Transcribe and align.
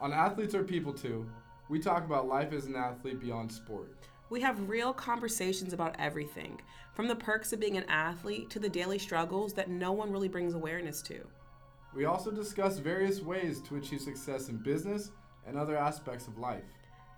On 0.00 0.12
Athletes 0.12 0.54
Are 0.54 0.62
People 0.62 0.92
Too, 0.92 1.28
we 1.68 1.80
talk 1.80 2.04
about 2.04 2.28
life 2.28 2.52
as 2.52 2.66
an 2.66 2.76
athlete 2.76 3.18
beyond 3.18 3.50
sport. 3.50 3.96
We 4.30 4.40
have 4.42 4.68
real 4.68 4.92
conversations 4.92 5.72
about 5.72 5.96
everything, 5.98 6.60
from 6.94 7.08
the 7.08 7.16
perks 7.16 7.52
of 7.52 7.58
being 7.58 7.76
an 7.76 7.88
athlete 7.88 8.48
to 8.50 8.60
the 8.60 8.68
daily 8.68 9.00
struggles 9.00 9.54
that 9.54 9.70
no 9.70 9.90
one 9.90 10.12
really 10.12 10.28
brings 10.28 10.54
awareness 10.54 11.02
to. 11.02 11.26
We 11.96 12.04
also 12.04 12.30
discuss 12.30 12.78
various 12.78 13.22
ways 13.22 13.60
to 13.62 13.74
achieve 13.74 14.00
success 14.00 14.48
in 14.48 14.58
business 14.58 15.10
and 15.48 15.58
other 15.58 15.76
aspects 15.76 16.28
of 16.28 16.38
life. 16.38 16.62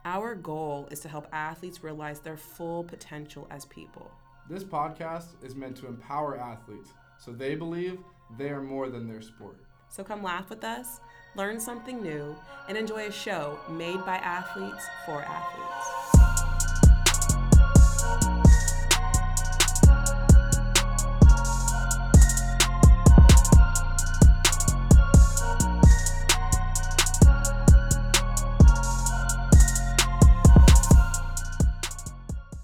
Our 0.07 0.35
goal 0.35 0.89
is 0.91 1.01
to 1.01 1.09
help 1.11 1.29
athletes 1.33 1.85
realize 1.85 2.21
their 2.21 2.39
full 2.39 2.83
potential 2.85 3.47
as 3.51 3.67
people. 3.67 4.11
This 4.49 4.65
podcast 4.65 5.45
is 5.45 5.55
meant 5.55 5.77
to 5.79 5.87
empower 5.87 6.39
athletes 6.39 6.89
so 7.19 7.31
they 7.31 7.55
believe 7.55 7.99
they 8.39 8.49
are 8.49 8.63
more 8.63 8.89
than 8.89 9.07
their 9.07 9.21
sport. 9.21 9.59
So 9.91 10.03
come 10.03 10.23
laugh 10.23 10.49
with 10.49 10.65
us, 10.65 11.01
learn 11.37 11.61
something 11.61 12.03
new, 12.03 12.37
and 12.69 12.77
enjoy 12.77 13.07
a 13.07 13.13
show 13.13 13.59
made 13.71 14.05
by 14.05 14.17
athletes 14.17 14.85
for 15.07 15.23
athletes. 15.23 15.67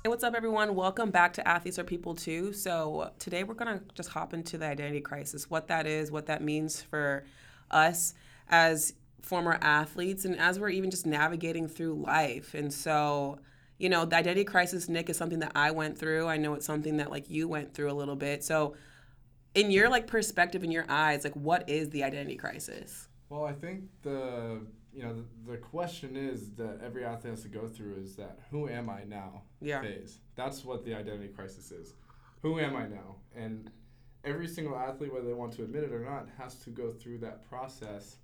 Hey, 0.02 0.08
what's 0.08 0.24
up, 0.24 0.34
everyone? 0.34 0.74
Welcome 0.74 1.10
back 1.10 1.32
to 1.34 1.46
Athletes 1.46 1.78
Are 1.78 1.84
People 1.84 2.16
Too. 2.16 2.52
So, 2.52 3.12
today 3.20 3.44
we're 3.44 3.54
going 3.54 3.78
to 3.78 3.84
just 3.94 4.08
hop 4.08 4.34
into 4.34 4.58
the 4.58 4.66
identity 4.66 5.00
crisis 5.00 5.48
what 5.48 5.68
that 5.68 5.86
is, 5.86 6.10
what 6.10 6.26
that 6.26 6.42
means 6.42 6.82
for 6.82 7.24
us 7.70 8.14
as 8.48 8.94
former 9.22 9.58
athletes, 9.60 10.24
and 10.24 10.38
as 10.38 10.58
we're 10.60 10.68
even 10.68 10.90
just 10.90 11.06
navigating 11.06 11.66
through 11.68 11.94
life. 11.94 12.54
And 12.54 12.72
so, 12.72 13.38
you 13.78 13.88
know, 13.88 14.04
the 14.04 14.16
identity 14.16 14.44
crisis, 14.44 14.88
Nick, 14.88 15.10
is 15.10 15.16
something 15.16 15.40
that 15.40 15.52
I 15.54 15.72
went 15.72 15.98
through. 15.98 16.28
I 16.28 16.36
know 16.36 16.54
it's 16.54 16.66
something 16.66 16.96
that 16.98 17.10
like 17.10 17.28
you 17.28 17.48
went 17.48 17.74
through 17.74 17.90
a 17.90 17.94
little 17.94 18.16
bit. 18.16 18.44
So, 18.44 18.74
in 19.54 19.70
your 19.70 19.88
like 19.88 20.06
perspective, 20.06 20.62
in 20.62 20.70
your 20.70 20.84
eyes, 20.88 21.24
like 21.24 21.34
what 21.34 21.68
is 21.68 21.90
the 21.90 22.04
identity 22.04 22.36
crisis? 22.36 23.08
Well, 23.28 23.44
I 23.44 23.52
think 23.52 23.84
the 24.02 24.60
you 24.92 25.02
know 25.02 25.14
the, 25.14 25.52
the 25.52 25.56
question 25.58 26.16
is 26.16 26.50
that 26.52 26.78
every 26.84 27.04
athlete 27.04 27.32
has 27.32 27.42
to 27.42 27.48
go 27.48 27.66
through 27.66 27.96
is 27.96 28.16
that 28.16 28.38
who 28.50 28.68
am 28.68 28.88
I 28.88 29.04
now 29.04 29.42
Yeah. 29.60 29.80
phase. 29.82 30.20
That's 30.36 30.64
what 30.64 30.84
the 30.84 30.94
identity 30.94 31.28
crisis 31.28 31.70
is. 31.70 31.94
Who 32.42 32.60
am 32.60 32.76
I 32.76 32.86
now? 32.86 33.16
And 33.34 33.70
every 34.24 34.46
single 34.46 34.76
athlete, 34.76 35.12
whether 35.12 35.26
they 35.26 35.34
want 35.34 35.52
to 35.54 35.64
admit 35.64 35.82
it 35.84 35.92
or 35.92 36.00
not, 36.00 36.28
has 36.38 36.56
to 36.60 36.70
go 36.70 36.92
through 36.92 37.18
that 37.18 37.48
process 37.48 38.16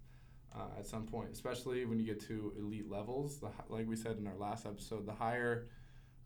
uh, 0.54 0.78
at 0.78 0.86
some 0.86 1.06
point. 1.06 1.30
Especially 1.32 1.84
when 1.84 1.98
you 1.98 2.06
get 2.06 2.20
to 2.28 2.52
elite 2.58 2.90
levels, 2.90 3.38
the, 3.38 3.50
like 3.68 3.88
we 3.88 3.96
said 3.96 4.16
in 4.18 4.26
our 4.26 4.36
last 4.36 4.66
episode, 4.66 5.06
the 5.06 5.12
higher, 5.12 5.68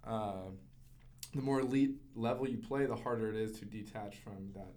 uh, 0.04 0.50
the 1.34 1.42
more 1.42 1.60
elite 1.60 1.96
level 2.14 2.48
you 2.48 2.58
play, 2.58 2.86
the 2.86 2.96
harder 2.96 3.28
it 3.30 3.36
is 3.36 3.58
to 3.58 3.64
detach 3.64 4.16
from 4.18 4.50
that, 4.54 4.72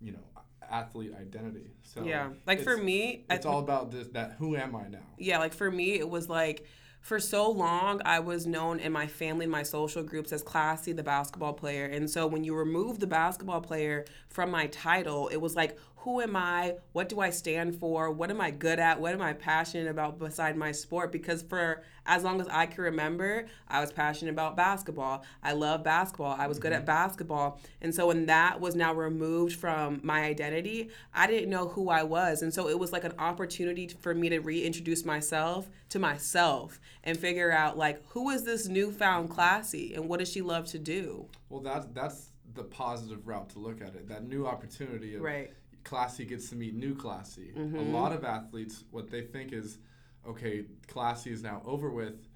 you 0.00 0.12
know, 0.12 0.24
athlete 0.70 1.12
identity. 1.18 1.70
So 1.82 2.04
yeah. 2.04 2.30
Like 2.46 2.60
for 2.62 2.76
me, 2.76 3.24
it's 3.30 3.46
all 3.46 3.60
about 3.60 3.90
this 3.90 4.08
that 4.08 4.36
who 4.38 4.56
am 4.56 4.76
I 4.76 4.88
now? 4.88 4.98
yeah, 5.18 5.38
like 5.38 5.54
for 5.54 5.70
me, 5.70 5.94
it 5.94 6.08
was 6.08 6.28
like 6.28 6.64
for 7.00 7.20
so 7.20 7.50
long, 7.50 8.02
I 8.04 8.20
was 8.20 8.46
known 8.46 8.80
in 8.80 8.92
my 8.92 9.06
family, 9.06 9.46
my 9.46 9.62
social 9.62 10.02
groups 10.02 10.32
as 10.32 10.42
Classy, 10.42 10.92
the 10.92 11.02
basketball 11.02 11.52
player. 11.52 11.86
And 11.86 12.10
so 12.10 12.26
when 12.26 12.44
you 12.44 12.54
remove 12.54 12.98
the 12.98 13.06
basketball 13.06 13.60
player 13.60 14.04
from 14.28 14.50
my 14.50 14.66
title, 14.66 15.28
it 15.28 15.36
was 15.36 15.54
like, 15.54 15.78
who 16.02 16.20
am 16.20 16.36
I? 16.36 16.76
What 16.92 17.08
do 17.08 17.20
I 17.20 17.30
stand 17.30 17.78
for? 17.78 18.10
What 18.10 18.30
am 18.30 18.40
I 18.40 18.50
good 18.50 18.78
at? 18.78 19.00
What 19.00 19.14
am 19.14 19.20
I 19.20 19.32
passionate 19.32 19.88
about 19.88 20.18
beside 20.18 20.56
my 20.56 20.70
sport? 20.70 21.10
Because 21.10 21.42
for 21.42 21.82
as 22.06 22.22
long 22.22 22.40
as 22.40 22.46
I 22.48 22.66
can 22.66 22.84
remember, 22.84 23.46
I 23.66 23.80
was 23.80 23.92
passionate 23.92 24.30
about 24.30 24.56
basketball. 24.56 25.24
I 25.42 25.52
love 25.52 25.82
basketball. 25.82 26.36
I 26.38 26.46
was 26.46 26.58
good 26.58 26.72
at 26.72 26.80
mm-hmm. 26.80 26.86
basketball. 26.86 27.60
And 27.82 27.92
so 27.92 28.06
when 28.06 28.26
that 28.26 28.60
was 28.60 28.76
now 28.76 28.94
removed 28.94 29.56
from 29.56 30.00
my 30.04 30.22
identity, 30.22 30.90
I 31.12 31.26
didn't 31.26 31.50
know 31.50 31.68
who 31.68 31.90
I 31.90 32.04
was. 32.04 32.42
And 32.42 32.54
so 32.54 32.68
it 32.68 32.78
was 32.78 32.92
like 32.92 33.04
an 33.04 33.14
opportunity 33.18 33.88
for 33.88 34.14
me 34.14 34.28
to 34.28 34.38
reintroduce 34.38 35.04
myself 35.04 35.68
to 35.90 35.98
myself 35.98 36.80
and 37.02 37.18
figure 37.18 37.50
out 37.50 37.76
like 37.76 38.02
who 38.10 38.30
is 38.30 38.44
this 38.44 38.68
newfound 38.68 39.30
classy 39.30 39.94
and 39.94 40.08
what 40.08 40.20
does 40.20 40.30
she 40.30 40.42
love 40.42 40.66
to 40.68 40.78
do? 40.78 41.26
Well, 41.48 41.60
that's 41.60 41.86
that's 41.92 42.30
the 42.54 42.64
positive 42.64 43.26
route 43.26 43.50
to 43.50 43.58
look 43.58 43.80
at 43.80 43.88
it. 43.88 44.08
That 44.08 44.26
new 44.26 44.46
opportunity 44.46 45.14
of 45.14 45.22
Right. 45.22 45.52
Classy 45.88 46.26
gets 46.26 46.50
to 46.50 46.54
meet 46.54 46.74
new 46.74 46.94
classy. 46.94 47.50
A 47.56 47.58
Mhm. 47.58 47.92
lot 47.92 48.12
of 48.12 48.22
athletes, 48.22 48.84
what 48.90 49.08
they 49.08 49.22
think 49.22 49.54
is, 49.54 49.78
okay, 50.26 50.66
classy 50.86 51.30
is 51.30 51.42
now 51.42 51.62
over 51.64 51.90
with. 51.90 52.28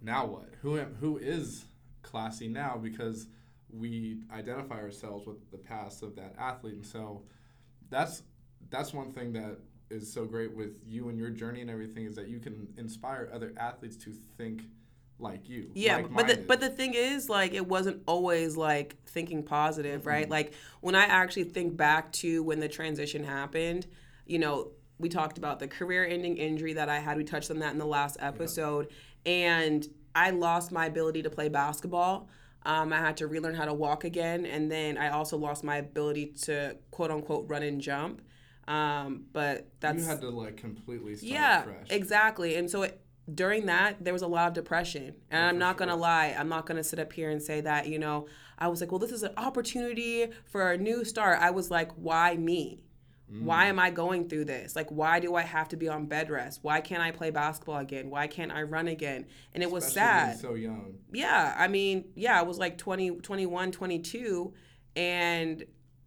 Now 0.00 0.26
what? 0.26 0.54
Who 0.62 0.78
am, 0.78 0.94
who 0.94 1.18
is 1.18 1.66
classy 2.02 2.48
now? 2.48 2.78
Because 2.78 3.28
we 3.68 4.22
identify 4.30 4.76
ourselves 4.80 5.26
with 5.26 5.50
the 5.50 5.58
past 5.58 6.02
of 6.02 6.16
that 6.16 6.34
athlete, 6.38 6.76
and 6.76 6.86
so 6.86 7.24
that's 7.90 8.22
that's 8.70 8.92
one 8.94 9.12
thing 9.12 9.32
that 9.34 9.58
is 9.90 10.10
so 10.10 10.24
great 10.24 10.52
with 10.52 10.80
you 10.84 11.08
and 11.10 11.18
your 11.18 11.30
journey 11.30 11.60
and 11.60 11.70
everything 11.70 12.04
is 12.06 12.16
that 12.16 12.26
you 12.28 12.40
can 12.40 12.72
inspire 12.78 13.28
other 13.32 13.52
athletes 13.58 13.96
to 13.96 14.12
think 14.12 14.62
like 15.18 15.48
you. 15.48 15.70
Yeah, 15.74 16.02
but 16.02 16.26
the 16.28 16.36
but 16.36 16.60
the 16.60 16.68
thing 16.68 16.94
is, 16.94 17.28
like, 17.28 17.54
it 17.54 17.66
wasn't 17.66 18.02
always 18.06 18.56
like 18.56 18.96
thinking 19.06 19.42
positive, 19.42 20.00
Mm-hmm. 20.00 20.08
right? 20.08 20.30
Like 20.30 20.52
when 20.80 20.94
I 20.94 21.04
actually 21.04 21.44
think 21.44 21.76
back 21.76 22.12
to 22.14 22.42
when 22.42 22.60
the 22.60 22.68
transition 22.68 23.24
happened, 23.24 23.86
you 24.26 24.38
know, 24.38 24.72
we 24.98 25.08
talked 25.08 25.38
about 25.38 25.58
the 25.58 25.68
career-ending 25.68 26.36
injury 26.38 26.74
that 26.74 26.88
I 26.88 26.98
had. 26.98 27.16
We 27.16 27.24
touched 27.24 27.50
on 27.50 27.58
that 27.60 27.72
in 27.72 27.78
the 27.78 27.86
last 27.86 28.16
episode, 28.20 28.88
and 29.24 29.86
I 30.14 30.30
lost 30.30 30.72
my 30.72 30.86
ability 30.86 31.22
to 31.22 31.30
play 31.30 31.48
basketball. 31.48 32.28
Um, 32.64 32.92
I 32.92 32.98
had 32.98 33.16
to 33.18 33.26
relearn 33.26 33.54
how 33.54 33.66
to 33.66 33.74
walk 33.74 34.04
again, 34.04 34.44
and 34.44 34.70
then 34.72 34.98
I 34.98 35.10
also 35.10 35.36
lost 35.36 35.62
my 35.64 35.76
ability 35.76 36.26
to 36.42 36.76
quote 36.90 37.10
unquote 37.10 37.48
run 37.48 37.62
and 37.62 37.80
jump. 37.80 38.22
Um, 38.66 39.26
but 39.32 39.68
that's 39.78 39.98
you 40.02 40.04
had 40.04 40.20
to 40.22 40.30
like 40.30 40.56
completely 40.56 41.14
start 41.14 41.30
yeah, 41.30 41.62
fresh. 41.62 41.86
exactly. 41.90 42.56
And 42.56 42.68
so 42.68 42.82
it, 42.82 43.00
during 43.34 43.66
that, 43.66 44.04
there 44.04 44.12
was 44.12 44.22
a 44.22 44.26
lot 44.28 44.48
of 44.48 44.54
depression. 44.54 45.14
And 45.30 45.44
I'm 45.44 45.58
not 45.58 45.76
going 45.76 45.88
to 45.88 45.96
lie. 45.96 46.34
I'm 46.38 46.48
not 46.48 46.66
going 46.66 46.76
to 46.76 46.84
sit 46.84 46.98
up 46.98 47.12
here 47.12 47.30
and 47.30 47.42
say 47.42 47.60
that, 47.62 47.86
you 47.88 47.98
know, 47.98 48.26
I 48.58 48.68
was 48.68 48.80
like, 48.80 48.92
well, 48.92 48.98
this 49.00 49.10
is 49.12 49.22
an 49.24 49.32
opportunity 49.36 50.28
for 50.44 50.70
a 50.72 50.78
new 50.78 51.04
start. 51.04 51.38
I 51.40 51.50
was 51.50 51.70
like, 51.70 51.90
why 51.92 52.36
me? 52.36 52.84
Mm. 53.32 53.42
Why 53.42 53.66
am 53.66 53.80
I 53.80 53.90
going 53.90 54.28
through 54.28 54.44
this? 54.44 54.76
Like, 54.76 54.88
why 54.90 55.18
do 55.18 55.34
I 55.34 55.42
have 55.42 55.68
to 55.70 55.76
be 55.76 55.88
on 55.88 56.06
bed 56.06 56.30
rest? 56.30 56.60
Why 56.62 56.80
can't 56.80 57.02
I 57.02 57.10
play 57.10 57.30
basketball 57.30 57.78
again? 57.78 58.08
Why 58.08 58.28
can't 58.28 58.52
I 58.52 58.62
run 58.62 58.86
again? 58.86 59.26
And 59.52 59.64
it 59.64 59.70
was 59.70 59.84
Especially 59.84 60.26
being 60.26 60.36
sad 60.36 60.40
So 60.40 60.54
young. 60.54 60.94
yeah 61.12 61.54
i 61.58 61.66
mean 61.66 62.04
yeah 62.14 62.38
i 62.38 62.42
was 62.42 62.58
like 62.58 62.78
20 62.78 63.16
21 63.16 63.72
22 63.72 64.52
and 64.94 65.64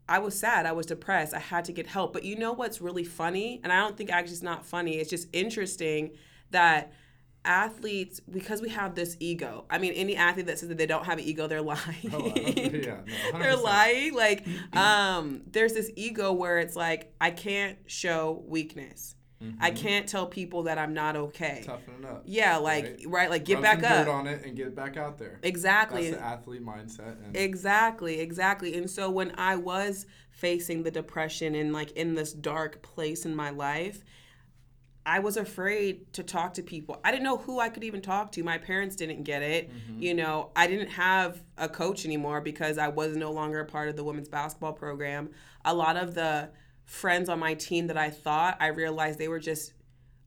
i 0.07 0.19
was 0.19 0.38
sad 0.38 0.66
i 0.66 0.72
was 0.72 0.86
depressed 0.86 1.34
i 1.34 1.40
had 1.40 1.66
to 1.66 1.72
get 1.72 1.88
help 1.88 2.13
but 2.13 2.24
you 2.24 2.38
know 2.38 2.53
what's 2.53 2.80
really 2.81 3.03
funny 3.03 3.59
and 3.63 3.72
i 3.74 3.78
don't 3.80 3.97
think 3.97 4.09
actually 4.12 4.34
it's 4.34 4.41
not 4.41 4.66
funny 4.66 4.97
it's 4.97 5.09
just 5.09 5.28
interesting 5.34 6.12
that 6.51 6.91
athletes 7.49 8.19
because 8.19 8.61
we 8.61 8.69
have 8.69 8.93
this 8.93 9.17
ego 9.19 9.65
i 9.71 9.77
mean 9.79 9.91
any 9.93 10.15
athlete 10.15 10.45
that 10.45 10.59
says 10.59 10.69
that 10.69 10.77
they 10.77 10.85
don't 10.85 11.05
have 11.05 11.17
an 11.17 11.23
ego 11.23 11.47
they're 11.47 11.61
lying 11.63 11.79
Oh, 12.13 12.31
yeah, 12.35 12.97
no, 13.33 13.39
they're 13.39 13.55
lying 13.57 14.13
like 14.13 14.45
um 14.75 15.41
there's 15.51 15.73
this 15.73 15.89
ego 15.95 16.31
where 16.31 16.59
it's 16.59 16.75
like 16.75 17.11
i 17.19 17.31
can't 17.31 17.77
show 17.88 18.43
weakness 18.47 19.15
i 19.61 19.71
can't 19.71 20.05
tell 20.07 20.27
people 20.27 20.63
that 20.63 20.77
i'm 20.77 20.93
not 20.93 21.15
okay 21.15 21.63
Toughen 21.65 21.93
it 22.03 22.05
up. 22.05 22.23
yeah 22.25 22.57
like 22.57 22.83
Right. 22.83 23.03
right, 23.07 23.29
like 23.29 23.45
get 23.45 23.55
Rub 23.55 23.63
back 23.63 23.83
up 23.83 24.07
on 24.09 24.27
it 24.27 24.45
and 24.45 24.55
get 24.55 24.75
back 24.75 24.97
out 24.97 25.17
there. 25.17 25.39
exactly 25.43 26.11
That's 26.11 26.21
the 26.21 26.27
athlete 26.27 26.65
mindset. 26.65 27.15
And 27.25 27.35
Exactly, 27.38 28.19
exactly. 28.19 28.75
And 28.77 28.89
so 28.91 29.09
when 29.09 29.31
I 29.38 29.55
was 29.55 30.05
facing 30.29 30.83
the 30.83 30.91
depression 30.91 31.55
and 31.55 31.71
like 31.71 31.91
in 31.91 32.15
this 32.15 32.33
dark 32.33 32.81
place 32.81 33.25
in 33.25 33.33
my 33.33 33.49
life, 33.49 34.03
I 35.09 35.17
was 35.17 35.37
afraid 35.37 36.13
to 36.13 36.21
talk 36.21 36.53
to 36.53 36.61
people. 36.61 37.01
I 37.03 37.09
didn't 37.09 37.23
know 37.23 37.38
who 37.38 37.59
I 37.59 37.69
could 37.69 37.83
even 37.83 38.00
talk 38.00 38.31
to. 38.33 38.44
My 38.44 38.59
parents 38.59 38.95
didn't 38.95 39.23
get 39.23 39.41
it. 39.41 39.71
Mm-hmm. 39.71 40.03
You 40.03 40.13
know, 40.13 40.51
I 40.56 40.67
didn't 40.67 40.89
have 40.89 41.41
a 41.57 41.67
coach 41.67 42.06
anymore 42.06 42.41
because 42.41 42.77
I 42.77 42.89
was 42.89 43.17
no 43.17 43.31
longer 43.31 43.59
a 43.59 43.65
part 43.65 43.89
of 43.89 43.95
the 43.95 44.03
women's 44.03 44.29
basketball 44.29 44.73
program. 44.73 45.31
A 45.65 45.73
lot 45.73 45.97
of 45.97 46.13
the 46.13 46.51
friends 46.85 47.27
on 47.27 47.39
my 47.39 47.56
team 47.56 47.88
that 47.88 47.97
I 47.97 48.11
thought, 48.11 48.57
I 48.59 48.67
realized 48.67 49.17
they 49.17 49.27
were 49.27 49.39
just 49.39 49.73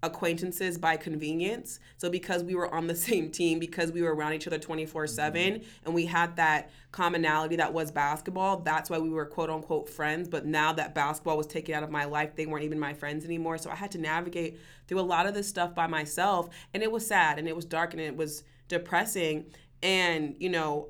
acquaintances 0.03 0.79
by 0.79 0.97
convenience. 0.97 1.79
So 1.97 2.11
because 2.11 2.43
we 2.43 2.55
were 2.55 2.73
on 2.75 2.87
the 2.87 2.95
same 3.09 3.31
team, 3.31 3.59
because 3.59 3.93
we 3.93 4.03
were 4.03 4.15
around 4.15 4.35
each 4.35 4.47
other 4.47 4.59
24/7 4.59 5.33
mm-hmm. 5.33 5.65
and 5.85 5.95
we 5.95 6.07
had 6.07 6.37
that 6.37 6.71
commonality 6.91 7.57
that 7.57 7.73
was 7.73 7.91
basketball, 7.91 8.59
that's 8.59 8.91
why 8.91 8.99
we 8.99 9.11
were 9.11 9.27
quote 9.27 9.51
unquote 9.51 9.89
friends, 9.89 10.29
but 10.29 10.47
now 10.47 10.73
that 10.73 10.95
basketball 10.95 11.37
was 11.37 11.47
taken 11.47 11.75
out 11.75 11.83
of 11.83 11.91
my 11.91 12.05
life, 12.05 12.35
they 12.37 12.47
weren't 12.47 12.65
even 12.65 12.79
my 12.79 12.95
friends 12.95 13.25
anymore. 13.25 13.59
So 13.59 13.71
I 13.71 13.77
had 13.77 13.91
to 13.93 13.99
navigate 13.99 14.59
through 14.89 15.01
a 15.01 15.03
lot 15.03 15.27
of 15.27 15.35
this 15.35 15.49
stuff 15.49 15.75
by 15.75 15.87
myself 15.87 16.49
and 16.75 16.83
it 16.83 16.91
was 16.91 17.07
sad 17.07 17.39
and 17.39 17.49
it 17.49 17.57
was 17.57 17.65
dark 17.65 17.93
and 17.93 18.01
it 18.01 18.17
was 18.17 18.45
depressing 18.69 19.47
and, 19.83 20.37
you 20.39 20.49
know, 20.49 20.89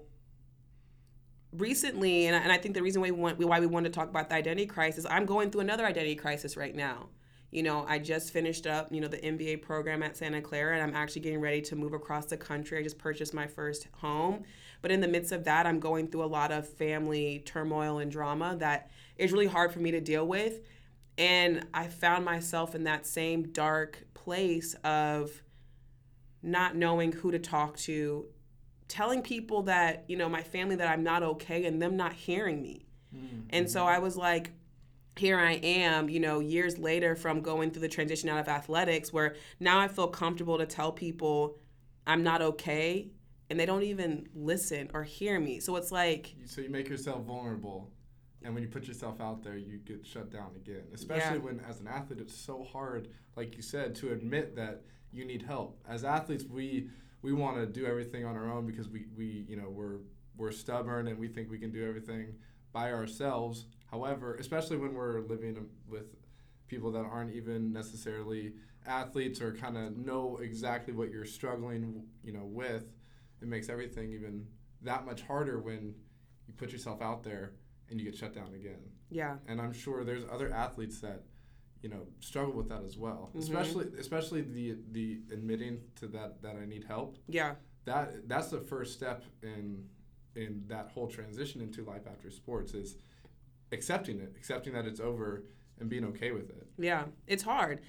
recently, 1.53 2.27
and 2.27 2.37
I, 2.37 2.41
and 2.41 2.53
I 2.53 2.59
think 2.59 2.75
the 2.75 2.83
reason 2.83 3.01
why 3.01 3.11
we, 3.11 3.19
want, 3.19 3.39
why 3.39 3.61
we 3.61 3.67
wanted 3.67 3.93
to 3.93 3.99
talk 3.99 4.09
about 4.09 4.29
the 4.29 4.35
identity 4.35 4.67
crisis, 4.67 5.07
I'm 5.09 5.27
going 5.27 5.51
through 5.51 5.63
another 5.63 5.87
identity 5.87 6.15
crisis 6.15 6.57
right 6.57 6.75
now. 6.75 7.09
You 7.53 7.63
know, 7.63 7.85
I 7.87 7.99
just 7.99 8.33
finished 8.33 8.67
up, 8.67 8.91
you 8.91 9.03
know, 9.03 9.09
the 9.09 9.19
MBA 9.19 9.61
program 9.61 10.03
at 10.03 10.17
Santa 10.17 10.41
Clara 10.41 10.75
and 10.75 10.83
I'm 10.83 10.97
actually 10.97 11.21
getting 11.21 11.41
ready 11.41 11.61
to 11.61 11.77
move 11.77 11.93
across 11.93 12.25
the 12.25 12.37
country. 12.37 12.79
I 12.79 12.83
just 12.83 12.97
purchased 12.97 13.35
my 13.35 13.47
first 13.47 13.87
home. 13.93 14.45
But 14.81 14.91
in 14.91 15.03
the 15.03 15.07
midst 15.07 15.33
of 15.33 15.45
that, 15.45 15.67
I'm 15.67 15.79
going 15.79 16.09
through 16.09 16.25
a 16.25 16.27
lot 16.27 16.51
of 16.51 16.67
family 16.67 17.43
turmoil 17.45 17.99
and 17.99 18.11
drama 18.11 18.57
that 18.59 18.91
is 19.17 19.33
really 19.33 19.47
hard 19.47 19.71
for 19.71 19.81
me 19.81 19.91
to 19.91 20.01
deal 20.01 20.27
with. 20.27 20.61
And 21.19 21.67
I 21.75 21.89
found 21.89 22.25
myself 22.25 22.75
in 22.75 22.85
that 22.85 23.07
same 23.07 23.53
dark 23.53 24.03
place 24.15 24.75
of 24.83 25.31
not 26.43 26.75
knowing 26.75 27.13
who 27.13 27.31
to 27.33 27.39
talk 27.39 27.77
to, 27.77 28.27
telling 28.89 29.21
people 29.21 29.65
that, 29.65 30.05
you 30.09 30.17
know, 30.17 30.29
my 30.29 30.43
family 30.43 30.77
that 30.77 30.89
I'm 30.89 31.03
not 31.03 31.23
okay 31.23 31.67
and 31.67 31.83
them 31.83 31.99
not 31.99 32.15
hearing 32.15 32.63
me. 32.63 32.87
Mm-hmm. 33.15 33.41
And 33.51 33.71
so 33.71 33.85
I 33.85 33.99
was 33.99 34.17
like, 34.17 34.53
here 35.17 35.39
I 35.39 35.53
am, 35.53 36.09
you 36.09 36.21
know, 36.21 36.41
years 36.41 36.79
later 36.79 37.15
from 37.15 37.41
going 37.41 37.71
through 37.71 37.83
the 37.83 37.89
transition 37.89 38.29
out 38.29 38.39
of 38.39 38.49
athletics, 38.49 39.13
where 39.13 39.37
now 39.61 39.79
I 39.79 39.89
feel 39.89 40.09
comfortable 40.09 40.59
to 40.59 40.67
tell 40.67 40.93
people 40.93 41.59
I'm 42.07 42.23
not 42.23 42.43
okay, 42.43 43.11
and 43.51 43.61
they 43.61 43.67
don't 43.67 43.83
even 43.83 44.29
listen 44.35 44.91
or 44.95 45.03
hear 45.03 45.39
me. 45.39 45.61
So 45.61 45.77
it's 45.77 45.93
like. 45.93 46.35
So 46.47 46.61
you 46.61 46.71
make 46.71 46.89
yourself 46.89 47.25
vulnerable, 47.25 47.91
and 48.43 48.55
when 48.55 48.63
you 48.63 48.69
put 48.69 48.89
yourself 48.89 49.21
out 49.21 49.43
there, 49.43 49.57
you 49.57 49.79
get 49.79 50.05
shut 50.07 50.31
down 50.31 50.51
again. 50.57 50.85
Especially 50.95 51.37
yeah. 51.37 51.45
when, 51.45 51.61
as 51.69 51.81
an 51.81 51.89
athlete, 51.89 52.21
it's 52.21 52.37
so 52.37 52.65
hard, 52.65 53.09
like 53.37 53.55
you 53.57 53.63
said, 53.63 53.95
to 53.97 54.13
admit 54.13 54.57
that 54.57 54.83
you 55.13 55.25
need 55.25 55.43
help. 55.43 55.79
As 55.89 56.05
athletes, 56.05 56.45
we 56.45 56.89
we 57.21 57.33
want 57.33 57.57
to 57.57 57.67
do 57.67 57.87
everything 57.87 58.25
on 58.25 58.37
our 58.37 58.51
own 58.51 58.67
because 58.67 58.89
we, 58.89 59.07
we 59.17 59.45
you 59.49 59.57
know 59.57 59.69
we're 59.69 59.99
we're 60.37 60.51
stubborn 60.51 61.09
and 61.09 61.19
we 61.19 61.29
think 61.29 61.51
we 61.51 61.59
can 61.59 61.71
do 61.71 61.87
everything 61.87 62.35
by 62.73 62.91
ourselves 62.91 63.67
However, 63.93 64.37
especially 64.37 64.79
when 64.79 64.95
we're 64.95 65.21
living 65.21 65.69
with 65.87 66.17
people 66.67 66.91
that 66.93 67.05
aren't 67.05 67.35
even 67.35 67.73
necessarily 67.73 68.55
athletes 68.87 69.41
or 69.43 69.53
kind 69.53 69.77
of 69.77 69.99
know 69.99 70.39
exactly 70.43 70.95
what 70.95 71.11
you're 71.11 71.27
struggling, 71.27 72.05
you 72.25 72.33
know, 72.33 72.45
with, 72.45 72.85
it 73.43 73.49
makes 73.49 73.69
everything 73.69 74.13
even 74.15 74.47
that 74.81 75.05
much 75.05 75.21
harder 75.21 75.61
when 75.61 75.95
you 76.47 76.55
put 76.55 76.73
yourself 76.73 77.03
out 77.03 77.23
there 77.23 77.53
and 77.91 78.01
you 78.01 78.07
get 78.07 78.17
shut 78.17 78.35
down 78.35 78.55
again. 78.55 78.81
Yeah. 79.11 79.37
And 79.47 79.61
I'm 79.61 79.75
sure 79.75 80.05
there's 80.05 80.25
other 80.33 80.51
athletes 80.51 81.01
that 81.01 81.25
you 81.83 81.89
know 81.89 82.07
struggle 82.21 82.55
with 82.55 82.69
that 82.69 82.85
as 82.85 82.97
well 82.97 83.31
mm-hmm. 83.31 83.41
especially 83.41 83.87
especially 83.99 84.41
the 84.41 84.77
the 84.93 85.19
admitting 85.33 85.81
to 85.97 86.07
that 86.07 86.41
that 86.41 86.55
i 86.55 86.65
need 86.65 86.85
help 86.85 87.19
yeah 87.27 87.55
that 87.87 88.29
that's 88.29 88.51
the 88.51 88.61
first 88.61 88.93
step 88.93 89.25
in 89.43 89.85
in 90.37 90.63
that 90.69 90.93
whole 90.95 91.09
transition 91.09 91.61
into 91.61 91.85
life 91.85 92.03
after 92.07 92.31
sports 92.31 92.73
is 92.73 92.99
accepting 93.73 94.21
it, 94.21 94.33
accepting 94.37 94.73
that 94.75 94.87
it's 94.87 95.01
over 95.01 95.45
and 95.81 95.89
being 95.89 96.05
okay 96.05 96.31
with 96.31 96.51
it. 96.51 96.67
Yeah, 96.79 97.05
it's 97.27 97.43
hard. 97.43 97.81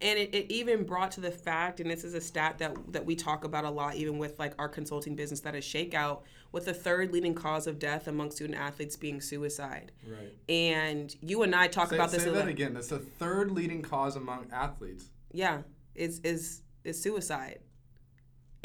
And 0.00 0.18
it, 0.18 0.34
it 0.34 0.52
even 0.52 0.84
brought 0.84 1.12
to 1.12 1.20
the 1.20 1.30
fact, 1.30 1.78
and 1.78 1.88
this 1.88 2.02
is 2.02 2.14
a 2.14 2.20
stat 2.20 2.58
that, 2.58 2.74
that 2.92 3.06
we 3.06 3.14
talk 3.14 3.44
about 3.44 3.64
a 3.64 3.70
lot, 3.70 3.94
even 3.94 4.18
with 4.18 4.36
like 4.38 4.52
our 4.58 4.68
consulting 4.68 5.14
business 5.14 5.40
that 5.40 5.54
is 5.54 5.64
Shakeout, 5.64 6.22
with 6.50 6.64
the 6.64 6.74
third 6.74 7.12
leading 7.12 7.34
cause 7.34 7.68
of 7.68 7.78
death 7.78 8.08
among 8.08 8.32
student 8.32 8.58
athletes 8.58 8.96
being 8.96 9.20
suicide. 9.20 9.92
Right. 10.04 10.32
And 10.48 11.14
you 11.20 11.44
and 11.44 11.54
I 11.54 11.68
talk 11.68 11.90
say, 11.90 11.96
about 11.96 12.10
this. 12.10 12.24
Say 12.24 12.30
that 12.30 12.48
again. 12.48 12.74
That's 12.74 12.88
the 12.88 12.98
third 12.98 13.52
leading 13.52 13.80
cause 13.80 14.16
among 14.16 14.46
athletes. 14.52 15.04
Yeah, 15.30 15.62
is 15.94 16.18
is 16.20 16.62
is 16.82 17.00
suicide. 17.00 17.60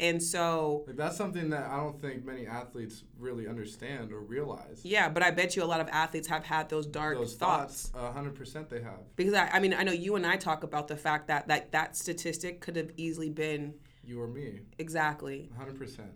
And 0.00 0.22
so 0.22 0.84
like 0.86 0.96
that's 0.96 1.16
something 1.16 1.50
that 1.50 1.68
I 1.68 1.76
don't 1.76 2.00
think 2.00 2.24
many 2.24 2.46
athletes 2.46 3.02
really 3.18 3.48
understand 3.48 4.12
or 4.12 4.20
realize. 4.20 4.80
Yeah, 4.84 5.08
but 5.08 5.22
I 5.22 5.32
bet 5.32 5.56
you 5.56 5.64
a 5.64 5.66
lot 5.66 5.80
of 5.80 5.88
athletes 5.88 6.28
have 6.28 6.44
had 6.44 6.68
those 6.68 6.86
dark 6.86 7.18
those 7.18 7.34
thoughts. 7.34 7.90
hundred 7.94 8.34
percent, 8.36 8.68
they 8.70 8.80
have. 8.80 9.00
Because 9.16 9.34
I, 9.34 9.48
I 9.48 9.60
mean, 9.60 9.74
I 9.74 9.82
know 9.82 9.92
you 9.92 10.14
and 10.14 10.24
I 10.24 10.36
talk 10.36 10.62
about 10.62 10.88
the 10.88 10.96
fact 10.96 11.26
that 11.28 11.48
that 11.48 11.72
that 11.72 11.96
statistic 11.96 12.60
could 12.60 12.76
have 12.76 12.92
easily 12.96 13.30
been 13.30 13.74
you 14.04 14.20
or 14.20 14.28
me. 14.28 14.60
Exactly. 14.78 15.50
Hundred 15.56 15.78
percent. 15.78 16.10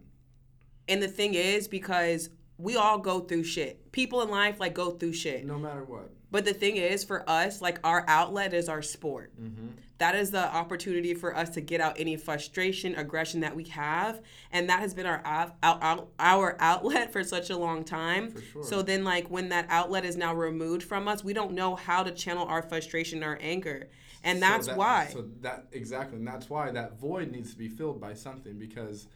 And 0.89 1.03
the 1.03 1.09
thing 1.09 1.35
is, 1.35 1.69
because 1.69 2.31
we 2.59 2.77
all 2.77 2.99
go 2.99 3.21
through 3.21 3.45
shit. 3.45 3.91
People 3.93 4.23
in 4.23 4.31
life 4.31 4.61
like 4.61 4.75
go 4.75 4.91
through 4.93 5.13
shit. 5.15 5.45
No 5.45 5.59
matter 5.59 5.85
what. 5.85 6.11
But 6.31 6.47
the 6.47 6.55
thing 6.55 6.77
is, 6.77 7.05
for 7.05 7.29
us, 7.29 7.61
like 7.61 7.79
our 7.85 8.05
outlet 8.09 8.55
is 8.55 8.69
our 8.69 8.81
sport. 8.81 9.33
Mm-hmm. 9.41 9.69
That 10.03 10.17
is 10.17 10.33
the 10.33 10.53
opportunity 10.53 11.15
for 11.15 11.37
us 11.37 11.51
to 11.51 11.61
get 11.61 11.81
out 11.81 11.95
any 11.97 12.17
frustration, 12.17 12.97
aggression 12.97 13.39
that 13.43 13.55
we 13.55 13.63
have, 13.67 14.21
and 14.51 14.69
that 14.69 14.81
has 14.81 14.95
been 14.95 15.07
our 15.07 15.23
out, 15.25 15.55
out, 15.63 16.09
our 16.19 16.57
outlet 16.59 17.13
for 17.13 17.23
such 17.23 17.51
a 17.51 17.57
long 17.57 17.85
time. 17.85 18.33
For 18.33 18.43
sure. 18.43 18.65
So 18.65 18.83
then, 18.83 19.05
like 19.05 19.31
when 19.31 19.51
that 19.51 19.67
outlet 19.69 20.05
is 20.05 20.17
now 20.17 20.35
removed 20.35 20.83
from 20.83 21.07
us, 21.07 21.23
we 21.23 21.33
don't 21.33 21.53
know 21.53 21.77
how 21.77 22.03
to 22.03 22.11
channel 22.11 22.49
our 22.49 22.63
frustration, 22.63 23.23
our 23.23 23.39
anger, 23.41 23.91
and 24.25 24.43
that's 24.43 24.67
so 24.67 24.73
that, 24.73 24.77
why. 24.77 25.09
So 25.13 25.25
that 25.43 25.67
exactly, 25.71 26.19
and 26.19 26.27
that's 26.27 26.51
why 26.51 26.73
that 26.73 26.99
void 26.99 27.31
needs 27.31 27.53
to 27.53 27.57
be 27.57 27.69
filled 27.69 28.01
by 28.01 28.15
something 28.15 28.59
because 28.59 29.07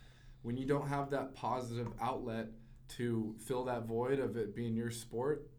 when 0.43 0.57
you 0.57 0.67
don't 0.67 0.87
have 0.87 1.11
that 1.11 1.35
positive 1.35 1.89
outlet 2.01 2.47
to 2.91 3.35
fill 3.41 3.65
that 3.65 3.87
void 3.87 4.21
of 4.21 4.37
it 4.37 4.55
being 4.55 4.77
your 4.77 4.93
sport 4.93 5.51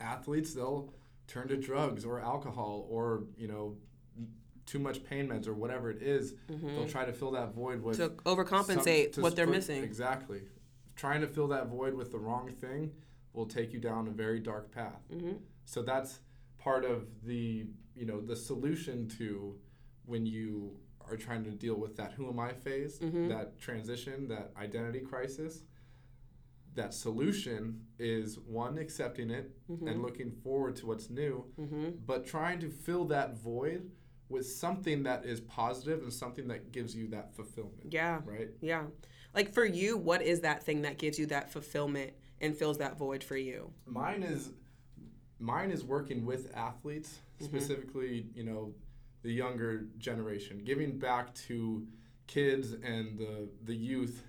athletes 0.00 0.52
they'll 0.52 0.92
turn 1.28 1.46
to 1.46 1.56
drugs 1.56 2.04
or 2.04 2.18
alcohol 2.18 2.88
or 2.90 3.22
you 3.36 3.46
know 3.46 3.76
too 4.68 4.78
much 4.78 5.02
pain 5.02 5.28
meds 5.28 5.48
or 5.48 5.54
whatever 5.54 5.90
it 5.90 6.02
is, 6.02 6.34
mm-hmm. 6.50 6.68
they'll 6.68 6.88
try 6.88 7.04
to 7.04 7.12
fill 7.12 7.30
that 7.32 7.54
void 7.54 7.82
with 7.82 7.96
to 7.96 8.10
overcompensate 8.24 9.04
some, 9.04 9.12
to 9.12 9.20
what 9.22 9.34
they're 9.34 9.46
missing. 9.46 9.82
Exactly, 9.82 10.42
trying 10.94 11.20
to 11.22 11.26
fill 11.26 11.48
that 11.48 11.68
void 11.68 11.94
with 11.94 12.12
the 12.12 12.18
wrong 12.18 12.50
thing 12.50 12.92
will 13.32 13.46
take 13.46 13.72
you 13.72 13.80
down 13.80 14.06
a 14.08 14.10
very 14.10 14.40
dark 14.40 14.70
path. 14.70 15.02
Mm-hmm. 15.12 15.32
So 15.64 15.82
that's 15.82 16.20
part 16.58 16.84
of 16.84 17.06
the 17.24 17.66
you 17.96 18.06
know 18.06 18.20
the 18.20 18.36
solution 18.36 19.08
to 19.18 19.56
when 20.04 20.26
you 20.26 20.76
are 21.08 21.16
trying 21.16 21.42
to 21.44 21.50
deal 21.50 21.76
with 21.76 21.96
that 21.96 22.12
who 22.12 22.28
am 22.28 22.38
I 22.38 22.52
phase, 22.52 22.98
mm-hmm. 22.98 23.28
that 23.28 23.58
transition, 23.58 24.28
that 24.28 24.52
identity 24.60 25.00
crisis 25.00 25.62
that 26.74 26.94
solution 26.94 27.80
is 27.98 28.38
one 28.38 28.78
accepting 28.78 29.30
it 29.30 29.50
mm-hmm. 29.68 29.88
and 29.88 30.00
looking 30.00 30.30
forward 30.30 30.76
to 30.76 30.86
what's 30.86 31.10
new 31.10 31.44
mm-hmm. 31.60 31.88
but 32.06 32.24
trying 32.24 32.60
to 32.60 32.70
fill 32.70 33.04
that 33.04 33.36
void 33.36 33.90
with 34.28 34.46
something 34.46 35.02
that 35.04 35.24
is 35.24 35.40
positive 35.40 36.02
and 36.02 36.12
something 36.12 36.48
that 36.48 36.72
gives 36.72 36.94
you 36.94 37.08
that 37.08 37.34
fulfillment 37.34 37.86
yeah. 37.90 38.20
right? 38.24 38.48
Yeah. 38.60 38.84
Like 39.34 39.52
for 39.52 39.64
you 39.64 39.96
what 39.96 40.22
is 40.22 40.40
that 40.40 40.62
thing 40.62 40.82
that 40.82 40.98
gives 40.98 41.18
you 41.18 41.26
that 41.26 41.50
fulfillment 41.52 42.12
and 42.40 42.56
fills 42.56 42.78
that 42.78 42.98
void 42.98 43.22
for 43.24 43.36
you? 43.36 43.70
Mine 43.86 44.22
is 44.22 44.50
mine 45.38 45.70
is 45.70 45.84
working 45.84 46.26
with 46.26 46.50
athletes 46.56 47.18
mm-hmm. 47.36 47.44
specifically 47.44 48.26
you 48.34 48.42
know 48.42 48.74
the 49.22 49.30
younger 49.30 49.86
generation 49.98 50.60
giving 50.64 50.98
back 50.98 51.32
to 51.34 51.86
kids 52.26 52.74
and 52.84 53.18
the 53.18 53.48
the 53.64 53.74
youth. 53.74 54.24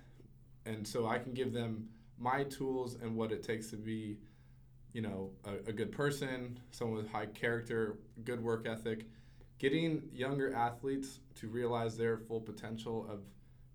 And 0.66 0.86
so 0.86 1.06
i 1.06 1.18
can 1.18 1.32
give 1.32 1.52
them 1.52 1.88
my 2.20 2.44
tools 2.44 2.96
and 3.02 3.16
what 3.16 3.32
it 3.32 3.42
takes 3.42 3.70
to 3.70 3.76
be, 3.76 4.18
you 4.92 5.00
know, 5.00 5.30
a, 5.44 5.70
a 5.70 5.72
good 5.72 5.90
person, 5.90 6.58
someone 6.70 6.98
with 6.98 7.08
high 7.08 7.26
character, 7.26 7.98
good 8.24 8.42
work 8.42 8.66
ethic, 8.68 9.06
getting 9.60 10.02
younger 10.12 10.52
athletes 10.54 11.20
to 11.36 11.46
realize 11.46 11.96
their 11.96 12.16
full 12.16 12.40
potential 12.40 13.06
of 13.08 13.20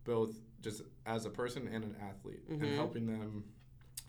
both 0.04 0.32
just 0.60 0.82
as 1.06 1.26
a 1.26 1.30
person 1.30 1.70
and 1.72 1.84
an 1.84 1.96
athlete, 2.02 2.50
mm-hmm. 2.52 2.64
and 2.64 2.76
helping 2.76 3.08
them. 3.08 3.46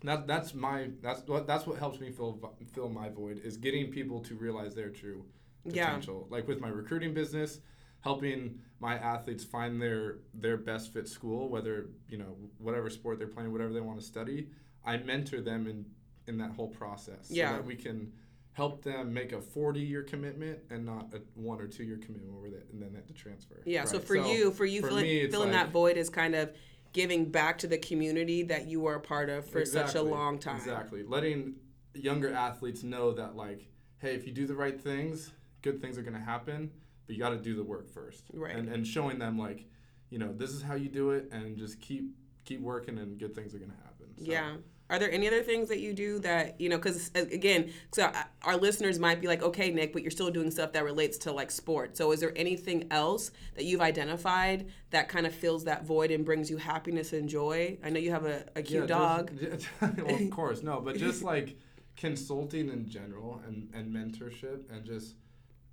That 0.03 0.27
that's 0.27 0.53
my 0.53 0.89
that's 1.01 1.25
what 1.27 1.47
that's 1.47 1.65
what 1.65 1.79
helps 1.79 1.99
me 1.99 2.11
fill 2.11 2.53
fill 2.73 2.89
my 2.89 3.09
void 3.09 3.41
is 3.43 3.57
getting 3.57 3.89
people 3.89 4.19
to 4.21 4.35
realize 4.35 4.75
their 4.75 4.89
true 4.89 5.25
potential. 5.63 6.27
Yeah. 6.29 6.35
Like 6.35 6.47
with 6.47 6.59
my 6.59 6.67
recruiting 6.67 7.13
business, 7.13 7.59
helping 8.01 8.59
my 8.79 8.95
athletes 8.95 9.43
find 9.43 9.81
their 9.81 10.17
their 10.33 10.57
best 10.57 10.93
fit 10.93 11.07
school, 11.07 11.47
whether 11.47 11.87
you 12.09 12.17
know 12.17 12.35
whatever 12.57 12.89
sport 12.89 13.17
they're 13.17 13.27
playing, 13.27 13.51
whatever 13.51 13.73
they 13.73 13.81
want 13.81 13.99
to 13.99 14.05
study. 14.05 14.49
I 14.85 14.97
mentor 14.97 15.41
them 15.41 15.67
in 15.67 15.85
in 16.27 16.37
that 16.39 16.51
whole 16.51 16.69
process, 16.69 17.27
yeah. 17.29 17.49
so 17.49 17.55
that 17.57 17.65
we 17.65 17.75
can 17.75 18.11
help 18.57 18.83
them 18.83 19.13
make 19.13 19.33
a 19.33 19.39
40 19.39 19.79
year 19.79 20.01
commitment 20.01 20.57
and 20.71 20.83
not 20.83 21.13
a 21.13 21.21
one 21.35 21.61
or 21.61 21.67
two 21.67 21.83
year 21.83 21.97
commitment 21.97 22.41
where 22.41 22.49
they 22.49 22.57
and 22.71 22.81
then 22.81 22.91
they 22.91 22.97
have 22.97 23.07
to 23.07 23.13
transfer. 23.13 23.61
Yeah. 23.65 23.81
Right? 23.81 23.87
So 23.87 23.99
for 23.99 24.17
so 24.17 24.27
you, 24.27 24.51
for 24.51 24.65
you, 24.65 24.81
for 24.81 24.87
filling, 24.87 25.03
me, 25.03 25.29
filling 25.29 25.51
like, 25.51 25.65
that 25.65 25.71
void 25.71 25.95
is 25.95 26.09
kind 26.09 26.33
of 26.33 26.51
giving 26.91 27.29
back 27.29 27.59
to 27.59 27.67
the 27.67 27.77
community 27.77 28.41
that 28.43 28.67
you 28.67 28.81
were 28.81 28.95
a 28.95 28.99
part 28.99 29.29
of 29.29 29.47
for 29.47 29.59
exactly, 29.59 29.91
such 29.91 30.01
a 30.01 30.03
long 30.03 30.39
time. 30.39 30.55
Exactly. 30.55 31.03
Letting 31.03 31.55
younger 31.93 32.33
athletes 32.33 32.83
know 32.83 33.11
that 33.13 33.35
like, 33.35 33.67
hey, 33.99 34.15
if 34.15 34.25
you 34.25 34.33
do 34.33 34.47
the 34.47 34.55
right 34.55 34.79
things, 34.81 35.31
good 35.61 35.79
things 35.79 35.97
are 35.97 36.03
going 36.03 36.17
to 36.17 36.19
happen 36.19 36.71
but 37.07 37.15
you 37.15 37.21
got 37.21 37.29
to 37.29 37.37
do 37.37 37.55
the 37.55 37.63
work 37.63 37.89
first. 37.89 38.25
Right. 38.33 38.55
And 38.55 38.69
and 38.69 38.85
showing 38.85 39.17
them 39.17 39.39
like, 39.39 39.65
you 40.09 40.19
know, 40.19 40.33
this 40.33 40.51
is 40.51 40.61
how 40.61 40.75
you 40.75 40.89
do 40.89 41.11
it, 41.11 41.29
and 41.31 41.57
just 41.57 41.81
keep 41.81 42.11
keep 42.45 42.61
working, 42.61 42.97
and 42.99 43.17
good 43.17 43.33
things 43.33 43.55
are 43.55 43.59
gonna 43.59 43.73
happen. 43.83 44.07
So. 44.17 44.25
Yeah. 44.25 44.57
Are 44.89 44.99
there 44.99 45.11
any 45.11 45.27
other 45.27 45.43
things 45.43 45.67
that 45.69 45.79
you 45.79 45.93
do 45.93 46.19
that 46.19 46.59
you 46.59 46.69
know? 46.69 46.77
Because 46.77 47.11
again, 47.15 47.71
so 47.93 48.11
our 48.43 48.55
listeners 48.55 48.99
might 48.99 49.19
be 49.19 49.27
like, 49.27 49.41
okay, 49.41 49.69
Nick, 49.71 49.93
but 49.93 50.01
you're 50.01 50.11
still 50.11 50.31
doing 50.31 50.49
stuff 50.51 50.71
that 50.73 50.83
relates 50.83 51.17
to 51.19 51.31
like 51.31 51.51
sport. 51.51 51.97
So 51.97 52.11
is 52.11 52.19
there 52.19 52.33
anything 52.35 52.87
else 52.91 53.31
that 53.55 53.65
you've 53.65 53.81
identified 53.81 54.67
that 54.91 55.09
kind 55.09 55.25
of 55.25 55.33
fills 55.33 55.65
that 55.65 55.85
void 55.85 56.11
and 56.11 56.23
brings 56.23 56.49
you 56.49 56.57
happiness 56.57 57.13
and 57.13 57.27
joy? 57.27 57.77
I 57.83 57.89
know 57.89 57.99
you 57.99 58.11
have 58.11 58.25
a, 58.25 58.45
a 58.55 58.61
cute 58.61 58.83
yeah, 58.83 58.87
dog. 58.87 59.31
Just, 59.39 59.67
well, 59.81 60.15
of 60.15 60.31
course, 60.31 60.63
no, 60.63 60.79
but 60.79 60.97
just 60.97 61.21
like 61.21 61.57
consulting 61.95 62.69
in 62.69 62.87
general 62.87 63.41
and 63.45 63.69
and 63.73 63.93
mentorship 63.93 64.71
and 64.71 64.85
just. 64.85 65.15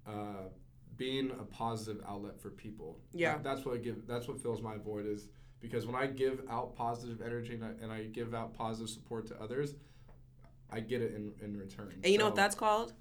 Uh, 0.06 0.48
being 0.96 1.30
a 1.32 1.44
positive 1.44 2.02
outlet 2.06 2.40
for 2.40 2.50
people. 2.50 2.98
Yeah. 3.12 3.32
That- 3.32 3.42
that's 3.44 3.64
what 3.64 3.74
I 3.74 3.78
give. 3.78 4.06
That's 4.06 4.28
what 4.28 4.40
fills 4.40 4.62
my 4.62 4.76
void 4.76 5.06
is 5.06 5.28
because 5.64 5.86
when 5.86 5.96
I 5.96 6.06
give 6.06 6.42
out 6.50 6.76
positive 6.76 7.22
energy 7.22 7.54
and 7.54 7.64
I, 7.64 7.68
and 7.82 7.90
I 7.90 8.02
give 8.02 8.34
out 8.34 8.52
positive 8.52 8.90
support 8.90 9.26
to 9.28 9.42
others, 9.42 9.74
I 10.70 10.80
get 10.80 11.00
it 11.00 11.14
in, 11.14 11.32
in 11.42 11.56
return. 11.56 11.94
And 12.02 12.12
you 12.12 12.18
know 12.18 12.26
what 12.26 12.34
that's 12.34 12.54
called? 12.54 12.92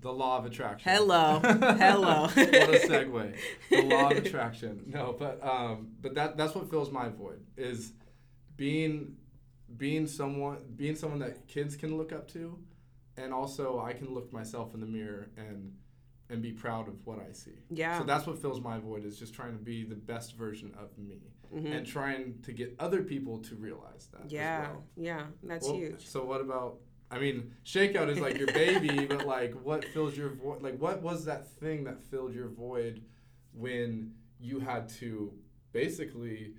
the 0.00 0.12
law 0.12 0.36
of 0.36 0.44
attraction. 0.44 0.90
Hello. 0.90 1.38
Hello. 1.44 2.22
what 2.22 2.36
a 2.36 2.80
segue. 2.88 3.36
The 3.70 3.82
law 3.82 4.10
of 4.10 4.16
attraction. 4.26 4.82
No, 4.88 5.14
but 5.16 5.38
um, 5.46 5.92
but 6.00 6.16
that 6.16 6.36
that's 6.36 6.56
what 6.56 6.68
fills 6.68 6.90
my 6.90 7.08
void 7.08 7.40
is 7.56 7.92
being 8.56 9.14
being 9.76 10.08
someone 10.08 10.58
being 10.74 10.96
someone 10.96 11.20
that 11.20 11.46
kids 11.46 11.76
can 11.76 11.96
look 11.96 12.10
up 12.10 12.26
to, 12.32 12.58
and 13.16 13.32
also 13.32 13.78
I 13.78 13.92
can 13.92 14.12
look 14.12 14.32
myself 14.32 14.74
in 14.74 14.80
the 14.80 14.86
mirror 14.86 15.28
and 15.36 15.72
and 16.28 16.42
be 16.42 16.50
proud 16.50 16.88
of 16.88 17.06
what 17.06 17.20
I 17.20 17.30
see. 17.30 17.62
Yeah. 17.70 17.98
So 17.98 18.04
that's 18.04 18.26
what 18.26 18.42
fills 18.42 18.60
my 18.60 18.80
void 18.80 19.04
is 19.04 19.16
just 19.16 19.34
trying 19.34 19.52
to 19.52 19.62
be 19.62 19.84
the 19.84 19.94
best 19.94 20.34
version 20.34 20.74
of 20.76 20.98
me 20.98 21.20
Mhm. 21.52 21.76
and 21.76 21.86
trying 21.86 22.40
to 22.42 22.52
get 22.52 22.74
other 22.78 23.02
people 23.02 23.38
to 23.40 23.54
realize 23.56 24.08
that. 24.12 24.30
Yeah. 24.30 24.62
As 24.62 24.68
well. 24.68 24.84
Yeah. 24.96 25.26
That's 25.42 25.66
Well, 25.66 25.76
huge. 25.76 26.06
So 26.06 26.24
what 26.24 26.40
about? 26.40 26.78
I 27.10 27.18
mean, 27.18 27.54
shakeout 27.64 28.08
is 28.08 28.18
like 28.18 28.38
your 28.38 28.46
baby, 28.52 29.04
but 29.06 29.26
like, 29.26 29.52
what 29.62 29.84
fills 29.86 30.16
your 30.16 30.30
void? 30.30 30.62
Like, 30.62 30.78
what 30.80 31.02
was 31.02 31.24
that 31.26 31.46
thing 31.46 31.84
that 31.84 32.00
filled 32.00 32.34
your 32.34 32.48
void 32.48 33.02
when 33.52 34.14
you 34.40 34.60
had 34.60 34.88
to 34.88 35.32
basically 35.72 36.54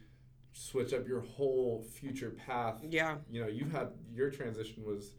switch 0.51 0.93
up 0.93 1.07
your 1.07 1.21
whole 1.21 1.81
future 1.81 2.29
path? 2.29 2.83
Yeah. 2.88 3.17
You 3.31 3.41
know, 3.41 3.47
you 3.47 3.65
had 3.65 3.89
your 4.12 4.29
transition 4.29 4.83
was 4.85 5.15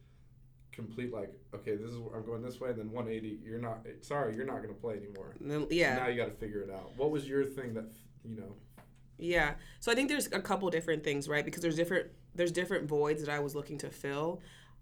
complete. 0.70 1.12
Like, 1.12 1.32
okay, 1.52 1.74
this 1.74 1.90
is 1.90 1.98
where 1.98 2.14
I'm 2.16 2.24
going 2.24 2.42
this 2.42 2.60
way. 2.60 2.70
and 2.70 2.78
Then 2.78 2.92
180. 2.92 3.40
You're 3.44 3.58
not. 3.58 3.84
Sorry, 4.02 4.36
you're 4.36 4.46
not 4.46 4.62
going 4.62 4.72
to 4.74 4.80
play 4.80 4.94
anymore. 4.96 5.34
yeah 5.70 5.96
Now 5.96 6.06
you 6.06 6.16
got 6.16 6.26
to 6.26 6.36
figure 6.36 6.60
it 6.62 6.70
out. 6.70 6.92
What 6.96 7.10
was 7.10 7.28
your 7.28 7.44
thing 7.44 7.74
that 7.74 7.86
you 8.24 8.36
know? 8.36 8.54
Yeah. 9.18 9.54
So 9.80 9.92
I 9.92 9.94
think 9.94 10.08
there's 10.08 10.26
a 10.32 10.40
couple 10.40 10.68
different 10.70 11.04
things, 11.04 11.28
right? 11.28 11.44
Because 11.44 11.62
there's 11.62 11.76
different 11.76 12.08
there's 12.34 12.50
different 12.52 12.88
voids 12.88 13.24
that 13.24 13.32
I 13.32 13.38
was 13.38 13.54
looking 13.54 13.78
to 13.78 13.90
fill 13.90 14.40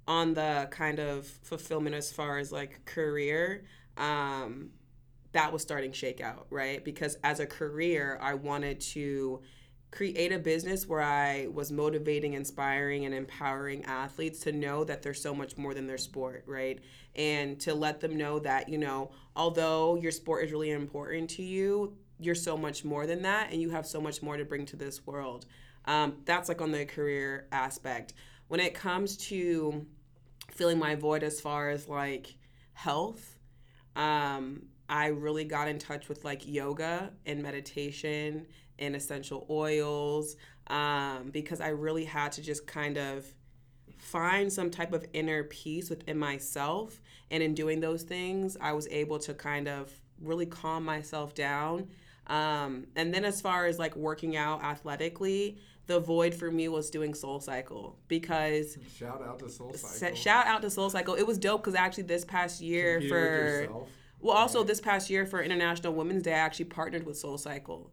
on 0.08 0.32
the 0.34 0.68
kind 0.70 0.98
of 0.98 1.26
fulfillment 1.26 1.94
as 1.94 2.10
far 2.10 2.38
as 2.38 2.50
like 2.50 2.84
career. 2.84 3.64
Um 3.96 4.70
that 5.32 5.52
was 5.52 5.62
starting 5.62 5.92
shakeout, 5.92 6.44
right? 6.50 6.84
Because 6.84 7.18
as 7.24 7.40
a 7.40 7.46
career, 7.46 8.18
I 8.22 8.34
wanted 8.34 8.80
to 8.92 9.42
create 9.90 10.32
a 10.32 10.38
business 10.38 10.86
where 10.86 11.02
I 11.02 11.48
was 11.52 11.70
motivating, 11.70 12.32
inspiring, 12.32 13.04
and 13.04 13.14
empowering 13.14 13.84
athletes 13.84 14.40
to 14.40 14.52
know 14.52 14.84
that 14.84 15.02
they're 15.02 15.12
so 15.12 15.34
much 15.34 15.58
more 15.58 15.74
than 15.74 15.86
their 15.86 15.98
sport, 15.98 16.44
right? 16.46 16.80
And 17.14 17.60
to 17.60 17.74
let 17.74 18.00
them 18.00 18.16
know 18.16 18.38
that, 18.38 18.70
you 18.70 18.78
know, 18.78 19.10
although 19.36 19.96
your 19.96 20.12
sport 20.12 20.44
is 20.46 20.52
really 20.52 20.70
important 20.70 21.28
to 21.30 21.42
you, 21.42 21.94
you're 22.18 22.34
so 22.34 22.56
much 22.56 22.84
more 22.84 23.06
than 23.06 23.22
that 23.22 23.50
and 23.52 23.60
you 23.60 23.70
have 23.70 23.86
so 23.86 24.00
much 24.00 24.22
more 24.22 24.36
to 24.36 24.44
bring 24.44 24.66
to 24.66 24.76
this 24.76 25.06
world. 25.06 25.46
Um, 25.84 26.18
that's 26.24 26.48
like 26.48 26.60
on 26.60 26.70
the 26.70 26.84
career 26.84 27.46
aspect. 27.52 28.14
When 28.48 28.60
it 28.60 28.74
comes 28.74 29.16
to 29.28 29.86
filling 30.50 30.78
my 30.78 30.94
void 30.94 31.22
as 31.22 31.40
far 31.40 31.70
as 31.70 31.88
like 31.88 32.36
health, 32.74 33.38
um, 33.96 34.62
I 34.88 35.06
really 35.06 35.44
got 35.44 35.68
in 35.68 35.78
touch 35.78 36.08
with 36.08 36.24
like 36.24 36.46
yoga 36.46 37.12
and 37.26 37.42
meditation 37.42 38.46
and 38.78 38.94
essential 38.94 39.46
oils 39.48 40.36
um, 40.68 41.30
because 41.32 41.60
I 41.60 41.68
really 41.68 42.04
had 42.04 42.32
to 42.32 42.42
just 42.42 42.66
kind 42.66 42.98
of 42.98 43.26
find 43.98 44.52
some 44.52 44.70
type 44.70 44.92
of 44.92 45.06
inner 45.12 45.44
peace 45.44 45.88
within 45.88 46.18
myself. 46.18 47.00
And 47.30 47.42
in 47.42 47.54
doing 47.54 47.80
those 47.80 48.02
things, 48.02 48.56
I 48.60 48.72
was 48.72 48.88
able 48.88 49.18
to 49.20 49.34
kind 49.34 49.68
of 49.68 49.90
really 50.20 50.46
calm 50.46 50.84
myself 50.84 51.34
down. 51.34 51.88
Um, 52.26 52.86
and 52.96 53.12
then 53.12 53.24
as 53.24 53.40
far 53.40 53.66
as 53.66 53.78
like 53.78 53.96
working 53.96 54.36
out 54.36 54.62
athletically, 54.62 55.58
the 55.86 55.98
void 55.98 56.34
for 56.34 56.50
me 56.50 56.68
was 56.68 56.90
doing 56.90 57.14
Soul 57.14 57.40
Cycle 57.40 57.98
because 58.08 58.78
Shout 58.96 59.22
out 59.22 59.38
to 59.40 59.48
Soul 59.48 59.74
Cycle. 59.74 60.16
shout 60.16 60.46
out 60.46 60.62
to 60.62 60.70
Soul 60.70 60.90
Cycle. 60.90 61.14
It 61.14 61.26
was 61.26 61.38
dope 61.38 61.62
because 61.62 61.74
actually 61.74 62.04
this 62.04 62.24
past 62.24 62.60
year 62.60 63.00
with 63.00 63.08
for 63.08 63.68
well, 64.20 64.36
also 64.36 64.62
this 64.62 64.80
past 64.80 65.10
year 65.10 65.26
for 65.26 65.42
International 65.42 65.92
Women's 65.92 66.22
Day, 66.22 66.32
I 66.32 66.38
actually 66.38 66.66
partnered 66.66 67.04
with 67.04 67.18
Soul 67.18 67.38
Cycle, 67.38 67.90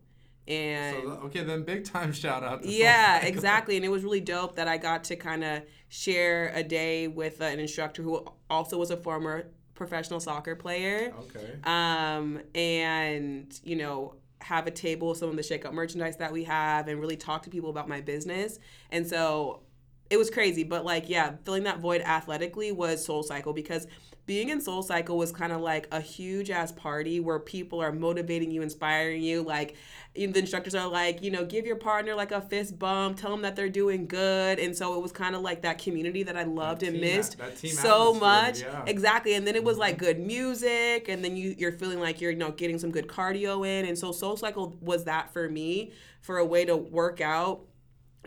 and 0.48 0.96
So, 0.96 1.10
okay, 1.26 1.44
then 1.44 1.64
big 1.64 1.86
time 1.86 2.12
shout 2.12 2.44
out 2.44 2.62
to 2.62 2.68
Soul 2.68 2.78
yeah, 2.78 3.26
exactly. 3.26 3.76
And 3.76 3.86
it 3.86 3.90
was 3.90 4.04
really 4.04 4.22
dope 4.22 4.56
that 4.56 4.68
I 4.68 4.78
got 4.78 5.04
to 5.06 5.16
kind 5.16 5.44
of 5.44 5.64
share 5.90 6.52
a 6.54 6.64
day 6.64 7.08
with 7.08 7.42
uh, 7.42 7.46
an 7.46 7.60
instructor 7.60 8.04
who 8.04 8.26
also 8.50 8.78
was 8.78 8.92
a 8.92 8.98
former 8.98 9.48
professional 9.74 10.20
soccer 10.20 10.56
player. 10.56 11.14
Okay. 11.20 11.56
Um, 11.64 12.42
and, 12.54 13.60
you 13.64 13.76
know, 13.76 14.16
have 14.42 14.68
a 14.68 14.72
table 14.72 15.14
some 15.16 15.30
of 15.30 15.36
the 15.36 15.42
Shakeout 15.42 15.74
merchandise 15.74 16.18
that 16.18 16.32
we 16.32 16.44
have 16.46 16.88
and 16.88 17.00
really 17.00 17.18
talk 17.18 17.44
to 17.44 17.50
people 17.50 17.70
about 17.70 17.90
my 17.90 18.02
business. 18.02 18.60
And 18.92 19.06
so 19.06 19.62
it 20.10 20.18
was 20.18 20.30
crazy. 20.30 20.64
But 20.64 20.86
like, 20.86 21.10
yeah, 21.10 21.34
filling 21.44 21.64
that 21.64 21.80
void 21.80 22.02
athletically 22.02 22.72
was 22.72 23.04
Soul 23.06 23.24
Cycle 23.24 23.54
because 23.54 23.88
being 24.30 24.50
in 24.50 24.62
Soul 24.62 24.84
Cycle 24.84 25.18
was 25.18 25.32
kind 25.32 25.52
of 25.52 25.60
like 25.60 25.88
a 25.92 26.00
huge 26.00 26.52
ass 26.52 26.72
party 26.72 27.20
where 27.20 27.40
people 27.40 27.82
are 27.82 27.92
motivating 27.92 28.52
you, 28.52 28.62
inspiring 28.62 29.24
you. 29.24 29.42
Like, 29.42 29.76
the 30.14 30.26
instructors 30.26 30.76
are 30.76 30.88
like, 30.88 31.24
you 31.24 31.32
know, 31.32 31.44
give 31.44 31.66
your 31.66 31.78
partner 31.78 32.14
like 32.14 32.32
a 32.32 32.40
fist 32.40 32.78
bump, 32.78 33.18
tell 33.18 33.32
them 33.32 33.42
that 33.42 33.56
they're 33.56 33.70
doing 33.70 34.06
good. 34.06 34.60
And 34.60 34.78
so 34.78 34.94
it 34.94 35.02
was 35.02 35.12
kind 35.12 35.34
of 35.34 35.42
like 35.42 35.64
that 35.64 35.80
community 35.80 36.22
that 36.22 36.38
I 36.38 36.44
loved 36.44 36.84
and 36.84 36.92
team 36.92 37.02
missed 37.02 37.40
that 37.40 37.58
so 37.58 38.14
much. 38.14 38.62
yeah. 38.62 38.84
Exactly. 38.86 39.34
And 39.34 39.48
then 39.48 39.56
it 39.56 39.64
was 39.64 39.74
mm-hmm. 39.74 39.82
like 39.82 39.98
good 39.98 40.20
music, 40.20 41.10
and 41.10 41.26
then 41.26 41.36
you 41.36 41.56
you're 41.58 41.72
feeling 41.72 42.00
like 42.00 42.22
you're 42.22 42.30
you 42.30 42.38
know 42.38 42.52
getting 42.52 42.78
some 42.78 42.92
good 42.92 43.08
cardio 43.08 43.68
in. 43.68 43.86
And 43.86 43.98
so 43.98 44.12
Soul 44.12 44.38
Cycle 44.38 44.78
was 44.80 45.06
that 45.06 45.34
for 45.34 45.50
me 45.50 45.92
for 46.22 46.38
a 46.38 46.46
way 46.46 46.66
to 46.66 46.78
work 46.78 47.20
out 47.20 47.62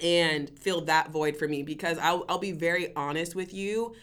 and 0.02 0.50
fill 0.59 0.80
that 0.80 1.12
void 1.12 1.37
for 1.37 1.47
me 1.47 1.62
because 1.62 1.97
I'll, 1.99 2.25
I'll 2.28 2.38
be 2.38 2.50
very 2.50 2.92
honest 2.97 3.37
with 3.37 3.54
you 3.54 3.94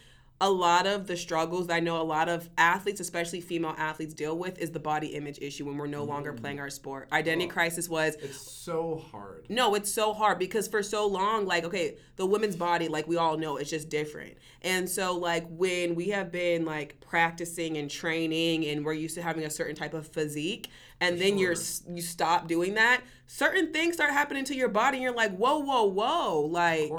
a 0.41 0.49
lot 0.49 0.87
of 0.87 1.07
the 1.07 1.17
struggles 1.17 1.67
that 1.67 1.73
I 1.73 1.79
know 1.81 2.01
a 2.01 2.03
lot 2.03 2.29
of 2.29 2.49
athletes, 2.57 3.01
especially 3.01 3.41
female 3.41 3.75
athletes, 3.77 4.13
deal 4.13 4.37
with 4.37 4.57
is 4.57 4.71
the 4.71 4.79
body 4.79 5.07
image 5.07 5.37
issue 5.41 5.65
when 5.65 5.77
we're 5.77 5.87
no 5.87 6.03
longer 6.05 6.31
mm. 6.31 6.39
playing 6.39 6.59
our 6.59 6.69
sport. 6.69 7.09
Identity 7.11 7.47
crisis 7.47 7.89
was 7.89 8.15
It's 8.15 8.39
so 8.39 9.03
hard. 9.11 9.45
no, 9.49 9.75
it's 9.75 9.91
so 9.91 10.13
hard 10.13 10.39
because 10.39 10.67
for 10.67 10.81
so 10.81 11.07
long, 11.07 11.45
like, 11.45 11.65
okay, 11.65 11.97
the 12.15 12.25
women's 12.25 12.55
body, 12.55 12.87
like 12.87 13.07
we 13.07 13.17
all 13.17 13.37
know, 13.37 13.57
it's 13.57 13.69
just 13.69 13.89
different. 13.89 14.37
And 14.61 14.89
so, 14.89 15.17
like, 15.17 15.45
when 15.49 15.95
we 15.95 16.09
have 16.09 16.31
been 16.31 16.63
like 16.63 16.99
practicing 17.01 17.77
and 17.77 17.89
training 17.89 18.65
and 18.65 18.85
we're 18.85 18.93
used 18.93 19.15
to 19.15 19.21
having 19.21 19.43
a 19.43 19.49
certain 19.49 19.75
type 19.75 19.93
of 19.93 20.07
physique, 20.07 20.69
and 21.01 21.19
then 21.19 21.37
you're 21.37 21.55
you 21.89 22.01
stop 22.01 22.47
doing 22.47 22.75
that, 22.75 23.01
certain 23.29 23.71
things 23.71 23.93
start 23.93 24.09
happening 24.09 24.43
to 24.43 24.55
your 24.55 24.69
body, 24.69 24.97
and 24.97 25.03
you're 25.03 25.13
like, 25.13 25.37
whoa, 25.37 25.59
whoa, 25.59 25.85
whoa, 25.85 26.41
like. 26.41 26.91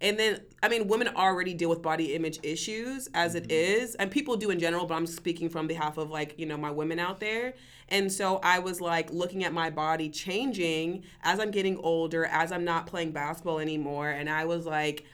And 0.00 0.18
then, 0.18 0.40
I 0.62 0.68
mean, 0.68 0.88
women 0.88 1.08
already 1.08 1.54
deal 1.54 1.70
with 1.70 1.80
body 1.80 2.14
image 2.14 2.40
issues 2.42 3.08
as 3.14 3.34
it 3.34 3.44
mm-hmm. 3.44 3.82
is, 3.82 3.94
and 3.94 4.10
people 4.10 4.36
do 4.36 4.50
in 4.50 4.58
general, 4.58 4.84
but 4.84 4.94
I'm 4.94 5.06
speaking 5.06 5.48
from 5.48 5.68
behalf 5.68 5.96
of 5.96 6.10
like, 6.10 6.34
you 6.38 6.44
know, 6.44 6.56
my 6.56 6.72
women 6.72 6.98
out 6.98 7.20
there. 7.20 7.54
And 7.88 8.12
so 8.12 8.40
I 8.42 8.58
was 8.58 8.80
like 8.80 9.12
looking 9.12 9.44
at 9.44 9.52
my 9.52 9.70
body 9.70 10.10
changing 10.10 11.04
as 11.22 11.38
I'm 11.38 11.52
getting 11.52 11.78
older, 11.78 12.24
as 12.26 12.50
I'm 12.50 12.64
not 12.64 12.88
playing 12.88 13.12
basketball 13.12 13.60
anymore. 13.60 14.10
And 14.10 14.28
I 14.28 14.44
was 14.44 14.66
like, 14.66 15.06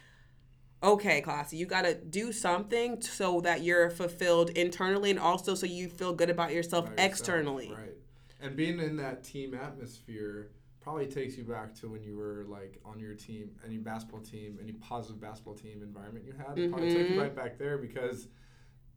okay, 0.82 1.20
Classy, 1.20 1.58
you 1.58 1.66
got 1.66 1.82
to 1.82 1.94
do 1.94 2.32
something 2.32 3.02
so 3.02 3.42
that 3.42 3.62
you're 3.62 3.90
fulfilled 3.90 4.50
internally 4.50 5.10
and 5.10 5.18
also 5.20 5.54
so 5.54 5.66
you 5.66 5.90
feel 5.90 6.14
good 6.14 6.30
about 6.30 6.52
yourself 6.52 6.86
yourself, 6.86 7.06
externally. 7.06 7.70
Right. 7.70 7.92
And 8.40 8.56
being 8.56 8.80
in 8.80 8.96
that 8.96 9.22
team 9.22 9.54
atmosphere 9.54 10.50
probably 10.82 11.06
takes 11.06 11.36
you 11.36 11.44
back 11.44 11.74
to 11.76 11.88
when 11.88 12.02
you 12.02 12.16
were 12.16 12.44
like 12.48 12.80
on 12.84 12.98
your 12.98 13.14
team, 13.14 13.50
any 13.64 13.78
basketball 13.78 14.20
team, 14.20 14.58
any 14.60 14.72
positive 14.72 15.20
basketball 15.20 15.54
team 15.54 15.80
environment 15.82 16.24
you 16.26 16.32
had. 16.32 16.58
It 16.58 16.70
probably 16.70 16.90
took 16.90 17.08
you 17.08 17.14
Mhm. 17.14 17.18
right 17.20 17.34
back 17.36 17.56
there 17.56 17.78
because 17.78 18.28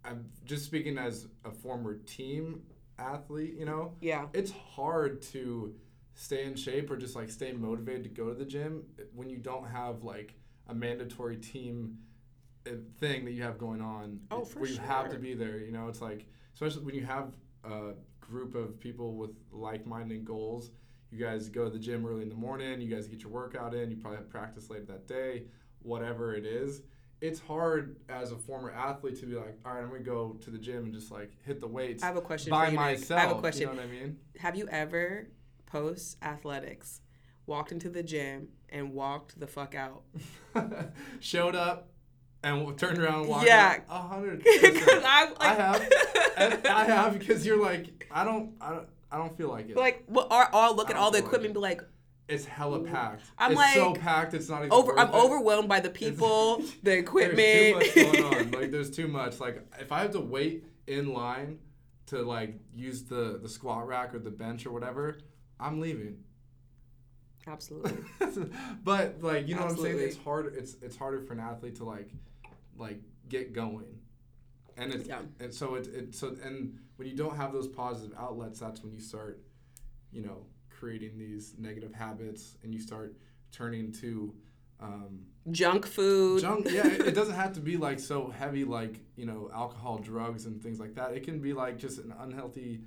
I'm 0.04 0.30
just 0.44 0.66
speaking 0.66 0.98
as 0.98 1.28
a 1.46 1.52
former 1.52 1.96
team 2.00 2.64
athlete, 2.98 3.54
you 3.56 3.66
know, 3.66 3.96
Yeah. 4.02 4.30
it's 4.34 4.52
hard 4.52 5.22
to 5.34 5.76
stay 6.16 6.46
in 6.46 6.56
shape 6.56 6.90
or 6.90 6.98
just 6.98 7.16
like 7.16 7.30
stay 7.30 7.52
motivated 7.54 8.04
to 8.04 8.10
go 8.10 8.30
to 8.30 8.36
the 8.36 8.46
gym 8.46 8.84
when 9.14 9.30
you 9.30 9.38
don't 9.38 9.66
have 9.68 10.04
like 10.04 10.34
a 10.68 10.74
mandatory 10.74 11.38
team 11.38 12.00
uh, 12.68 12.72
thing 12.98 13.26
that 13.26 13.32
you 13.34 13.44
have 13.44 13.60
going 13.60 13.82
on 13.82 14.20
Oh, 14.32 14.42
it- 14.42 14.56
where 14.56 14.68
you 14.70 14.78
have 14.78 15.12
to 15.12 15.20
be 15.20 15.36
there 15.36 15.60
you 15.60 15.72
know 15.72 15.88
it's 15.88 16.02
like 16.02 16.26
especially 16.54 16.84
when 16.84 16.96
you 16.96 17.06
have 17.06 17.32
a 17.64 17.94
group 18.22 18.56
of 18.56 18.80
people 18.80 19.16
with 19.18 19.32
like-minded 19.52 20.26
goals 20.26 20.72
you 21.16 21.24
guys 21.26 21.50
go 21.50 21.64
to 21.64 21.70
the 21.70 21.80
gym 21.80 22.06
early 22.06 22.22
in 22.24 22.30
the 22.30 22.36
morning 22.36 22.82
you 22.82 22.94
guys 22.94 23.08
get 23.08 23.22
your 23.24 23.32
workout 23.32 23.74
in 23.74 23.90
you 23.90 23.98
probably 23.98 24.18
have 24.18 24.30
practice 24.30 24.70
later 24.70 24.86
that 24.86 25.08
day 25.08 25.44
whatever 25.82 26.36
it 26.36 26.46
is 26.46 26.82
it's 27.22 27.40
hard 27.40 27.96
as 28.10 28.32
a 28.32 28.36
former 28.36 28.72
athlete 28.72 29.18
to 29.20 29.26
be 29.26 29.36
like 29.36 29.58
all 29.66 29.74
right 29.74 29.82
i'm 29.84 29.88
gonna 29.90 30.00
go 30.02 30.36
to 30.42 30.50
the 30.50 30.58
gym 30.58 30.84
and 30.86 30.94
just 30.94 31.12
like 31.12 31.32
hit 31.46 31.62
the 31.62 31.68
weights 31.68 32.04
I 32.04 32.08
have 32.08 32.18
a 32.18 32.22
question 32.22 32.50
by 32.52 32.66
for 32.66 32.72
you. 32.72 32.78
Myself 32.78 33.20
I 33.20 33.24
have 33.28 33.38
a 33.38 33.40
question. 33.40 33.62
you 33.62 33.68
know 33.68 33.74
what 33.76 33.84
i 33.86 33.88
mean 33.88 34.18
Have 34.40 34.56
you 34.58 34.68
ever, 34.70 35.28
post 35.66 36.18
athletics, 36.22 37.02
walked 37.46 37.72
into 37.72 37.90
the 37.90 38.04
gym 38.04 38.50
and 38.70 38.92
walked 38.94 39.40
the 39.40 39.48
fuck 39.48 39.76
out? 39.76 40.04
showed 41.20 41.56
up 41.56 41.90
and 42.44 42.78
turned 42.78 42.98
around 43.00 43.22
and 43.22 43.30
walked 43.30 43.48
Yeah. 43.48 43.78
out? 43.90 43.96
A 44.04 44.08
hundred. 44.08 44.44
Because. 44.62 45.04
I, 45.06 45.30
like, 45.30 45.42
I 45.42 45.54
have. 45.54 46.66
I 46.66 46.84
have 46.84 47.18
because 47.20 47.46
you're 47.46 47.62
like 47.62 48.06
I 48.12 48.24
don't 48.26 48.54
I 48.62 48.72
don't 48.72 48.88
I 49.16 49.18
don't 49.18 49.38
feel 49.38 49.50
like 49.50 49.70
it. 49.70 49.78
like, 49.78 50.04
well, 50.08 50.28
or, 50.30 50.44
or 50.44 50.56
I'll 50.56 50.76
look 50.76 50.90
at 50.90 50.98
all 50.98 51.10
the 51.10 51.20
feel 51.20 51.26
like 51.26 51.28
equipment 51.30 51.46
and 51.46 51.54
be 51.54 51.60
like, 51.62 51.82
it's 52.28 52.44
hella 52.46 52.80
packed. 52.80 53.24
I'm 53.38 53.54
it's 53.54 53.74
so 53.76 53.92
like, 53.92 54.02
packed. 54.02 54.34
It's 54.34 54.50
not 54.50 54.60
even 54.60 54.74
over. 54.74 54.98
I'm 55.00 55.10
it. 55.10 55.14
overwhelmed 55.14 55.70
by 55.70 55.80
the 55.80 55.90
people, 55.90 56.58
the 56.60 56.66
There's 56.84 57.00
equipment. 57.04 57.38
too 57.38 57.76
much 57.76 57.96
going 57.96 58.24
on. 58.24 58.52
Like 58.52 58.72
there's 58.72 58.92
too 58.92 59.08
much. 59.08 59.40
Like 59.40 59.64
if 59.80 59.92
I 59.92 60.00
have 60.02 60.12
to 60.12 60.20
wait 60.20 60.66
in 60.88 61.14
line 61.14 61.60
to 62.08 62.22
like 62.24 62.60
use 62.76 63.04
the 63.04 63.40
the 63.42 63.48
squat 63.48 63.88
rack 63.88 64.14
or 64.14 64.20
the 64.20 64.32
bench 64.32 64.66
or 64.66 64.72
whatever, 64.72 65.20
I'm 65.60 65.80
leaving. 65.80 66.18
Absolutely. 67.48 67.94
but 68.84 69.22
like 69.22 69.48
you 69.48 69.56
know 69.56 69.62
what 69.62 69.72
I'm 69.72 69.78
saying? 69.78 70.00
It's 70.00 70.18
hard. 70.18 70.54
It's 70.58 70.76
it's 70.82 70.98
harder 70.98 71.22
for 71.22 71.34
an 71.34 71.40
athlete 71.40 71.76
to 71.76 71.84
like 71.86 72.10
like 72.78 73.00
get 73.30 73.54
going, 73.54 74.00
and 74.78 74.92
it's 74.92 75.08
Yeah. 75.08 75.20
and 75.40 75.54
so 75.54 75.76
it, 75.76 75.88
it 75.88 76.16
so 76.16 76.36
and 76.44 76.80
when 76.98 77.08
you 77.08 77.16
don't 77.16 77.36
have 77.36 77.52
those 77.52 77.68
positive 77.68 78.18
outlets, 78.18 78.60
that's 78.60 78.84
when 78.84 78.94
you 78.94 79.00
start, 79.00 79.42
you 80.12 80.22
know, 80.22 80.46
creating 80.70 81.18
these 81.18 81.56
negative 81.58 81.94
habits, 81.94 82.58
and 82.64 82.74
you 82.74 82.80
start 82.80 83.16
turning 83.52 83.92
to. 83.94 84.34
Um, 84.80 85.26
Junk 85.52 85.86
food. 85.86 86.42
Junk, 86.42 86.68
yeah, 86.70 86.86
it, 86.88 87.08
it 87.08 87.16
doesn't 87.16 87.36
have 87.36 87.54
to 87.54 87.62
be 87.62 87.78
like 87.78 88.00
so 88.00 88.28
heavy, 88.28 88.66
like 88.66 89.00
you 89.16 89.26
know, 89.26 89.50
alcohol, 89.54 89.98
drugs, 89.98 90.46
and 90.46 90.62
things 90.62 90.80
like 90.80 90.96
that. 90.96 91.14
It 91.14 91.24
can 91.24 91.40
be 91.40 91.54
like 91.54 91.78
just 91.78 92.00
an 92.00 92.14
unhealthy 92.20 92.82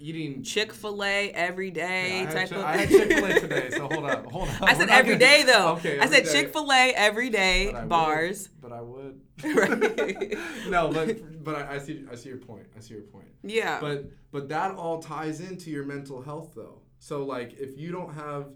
eating. 0.00 0.42
Chick 0.42 0.72
Fil 0.72 1.02
A 1.04 1.30
every 1.30 1.70
day 1.70 2.20
I 2.20 2.24
had, 2.24 2.30
type 2.32 2.50
of. 2.52 2.64
I 2.64 2.76
had 2.78 2.88
Chick 2.88 3.12
Fil 3.12 3.24
A 3.24 3.40
today, 3.40 3.70
so 3.70 3.88
hold 3.88 4.04
up, 4.04 4.26
hold 4.26 4.48
up. 4.48 4.62
I 4.62 4.74
said 4.74 4.88
every 4.88 5.14
gonna- 5.14 5.18
day 5.18 5.42
though. 5.44 5.72
Okay, 5.74 5.98
I 6.00 6.06
said. 6.06 6.24
Chick 6.30 6.52
Fil 6.52 6.70
A 6.72 6.92
every 6.94 7.30
day 7.30 7.68
But 7.72 7.76
I 7.76 7.80
would- 7.80 7.88
bars. 7.88 8.48
but 8.60 8.72
I 8.72 8.80
would. 8.80 9.20
Right. 9.42 10.36
no, 10.68 10.88
but 10.92 11.42
but 11.44 11.54
I, 11.54 11.76
I 11.76 11.78
see 11.78 12.04
I 12.10 12.14
see 12.14 12.28
your 12.28 12.38
point. 12.38 12.66
I 12.76 12.80
see 12.80 12.92
your 12.94 13.02
point. 13.04 13.28
Yeah. 13.42 13.78
But 13.80 14.10
but 14.30 14.48
that 14.50 14.74
all 14.74 15.00
ties 15.00 15.40
into 15.40 15.70
your 15.70 15.84
mental 15.84 16.20
health 16.20 16.52
though. 16.54 16.82
So 16.98 17.24
like 17.24 17.54
if 17.58 17.78
you 17.78 17.90
don't 17.90 18.12
have 18.12 18.50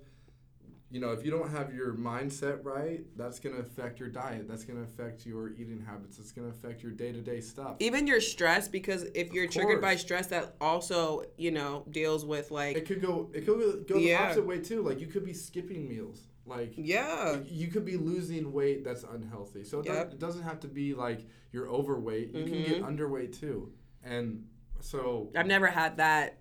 you 0.95 1.01
know, 1.01 1.11
if 1.11 1.25
you 1.25 1.31
don't 1.33 1.51
have 1.51 1.75
your 1.75 1.93
mindset 1.95 2.65
right, 2.65 3.01
that's 3.17 3.41
going 3.41 3.57
to 3.57 3.61
affect 3.61 3.99
your 3.99 4.09
diet. 4.09 4.47
That's 4.47 4.63
going 4.63 4.79
to 4.79 4.85
affect 4.85 5.27
your 5.27 5.49
eating 5.49 5.85
habits. 5.85 6.21
It's 6.21 6.31
going 6.31 6.49
to 6.49 6.57
affect 6.57 6.85
your 6.85 6.93
day-to-day 6.93 7.41
stuff. 7.41 7.75
Even 7.81 8.07
your 8.07 8.21
stress, 8.21 8.69
because 8.69 9.03
if 9.13 9.33
you're 9.33 9.49
triggered 9.49 9.81
by 9.81 9.97
stress, 9.97 10.29
that 10.29 10.55
also 10.61 11.25
you 11.37 11.51
know 11.51 11.85
deals 11.91 12.25
with 12.25 12.53
like 12.53 12.77
It 12.77 12.87
could 12.87 13.03
go 13.03 13.29
it 13.35 13.45
could 13.45 13.89
go, 13.89 13.95
the 13.95 14.03
Yeah. 14.03 14.23
opposite 14.23 14.47
way 14.47 14.61
too. 14.61 14.83
Like 14.83 15.01
you 15.01 15.09
could 15.09 15.25
be 15.25 15.33
skipping 15.33 15.89
meals. 15.89 16.29
Like 16.47 16.75
yeah. 16.77 17.41
you 17.45 17.67
could 17.67 17.85
be 17.85 17.97
losing 17.97 18.53
weight 18.53 18.85
that's 18.85 19.03
unhealthy. 19.03 19.65
So 19.65 19.81
it, 19.81 19.87
doesn't, 19.87 20.13
it 20.13 20.19
doesn't 20.21 20.43
have 20.45 20.61
to 20.61 20.69
be 20.69 20.95
like 20.95 21.27
you're 21.51 21.69
overweight. 21.69 22.33
You 22.33 22.45
can 22.45 22.63
get 22.63 22.83
mm-hmm. 22.83 22.85
underweight 22.85 23.41
too. 23.41 23.73
And 24.05 24.47
so 24.81 25.33
I've 25.35 25.49
never 25.49 25.67
had 25.67 25.97
that 25.97 26.39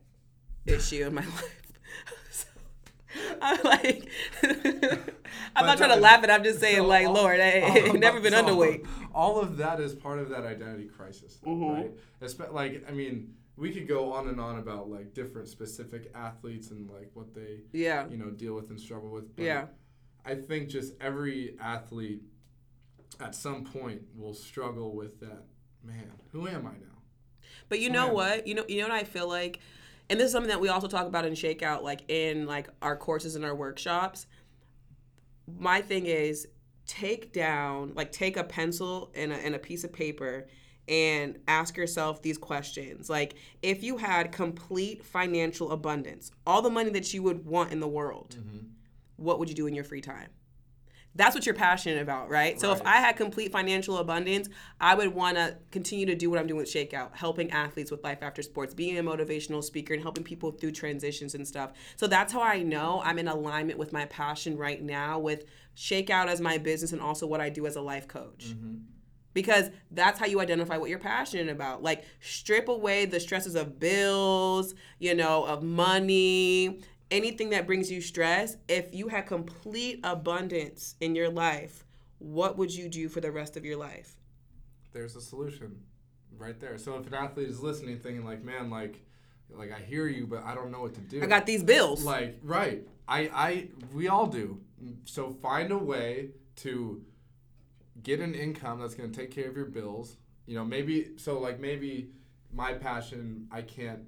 issue 0.67 1.07
in 1.07 1.15
my 1.15 1.21
life. 1.25 1.59
I'm 3.41 3.63
like, 3.63 4.09
I'm 5.55 5.65
not 5.65 5.77
trying 5.77 5.89
to 5.89 5.95
that- 5.95 6.01
laugh, 6.01 6.21
but 6.21 6.29
I'm 6.31 6.43
just 6.43 6.59
saying, 6.59 6.77
so 6.77 6.85
like, 6.87 7.07
all- 7.07 7.13
Lord, 7.13 7.39
I 7.39 7.61
I've 7.61 7.93
never 7.99 8.19
been 8.19 8.33
so 8.33 8.43
underweight. 8.43 8.85
All 9.13 9.39
of 9.39 9.57
that 9.57 9.79
is 9.79 9.93
part 9.93 10.19
of 10.19 10.29
that 10.29 10.43
identity 10.45 10.85
crisis, 10.85 11.37
Mhm. 11.45 11.73
right? 11.73 11.91
Espe- 12.21 12.51
like, 12.53 12.83
I 12.87 12.91
mean, 12.91 13.35
we 13.55 13.71
could 13.71 13.87
go 13.87 14.11
on 14.13 14.27
and 14.27 14.39
on 14.41 14.57
about 14.57 14.89
like 14.89 15.13
different 15.13 15.47
specific 15.47 16.11
athletes 16.15 16.71
and 16.71 16.89
like 16.89 17.11
what 17.13 17.33
they, 17.35 17.61
Yeah. 17.71 18.07
you 18.09 18.17
know, 18.17 18.31
deal 18.31 18.55
with 18.55 18.69
and 18.69 18.79
struggle 18.79 19.11
with. 19.11 19.35
But 19.35 19.45
Yeah. 19.45 19.65
I 20.25 20.35
think 20.35 20.69
just 20.69 20.93
every 21.01 21.55
athlete 21.59 22.23
at 23.19 23.35
some 23.35 23.63
point 23.65 24.01
will 24.15 24.33
struggle 24.33 24.95
with 24.95 25.19
that. 25.19 25.43
Man, 25.83 26.11
who 26.31 26.47
am 26.47 26.65
I 26.65 26.71
now? 26.71 27.01
But 27.69 27.79
you 27.79 27.89
know 27.89 28.07
Yeah. 28.07 28.11
what? 28.13 28.47
You 28.47 28.55
know, 28.55 28.65
you 28.67 28.81
know 28.81 28.87
what 28.87 28.95
I 28.97 29.03
feel 29.03 29.27
like, 29.27 29.59
and 30.09 30.19
this 30.19 30.27
is 30.27 30.31
something 30.31 30.49
that 30.49 30.61
we 30.61 30.69
also 30.69 30.87
talk 30.87 31.07
about 31.07 31.25
in 31.25 31.33
Shakeout, 31.33 31.81
like 31.81 32.09
in 32.09 32.45
like 32.45 32.69
our 32.81 32.95
courses 32.95 33.35
and 33.35 33.45
our 33.45 33.55
workshops. 33.55 34.27
My 35.59 35.81
thing 35.81 36.05
is 36.05 36.47
take 36.85 37.33
down, 37.33 37.93
like 37.95 38.11
take 38.11 38.37
a 38.37 38.43
pencil 38.43 39.11
and 39.15 39.31
a, 39.31 39.35
and 39.35 39.55
a 39.55 39.59
piece 39.59 39.83
of 39.83 39.93
paper 39.93 40.47
and 40.87 41.39
ask 41.47 41.77
yourself 41.77 42.21
these 42.21 42.37
questions. 42.37 43.09
Like 43.09 43.35
if 43.61 43.83
you 43.83 43.97
had 43.97 44.31
complete 44.31 45.03
financial 45.03 45.71
abundance, 45.71 46.31
all 46.45 46.61
the 46.61 46.69
money 46.69 46.89
that 46.91 47.13
you 47.13 47.23
would 47.23 47.45
want 47.45 47.71
in 47.71 47.79
the 47.79 47.87
world, 47.87 48.35
mm-hmm. 48.37 48.67
what 49.15 49.39
would 49.39 49.49
you 49.49 49.55
do 49.55 49.67
in 49.67 49.73
your 49.73 49.85
free 49.85 50.01
time? 50.01 50.29
That's 51.15 51.35
what 51.35 51.45
you're 51.45 51.53
passionate 51.53 52.01
about, 52.01 52.29
right? 52.29 52.59
So 52.59 52.71
if 52.71 52.81
I 52.83 52.95
had 52.95 53.15
complete 53.17 53.51
financial 53.51 53.97
abundance, 53.97 54.49
I 54.81 54.95
would 54.95 55.13
want 55.13 55.37
to 55.37 55.57
continue 55.69 56.07
to 56.07 56.15
do 56.15 56.31
what 56.31 56.39
I'm 56.39 56.47
doing 56.47 56.57
with 56.57 56.69
Shakeout, 56.69 57.09
helping 57.13 57.51
athletes 57.51 57.91
with 57.91 58.03
life 58.03 58.23
after 58.23 58.41
sports, 58.41 58.73
being 58.73 58.97
a 58.97 59.03
motivational 59.03 59.63
speaker, 59.63 59.93
and 59.93 60.01
helping 60.01 60.23
people 60.23 60.51
through 60.51 60.71
transitions 60.71 61.35
and 61.35 61.47
stuff. 61.47 61.73
So 61.97 62.07
that's 62.07 62.33
how 62.33 62.41
I 62.41 62.63
know 62.63 63.01
I'm 63.05 63.19
in 63.19 63.27
alignment 63.27 63.77
with 63.77 63.93
my 63.93 64.05
passion 64.05 64.57
right 64.57 64.81
now 64.81 65.19
with 65.19 65.45
Shakeout 65.77 66.27
as 66.27 66.41
my 66.41 66.57
business 66.57 66.93
and 66.93 67.01
also 67.01 67.27
what 67.27 67.41
I 67.41 67.49
do 67.49 67.67
as 67.67 67.75
a 67.75 67.81
life 67.81 68.07
coach. 68.07 68.47
Mm-hmm. 68.47 68.77
Because 69.33 69.71
that's 69.89 70.19
how 70.19 70.27
you 70.27 70.39
identify 70.39 70.77
what 70.77 70.91
you're 70.91 70.99
passionate 70.99 71.49
about. 71.49 71.81
Like, 71.81 72.05
strip 72.21 72.67
away 72.69 73.05
the 73.05 73.19
stresses 73.19 73.55
of 73.55 73.79
bills, 73.79 74.75
you 74.99 75.15
know, 75.15 75.43
of 75.43 75.63
money, 75.63 76.81
anything 77.13 77.51
that 77.51 77.65
brings 77.67 77.89
you 77.89 78.01
stress. 78.01 78.57
If 78.67 78.93
you 78.93 79.07
had 79.07 79.27
complete 79.27 79.99
abundance 80.03 80.95
in 80.99 81.15
your 81.15 81.29
life, 81.29 81.85
what 82.19 82.57
would 82.57 82.73
you 82.73 82.89
do 82.89 83.07
for 83.07 83.21
the 83.21 83.31
rest 83.31 83.55
of 83.55 83.63
your 83.63 83.77
life? 83.77 84.15
There's 84.91 85.15
a 85.15 85.21
solution 85.21 85.83
right 86.37 86.59
there. 86.59 86.77
So 86.77 86.97
if 86.97 87.07
an 87.07 87.13
athlete 87.13 87.47
is 87.47 87.61
listening, 87.61 87.99
thinking 87.99 88.25
like, 88.25 88.43
man, 88.43 88.69
like, 88.69 89.03
like 89.49 89.71
I 89.71 89.79
hear 89.79 90.07
you, 90.07 90.25
but 90.25 90.43
I 90.43 90.55
don't 90.55 90.71
know 90.71 90.81
what 90.81 90.95
to 90.95 91.01
do. 91.01 91.21
I 91.21 91.27
got 91.27 91.45
these 91.45 91.63
bills. 91.63 92.03
Like, 92.03 92.39
right. 92.41 92.87
I, 93.07 93.19
I, 93.33 93.67
we 93.93 94.07
all 94.07 94.27
do. 94.27 94.59
So 95.05 95.31
find 95.41 95.71
a 95.71 95.77
way 95.77 96.31
to 96.57 97.05
get 98.01 98.19
an 98.19 98.33
income 98.33 98.79
that's 98.81 98.95
going 98.95 99.11
to 99.11 99.19
take 99.19 99.31
care 99.31 99.47
of 99.47 99.55
your 99.55 99.65
bills. 99.65 100.17
You 100.47 100.55
know, 100.55 100.65
maybe, 100.65 101.11
so 101.17 101.39
like 101.39 101.59
maybe 101.59 102.09
my 102.51 102.73
passion, 102.73 103.47
I 103.51 103.61
can't 103.61 104.01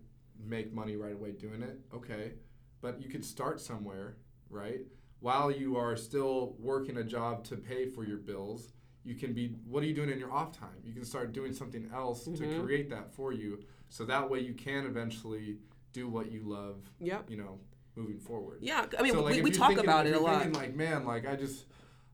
make 0.43 0.73
money 0.73 0.95
right 0.95 1.13
away 1.13 1.31
doing 1.31 1.61
it. 1.61 1.79
Okay. 1.93 2.33
But 2.81 3.01
you 3.01 3.09
could 3.09 3.25
start 3.25 3.59
somewhere, 3.59 4.17
right? 4.49 4.81
While 5.19 5.49
you 5.51 5.75
are 5.77 5.95
still 5.95 6.55
working 6.59 6.97
a 6.97 7.03
job 7.03 7.43
to 7.45 7.55
pay 7.55 7.87
for 7.89 8.03
your 8.05 8.17
bills, 8.17 8.73
you 9.03 9.15
can 9.15 9.33
be, 9.33 9.55
what 9.65 9.83
are 9.83 9.85
you 9.87 9.93
doing 9.93 10.09
in 10.09 10.19
your 10.19 10.31
off 10.31 10.51
time? 10.57 10.77
You 10.83 10.93
can 10.93 11.05
start 11.05 11.31
doing 11.31 11.53
something 11.53 11.89
else 11.93 12.25
to 12.25 12.61
create 12.63 12.89
that 12.89 13.13
for 13.13 13.31
you. 13.33 13.59
So 13.89 14.05
that 14.05 14.29
way 14.29 14.39
you 14.39 14.53
can 14.53 14.85
eventually 14.85 15.57
do 15.93 16.07
what 16.09 16.31
you 16.31 16.41
love, 16.43 16.77
Yep. 16.99 17.29
you 17.29 17.37
know, 17.37 17.59
moving 17.95 18.19
forward. 18.19 18.59
Yeah, 18.61 18.85
I 18.97 19.01
mean, 19.03 19.13
So, 19.13 19.23
like, 19.23 19.35
we, 19.35 19.41
we 19.43 19.51
talk 19.51 19.69
thinking- 19.69 19.85
about 19.85 20.05
it 20.07 20.15
a 20.15 20.19
lot. 20.19 20.41
Thinking 20.43 20.59
like, 20.61 20.75
man, 20.75 21.05
like 21.05 21.27
I 21.27 21.35
just, 21.35 21.65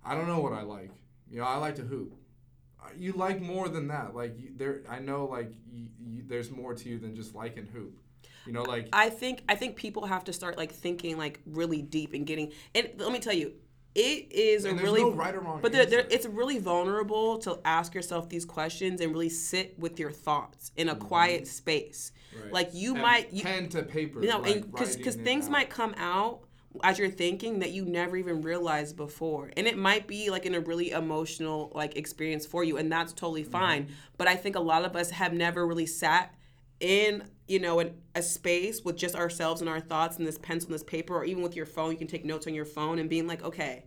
I 0.05 0.15
don't 0.15 0.27
know 0.27 0.39
what 0.39 0.53
I 0.53 0.61
like. 0.61 0.91
You 1.29 1.39
know, 1.39 1.45
I 1.45 1.57
like 1.57 1.75
to 1.75 1.81
hoop. 1.83 2.13
Uh, 2.81 2.89
You 2.95 3.13
like 3.13 3.41
more 3.41 3.67
than 3.69 3.87
that. 3.87 4.13
Like 4.15 4.37
you, 4.39 4.51
there, 4.55 4.81
I 4.89 4.99
know, 4.99 5.25
like 5.25 5.51
you, 5.71 5.87
you, 5.99 6.23
there's 6.27 6.51
more 6.51 6.73
to 6.75 6.89
you 6.89 6.99
than 6.99 7.15
just 7.15 7.33
liking 7.33 7.65
hoop. 7.67 7.97
You 8.45 8.53
know, 8.53 8.63
like 8.63 8.89
I 8.93 9.09
think 9.09 9.43
I 9.49 9.55
think 9.55 9.75
people 9.75 10.05
have 10.05 10.23
to 10.25 10.33
start 10.33 10.57
like 10.57 10.71
thinking 10.71 11.17
like 11.17 11.39
really 11.45 11.81
deep 11.81 12.13
and 12.13 12.25
getting. 12.25 12.51
And 12.75 12.89
let 12.97 13.11
me 13.11 13.19
tell 13.19 13.33
you, 13.33 13.53
it 13.93 14.31
is 14.31 14.65
a 14.65 14.69
and 14.69 14.79
there's 14.79 14.89
really 14.89 15.01
no 15.03 15.11
right 15.11 15.35
or 15.35 15.41
wrong. 15.41 15.59
But 15.61 15.71
there, 15.73 15.85
there, 15.85 15.99
answer. 16.03 16.15
it's 16.15 16.25
really 16.25 16.57
vulnerable 16.59 17.37
to 17.39 17.59
ask 17.65 17.93
yourself 17.93 18.29
these 18.29 18.45
questions 18.45 19.01
and 19.01 19.11
really 19.11 19.29
sit 19.29 19.77
with 19.77 19.99
your 19.99 20.11
thoughts 20.11 20.71
in 20.77 20.89
a 20.89 20.95
quiet 20.95 21.47
space. 21.47 22.11
Mm-hmm. 22.33 22.43
Right. 22.43 22.53
Like 22.53 22.69
you 22.73 22.93
And 22.93 23.01
might, 23.01 23.33
you, 23.33 23.43
pen 23.43 23.67
to 23.69 23.83
paper. 23.83 24.21
you 24.21 24.29
know, 24.29 24.39
like, 24.39 24.65
because 24.71 24.95
it 24.95 25.13
things 25.23 25.45
out. 25.45 25.51
might 25.51 25.69
come 25.69 25.93
out 25.97 26.39
as 26.83 26.97
you're 26.97 27.09
thinking 27.09 27.59
that 27.59 27.71
you 27.71 27.83
never 27.83 28.15
even 28.15 28.41
realized 28.41 28.95
before, 28.95 29.51
and 29.57 29.67
it 29.67 29.77
might 29.77 30.07
be 30.07 30.29
like 30.29 30.45
in 30.45 30.55
a 30.55 30.61
really 30.61 30.91
emotional 30.91 31.69
like 31.75 31.97
experience 31.97 32.45
for 32.45 32.63
you, 32.63 32.77
and 32.77 32.89
that's 32.89 33.11
totally 33.11 33.43
Mm-hmm. 33.43 33.51
fine. 33.51 33.87
But 34.17 34.29
I 34.29 34.35
think 34.37 34.55
a 34.55 34.61
lot 34.61 34.85
of 34.85 34.95
us 34.95 35.09
have 35.11 35.33
never 35.33 35.67
really 35.67 35.85
sat 35.85 36.33
in 36.81 37.23
you 37.47 37.59
know 37.59 37.79
in 37.79 37.93
a 38.15 38.21
space 38.21 38.81
with 38.83 38.97
just 38.97 39.15
ourselves 39.15 39.61
and 39.61 39.69
our 39.69 39.79
thoughts 39.79 40.17
and 40.17 40.25
this 40.27 40.37
pencil 40.39 40.67
and 40.67 40.73
this 40.75 40.83
paper 40.83 41.15
or 41.15 41.23
even 41.23 41.41
with 41.43 41.55
your 41.55 41.65
phone 41.65 41.91
you 41.91 41.97
can 41.97 42.07
take 42.07 42.25
notes 42.25 42.47
on 42.47 42.53
your 42.53 42.65
phone 42.65 42.99
and 42.99 43.09
being 43.09 43.27
like 43.27 43.43
okay 43.43 43.85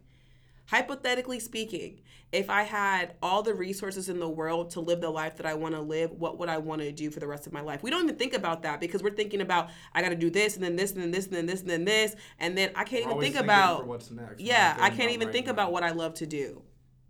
hypothetically 0.66 1.38
speaking 1.40 2.00
if 2.32 2.48
i 2.48 2.62
had 2.62 3.14
all 3.22 3.42
the 3.42 3.52
resources 3.52 4.08
in 4.08 4.18
the 4.18 4.28
world 4.28 4.70
to 4.70 4.80
live 4.80 5.00
the 5.00 5.10
life 5.10 5.36
that 5.36 5.44
i 5.44 5.52
want 5.54 5.74
to 5.74 5.80
live 5.80 6.10
what 6.12 6.38
would 6.38 6.48
i 6.48 6.56
want 6.56 6.80
to 6.80 6.90
do 6.92 7.10
for 7.10 7.20
the 7.20 7.26
rest 7.26 7.46
of 7.46 7.52
my 7.52 7.60
life 7.60 7.82
we 7.82 7.90
don't 7.90 8.04
even 8.04 8.16
think 8.16 8.32
about 8.32 8.62
that 8.62 8.80
because 8.80 9.02
we're 9.02 9.10
thinking 9.10 9.40
about 9.40 9.68
i 9.92 10.00
got 10.00 10.08
to 10.10 10.14
do 10.16 10.30
this 10.30 10.54
and 10.54 10.64
then 10.64 10.76
this 10.76 10.92
and 10.92 11.02
then 11.02 11.10
this 11.10 11.26
and 11.26 11.34
then 11.34 11.46
this 11.46 11.60
and 11.60 11.68
then 11.70 11.84
this 11.84 12.16
and 12.38 12.56
then 12.56 12.70
i 12.76 12.84
can't 12.84 13.04
We're 13.06 13.10
even 13.12 13.22
think 13.22 13.36
about 13.36 13.86
what's 13.86 14.10
next. 14.10 14.40
Yeah 14.40 14.76
i 14.80 14.88
can't 14.88 15.10
even 15.10 15.26
right 15.26 15.32
think 15.32 15.46
now. 15.46 15.52
about 15.52 15.72
what 15.72 15.82
i 15.82 15.90
love 15.90 16.14
to 16.14 16.26
do 16.26 16.62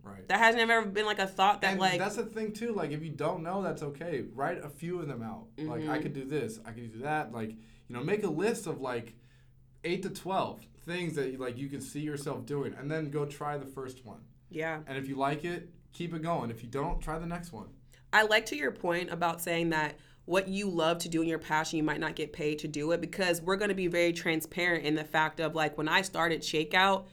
Right. 0.05 0.27
that 0.27 0.37
hasn't 0.39 0.61
ever 0.61 0.85
been 0.85 1.05
like 1.07 1.17
a 1.19 1.25
thought 1.25 1.61
that 1.61 1.71
and 1.71 1.79
like 1.79 1.97
that's 1.99 2.15
the 2.15 2.23
thing 2.25 2.53
too. 2.53 2.73
Like 2.73 2.91
if 2.91 3.01
you 3.03 3.09
don't 3.09 3.41
know, 3.43 3.61
that's 3.63 3.81
okay. 3.81 4.23
Write 4.33 4.63
a 4.63 4.69
few 4.69 4.99
of 4.99 5.07
them 5.07 5.23
out. 5.23 5.47
Like 5.57 5.81
Mm-hmm. 5.81 5.89
I 5.91 5.97
could 5.97 6.13
do 6.13 6.23
this. 6.25 6.59
I 6.65 6.71
could 6.71 6.93
do 6.93 6.99
that. 6.99 7.31
Like 7.33 7.49
you 7.49 7.95
know, 7.95 8.03
make 8.03 8.23
a 8.23 8.29
list 8.29 8.67
of 8.67 8.79
like 8.79 9.15
eight 9.83 10.03
to 10.03 10.09
twelve 10.09 10.61
things 10.85 11.15
that 11.15 11.31
you, 11.31 11.37
like 11.39 11.57
you 11.57 11.67
can 11.67 11.81
see 11.81 12.01
yourself 12.01 12.45
doing, 12.45 12.73
and 12.79 12.89
then 12.89 13.09
go 13.09 13.25
try 13.25 13.57
the 13.57 13.65
first 13.65 14.05
one. 14.05 14.19
yeah 14.49 14.81
And 14.87 14.97
if 14.97 15.07
you 15.09 15.15
like 15.15 15.43
it, 15.43 15.69
keep 15.91 16.13
it 16.13 16.21
going. 16.21 16.51
If 16.51 16.61
you 16.61 16.69
don't, 16.69 17.01
try 17.01 17.17
the 17.17 17.25
next 17.25 17.51
one. 17.51 17.67
I 18.13 18.21
like 18.23 18.45
to 18.47 18.55
your 18.55 18.71
point 18.71 19.11
about 19.11 19.41
saying 19.41 19.71
that 19.71 19.95
what 20.25 20.47
you 20.47 20.69
love 20.69 20.99
to 20.99 21.09
do 21.09 21.21
in 21.21 21.27
your 21.27 21.37
passion, 21.39 21.77
you 21.77 21.83
might 21.83 21.99
not 21.99 22.15
get 22.15 22.31
paid 22.33 22.59
to 22.59 22.67
do 22.67 22.91
it 22.91 23.01
because 23.01 23.41
we're 23.41 23.57
going 23.57 23.69
to 23.69 23.75
be 23.75 23.87
very 23.87 24.13
transparent 24.13 24.85
in 24.85 24.95
the 24.95 25.03
fact 25.03 25.39
of 25.39 25.53
like 25.55 25.77
when 25.77 25.87
I 25.87 26.01
started 26.01 26.41
Shakeout, 26.41 27.05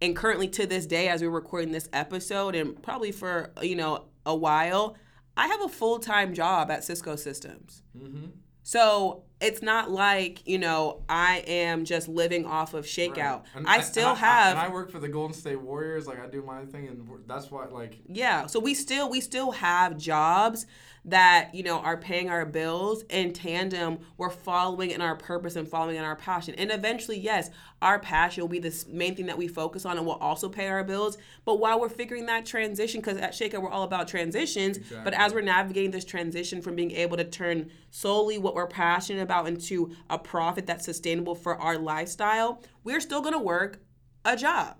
and 0.00 0.16
currently 0.16 0.48
to 0.48 0.66
this 0.66 0.86
day, 0.86 1.08
as 1.08 1.22
we're 1.22 1.30
recording 1.30 1.72
this 1.72 1.88
episode, 1.92 2.54
and 2.54 2.80
probably 2.82 3.12
for 3.12 3.50
you 3.62 3.76
know 3.76 4.06
a 4.26 4.34
while, 4.34 4.96
I 5.36 5.46
have 5.48 5.62
a 5.62 5.68
full 5.68 5.98
time 5.98 6.34
job 6.34 6.70
at 6.70 6.84
Cisco 6.84 7.16
Systems. 7.16 7.82
Mm-hmm. 7.96 8.26
So 8.62 9.24
it's 9.40 9.62
not 9.62 9.90
like 9.90 10.46
you 10.46 10.58
know 10.58 11.02
I 11.08 11.42
am 11.46 11.84
just 11.84 12.08
living 12.08 12.44
off 12.44 12.74
of 12.74 12.84
Shakeout. 12.84 13.44
And 13.54 13.66
I 13.66 13.80
still 13.80 14.08
I- 14.10 14.14
have. 14.16 14.56
and 14.56 14.58
I 14.66 14.68
work 14.72 14.90
for 14.90 14.98
the 15.00 15.08
Golden 15.08 15.34
State 15.34 15.60
Warriors. 15.60 16.06
Like 16.06 16.20
I 16.22 16.26
do 16.28 16.42
my 16.42 16.64
thing, 16.66 16.86
and 16.88 17.08
that's 17.26 17.50
why. 17.50 17.66
Like 17.66 17.98
Yeah. 18.06 18.46
So 18.46 18.60
we 18.60 18.74
still 18.74 19.10
we 19.10 19.20
still 19.20 19.52
have 19.52 19.96
jobs 19.96 20.66
that, 21.04 21.54
you 21.54 21.62
know, 21.62 21.78
are 21.78 21.96
paying 21.96 22.28
our 22.28 22.44
bills 22.44 23.02
in 23.08 23.32
tandem. 23.32 23.98
We're 24.18 24.30
following 24.30 24.90
in 24.90 25.00
our 25.00 25.16
purpose 25.16 25.56
and 25.56 25.66
following 25.66 25.96
in 25.96 26.04
our 26.04 26.16
passion. 26.16 26.54
And 26.56 26.70
eventually, 26.70 27.18
yes, 27.18 27.50
our 27.80 27.98
passion 27.98 28.42
will 28.42 28.48
be 28.48 28.58
the 28.58 28.84
main 28.88 29.14
thing 29.14 29.26
that 29.26 29.38
we 29.38 29.48
focus 29.48 29.86
on 29.86 29.96
and 29.96 30.04
will 30.06 30.14
also 30.14 30.48
pay 30.48 30.68
our 30.68 30.84
bills. 30.84 31.16
But 31.46 31.58
while 31.58 31.80
we're 31.80 31.88
figuring 31.88 32.26
that 32.26 32.44
transition, 32.44 33.00
because 33.00 33.16
at 33.16 33.32
Shakeout 33.32 33.62
we're 33.62 33.70
all 33.70 33.84
about 33.84 34.08
transitions, 34.08 34.78
but 35.02 35.14
as 35.14 35.32
we're 35.32 35.40
navigating 35.40 35.90
this 35.90 36.04
transition 36.04 36.60
from 36.60 36.76
being 36.76 36.90
able 36.90 37.16
to 37.16 37.24
turn 37.24 37.70
solely 37.90 38.36
what 38.36 38.54
we're 38.54 38.66
passionate 38.66 39.22
about 39.22 39.48
into 39.48 39.92
a 40.10 40.18
profit 40.18 40.66
that's 40.66 40.84
sustainable 40.84 41.34
for 41.34 41.56
our 41.56 41.78
lifestyle, 41.78 42.62
we're 42.84 43.00
still 43.00 43.22
gonna 43.22 43.38
work 43.40 43.80
a 44.24 44.36
job. 44.36 44.76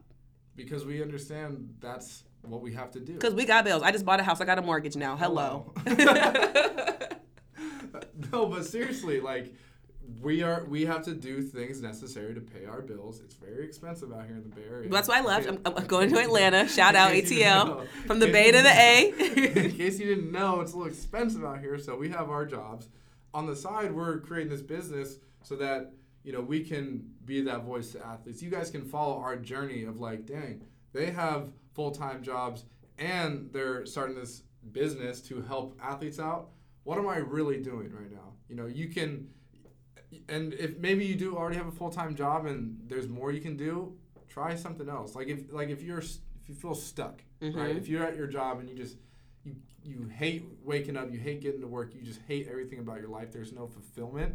because 0.54 0.84
we 0.84 1.00
understand 1.00 1.74
that's 1.80 2.24
what 2.42 2.62
we 2.62 2.72
have 2.74 2.90
to 2.92 3.00
do. 3.00 3.14
Because 3.14 3.34
we 3.34 3.44
got 3.44 3.64
bills. 3.64 3.82
I 3.82 3.92
just 3.92 4.04
bought 4.04 4.20
a 4.20 4.22
house. 4.22 4.40
I 4.40 4.44
got 4.44 4.58
a 4.58 4.62
mortgage 4.62 4.96
now. 4.96 5.16
Hello. 5.16 5.72
no, 8.32 8.46
but 8.46 8.64
seriously, 8.64 9.20
like 9.20 9.52
we 10.20 10.42
are, 10.42 10.64
we 10.64 10.84
have 10.86 11.04
to 11.04 11.14
do 11.14 11.42
things 11.42 11.80
necessary 11.80 12.34
to 12.34 12.40
pay 12.40 12.66
our 12.66 12.82
bills. 12.82 13.20
It's 13.20 13.34
very 13.34 13.64
expensive 13.64 14.12
out 14.12 14.26
here 14.26 14.36
in 14.36 14.42
the 14.42 14.48
Bay 14.48 14.62
Area. 14.68 14.88
That's 14.88 15.08
why 15.08 15.18
I 15.18 15.22
left. 15.22 15.48
I'm, 15.48 15.60
I'm 15.64 15.86
going 15.86 16.10
to 16.10 16.18
Atlanta. 16.18 16.68
Shout 16.68 16.94
out 16.94 17.14
in 17.14 17.20
case 17.20 17.30
you 17.30 17.38
didn't 17.38 17.68
ATL 17.68 17.88
from 18.06 18.18
the 18.18 18.26
Bay 18.26 18.50
to 18.50 18.62
the 18.62 18.68
A. 18.68 19.08
in 19.64 19.72
case 19.72 19.98
you 19.98 20.06
didn't 20.06 20.32
know, 20.32 20.60
it's 20.60 20.72
a 20.72 20.76
little 20.76 20.92
expensive 20.92 21.44
out 21.44 21.60
here. 21.60 21.78
So 21.78 21.96
we 21.96 22.08
have 22.10 22.30
our 22.30 22.44
jobs. 22.44 22.88
On 23.32 23.46
the 23.46 23.54
side, 23.54 23.92
we're 23.92 24.18
creating 24.18 24.50
this 24.50 24.62
business 24.62 25.16
so 25.42 25.56
that 25.56 25.92
you 26.24 26.32
know 26.32 26.40
we 26.40 26.64
can 26.64 27.08
be 27.24 27.42
that 27.42 27.62
voice 27.62 27.92
to 27.92 28.04
athletes. 28.04 28.42
You 28.42 28.50
guys 28.50 28.70
can 28.70 28.84
follow 28.84 29.18
our 29.18 29.36
journey 29.36 29.84
of 29.84 30.00
like, 30.00 30.26
dang, 30.26 30.64
they 30.92 31.10
have 31.10 31.50
full 31.80 31.90
time 31.90 32.22
jobs 32.22 32.64
and 32.98 33.48
they're 33.54 33.86
starting 33.86 34.14
this 34.14 34.42
business 34.72 35.22
to 35.22 35.40
help 35.40 35.78
athletes 35.82 36.20
out. 36.20 36.50
What 36.84 36.98
am 36.98 37.08
I 37.08 37.16
really 37.16 37.56
doing 37.56 37.90
right 37.90 38.12
now? 38.12 38.34
You 38.50 38.56
know, 38.56 38.66
you 38.66 38.88
can, 38.88 39.28
and 40.28 40.52
if 40.52 40.76
maybe 40.76 41.06
you 41.06 41.14
do 41.14 41.38
already 41.38 41.56
have 41.56 41.68
a 41.68 41.72
full 41.72 41.88
time 41.88 42.14
job 42.14 42.44
and 42.44 42.78
there's 42.86 43.08
more 43.08 43.32
you 43.32 43.40
can 43.40 43.56
do, 43.56 43.94
try 44.28 44.54
something 44.56 44.90
else. 44.90 45.14
Like 45.14 45.28
if 45.28 45.50
like 45.50 45.70
if 45.70 45.80
you're 45.82 46.00
if 46.00 46.48
you 46.48 46.54
feel 46.54 46.74
stuck, 46.74 47.22
right? 47.40 47.54
Mhm. 47.54 47.76
If 47.78 47.88
you're 47.88 48.04
at 48.04 48.14
your 48.14 48.26
job 48.26 48.60
and 48.60 48.68
you 48.68 48.76
just 48.76 48.98
you 49.42 49.56
you 49.82 50.06
hate 50.08 50.44
waking 50.62 50.98
up, 50.98 51.10
you 51.10 51.18
hate 51.18 51.40
getting 51.40 51.62
to 51.62 51.66
work, 51.66 51.94
you 51.94 52.02
just 52.02 52.20
hate 52.28 52.46
everything 52.50 52.80
about 52.80 53.00
your 53.00 53.08
life. 53.08 53.32
There's 53.32 53.54
no 53.54 53.66
fulfillment. 53.66 54.34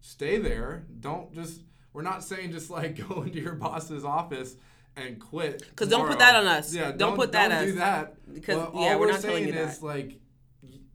Stay 0.00 0.38
there. 0.38 0.86
Don't 1.00 1.32
just. 1.34 1.62
We're 1.92 2.02
not 2.02 2.22
saying 2.22 2.52
just 2.52 2.70
like 2.70 3.08
go 3.08 3.22
into 3.22 3.40
your 3.40 3.54
boss's 3.54 4.04
office 4.04 4.56
and 4.96 5.18
quit. 5.20 5.60
Because 5.70 5.88
don't 5.88 6.08
put 6.08 6.18
that 6.18 6.36
on 6.36 6.46
us. 6.46 6.72
Yeah, 6.74 6.90
Don't 6.90 6.98
don't, 6.98 7.16
put 7.16 7.32
that 7.32 7.48
don't 7.48 7.58
as- 7.58 7.72
do 7.72 7.78
that. 7.78 8.32
because, 8.34 8.56
Well, 8.56 8.70
yeah, 8.74 8.92
all 8.92 9.00
we're 9.00 9.06
we're 9.06 9.12
not 9.12 9.20
saying 9.22 9.48
you 9.48 9.54
is 9.54 9.78
that. 9.78 9.84
like 9.86 10.20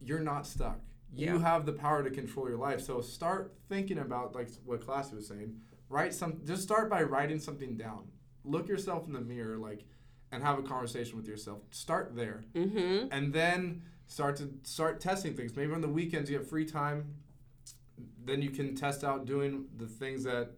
you're 0.02 0.20
not 0.20 0.46
stuck. 0.46 0.80
You 1.12 1.34
Yeah. 1.34 1.38
have 1.40 1.66
the 1.66 1.72
power 1.72 2.02
to 2.02 2.10
control 2.10 2.48
your 2.48 2.58
life. 2.58 2.80
So 2.80 3.00
start 3.00 3.54
thinking 3.68 3.98
about 3.98 4.34
like 4.34 4.48
what 4.64 4.84
Classy 4.84 5.14
was 5.16 5.26
saying. 5.28 5.56
Write 5.88 6.14
some. 6.14 6.40
Just 6.44 6.62
start 6.62 6.88
by 6.88 7.02
writing 7.02 7.38
something 7.40 7.76
down. 7.76 8.08
Look 8.44 8.68
yourself 8.68 9.06
in 9.06 9.12
the 9.12 9.20
mirror, 9.20 9.58
like, 9.58 9.84
and 10.32 10.42
have 10.42 10.58
a 10.58 10.62
conversation 10.62 11.16
with 11.16 11.26
yourself. 11.26 11.62
Start 11.70 12.14
there, 12.14 12.44
Mm-hmm. 12.54 13.08
and 13.10 13.32
then 13.32 13.82
start 14.06 14.36
to 14.36 14.50
start 14.62 15.00
testing 15.00 15.34
things. 15.34 15.54
Maybe 15.56 15.72
on 15.72 15.80
the 15.80 15.88
weekends 15.88 16.30
you 16.30 16.38
have 16.38 16.48
free 16.48 16.64
time. 16.64 17.16
Then 18.24 18.40
you 18.40 18.50
can 18.50 18.74
test 18.76 19.02
out 19.04 19.26
doing 19.26 19.66
the 19.76 19.86
things 19.86 20.24
that 20.24 20.52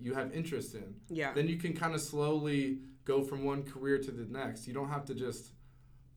you 0.00 0.14
have 0.14 0.32
interest 0.34 0.74
in 0.74 0.94
Yeah. 1.08 1.32
then 1.32 1.48
you 1.48 1.56
can 1.56 1.72
kind 1.74 1.94
of 1.94 2.00
slowly 2.00 2.78
go 3.04 3.22
from 3.22 3.44
one 3.44 3.62
career 3.64 3.98
to 3.98 4.10
the 4.10 4.24
next. 4.24 4.66
You 4.66 4.74
don't 4.74 4.88
have 4.88 5.04
to 5.06 5.14
just 5.14 5.52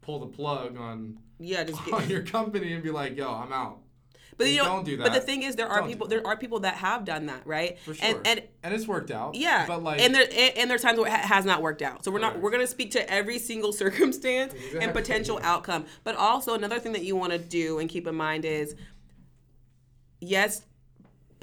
pull 0.02 0.20
the 0.20 0.28
plug 0.28 0.78
on, 0.78 1.20
Yeah. 1.40 1.64
Just 1.64 1.82
on 1.94 2.02
get, 2.02 2.10
your 2.10 2.24
company 2.24 2.74
and 2.74 2.84
be 2.84 2.92
like, 2.92 3.18
"Yo, 3.18 3.28
I'm 3.32 3.52
out." 3.52 3.80
but 4.38 4.48
you 4.48 4.58
know, 4.58 4.66
don't 4.66 4.84
do 4.86 4.98
that. 4.98 5.04
But 5.04 5.14
the 5.14 5.22
thing 5.22 5.44
is, 5.44 5.56
there 5.56 5.68
are 5.70 5.80
Don't 5.80 5.88
people. 5.90 6.08
that. 6.08 6.16
There 6.18 6.28
are 6.28 6.36
people 6.36 6.60
that 6.60 6.76
have 6.76 7.06
done 7.06 7.28
that, 7.28 7.42
right? 7.48 7.80
For 7.80 7.94
sure. 7.94 8.06
And 8.18 8.28
and 8.28 8.44
And 8.64 8.74
it's 8.74 8.86
worked 8.88 9.10
out. 9.10 9.34
yeah, 9.36 9.66
But 9.66 9.82
like, 9.82 10.02
and 10.02 10.14
there 10.14 10.24
and, 10.30 10.58
and 10.58 10.70
there's 10.70 10.82
times 10.82 11.00
where 11.00 11.08
it 11.08 11.14
has 11.14 11.46
not 11.46 11.62
worked 11.62 11.82
out. 11.82 12.04
So 12.04 12.12
we're 12.12 12.20
not 12.20 12.40
we're 12.42 12.52
gonna 12.52 12.68
speak 12.68 12.92
to 12.92 13.10
every 13.12 13.40
single 13.40 13.72
circumstance 13.84 14.54
and 14.80 14.92
potential 14.94 15.40
outcome. 15.42 15.86
But 16.04 16.16
also 16.18 16.54
another 16.54 16.80
thing 16.80 16.92
that 16.94 17.04
you 17.04 17.16
want 17.16 17.32
to 17.32 17.40
do 17.40 17.80
and 17.80 17.90
keep 17.90 18.08
in 18.08 18.16
mind 18.16 18.44
is, 18.46 18.76
yes, 20.20 20.64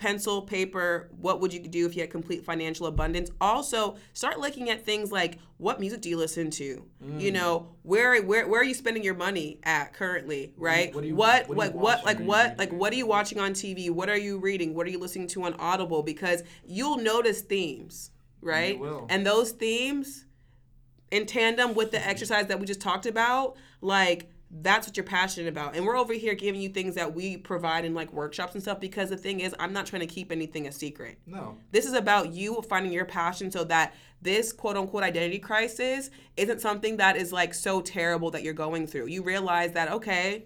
pencil, 0.06 0.42
paper. 0.42 1.08
What 1.20 1.40
would 1.40 1.54
you 1.54 1.60
do 1.60 1.86
if 1.86 1.94
you 1.94 2.00
had 2.00 2.10
complete 2.10 2.44
financial 2.44 2.86
abundance? 2.86 3.30
Also, 3.40 3.94
start 4.14 4.40
looking 4.40 4.68
at 4.68 4.84
things 4.84 5.12
like 5.12 5.38
what 5.58 5.78
music 5.78 6.00
do 6.00 6.08
you 6.08 6.16
listen 6.16 6.50
to? 6.50 6.64
You 6.64 7.30
Mm. 7.30 7.32
know, 7.34 7.68
where 7.84 8.20
where 8.20 8.48
where 8.48 8.60
are 8.60 8.64
you 8.64 8.74
spending 8.74 9.04
your 9.04 9.14
money 9.14 9.60
at 9.62 9.92
currently? 9.94 10.54
Right? 10.56 10.92
what 10.92 11.04
you- 11.04 11.14
what 11.14 11.48
what 11.48 11.56
like 11.56 11.74
what 11.74 12.04
like 12.04 12.18
what 12.18 12.58
like 12.58 12.72
what 12.72 12.92
are 12.92 12.96
you 12.96 13.06
watching 13.06 13.38
on 13.38 13.52
TV? 13.52 13.90
What 13.90 14.08
are 14.08 14.18
you 14.18 14.38
reading? 14.38 14.74
What 14.74 14.88
are 14.88 14.90
you 14.90 14.98
listening 14.98 15.28
to 15.28 15.44
on 15.44 15.54
Audible? 15.54 16.02
Because 16.02 16.42
you'll 16.66 16.98
notice 16.98 17.42
themes, 17.42 18.10
right? 18.40 18.76
will. 18.80 19.06
And 19.08 19.24
those 19.24 19.52
themes, 19.52 20.24
in 21.12 21.26
tandem 21.26 21.74
with 21.74 21.92
the 21.92 22.04
exercise 22.04 22.48
that 22.48 22.58
we 22.58 22.66
just 22.66 22.80
talked 22.80 23.06
about, 23.06 23.54
like 23.80 24.28
that's 24.60 24.86
what 24.86 24.96
you're 24.96 25.04
passionate 25.04 25.48
about. 25.48 25.74
And 25.74 25.86
we're 25.86 25.96
over 25.96 26.12
here 26.12 26.34
giving 26.34 26.60
you 26.60 26.68
things 26.68 26.94
that 26.96 27.14
we 27.14 27.38
provide 27.38 27.86
in 27.86 27.94
like 27.94 28.12
workshops 28.12 28.52
and 28.52 28.62
stuff 28.62 28.80
because 28.80 29.08
the 29.08 29.16
thing 29.16 29.40
is, 29.40 29.54
I'm 29.58 29.72
not 29.72 29.86
trying 29.86 30.00
to 30.00 30.06
keep 30.06 30.30
anything 30.30 30.66
a 30.66 30.72
secret. 30.72 31.18
no, 31.26 31.56
This 31.70 31.86
is 31.86 31.94
about 31.94 32.34
you 32.34 32.60
finding 32.68 32.92
your 32.92 33.06
passion 33.06 33.50
so 33.50 33.64
that 33.64 33.94
this 34.20 34.52
quote 34.52 34.76
unquote 34.76 35.04
identity 35.04 35.38
crisis 35.38 36.10
isn't 36.36 36.60
something 36.60 36.98
that 36.98 37.16
is 37.16 37.32
like 37.32 37.54
so 37.54 37.80
terrible 37.80 38.30
that 38.32 38.42
you're 38.42 38.52
going 38.52 38.86
through. 38.86 39.06
You 39.06 39.22
realize 39.22 39.72
that, 39.72 39.90
okay, 39.90 40.44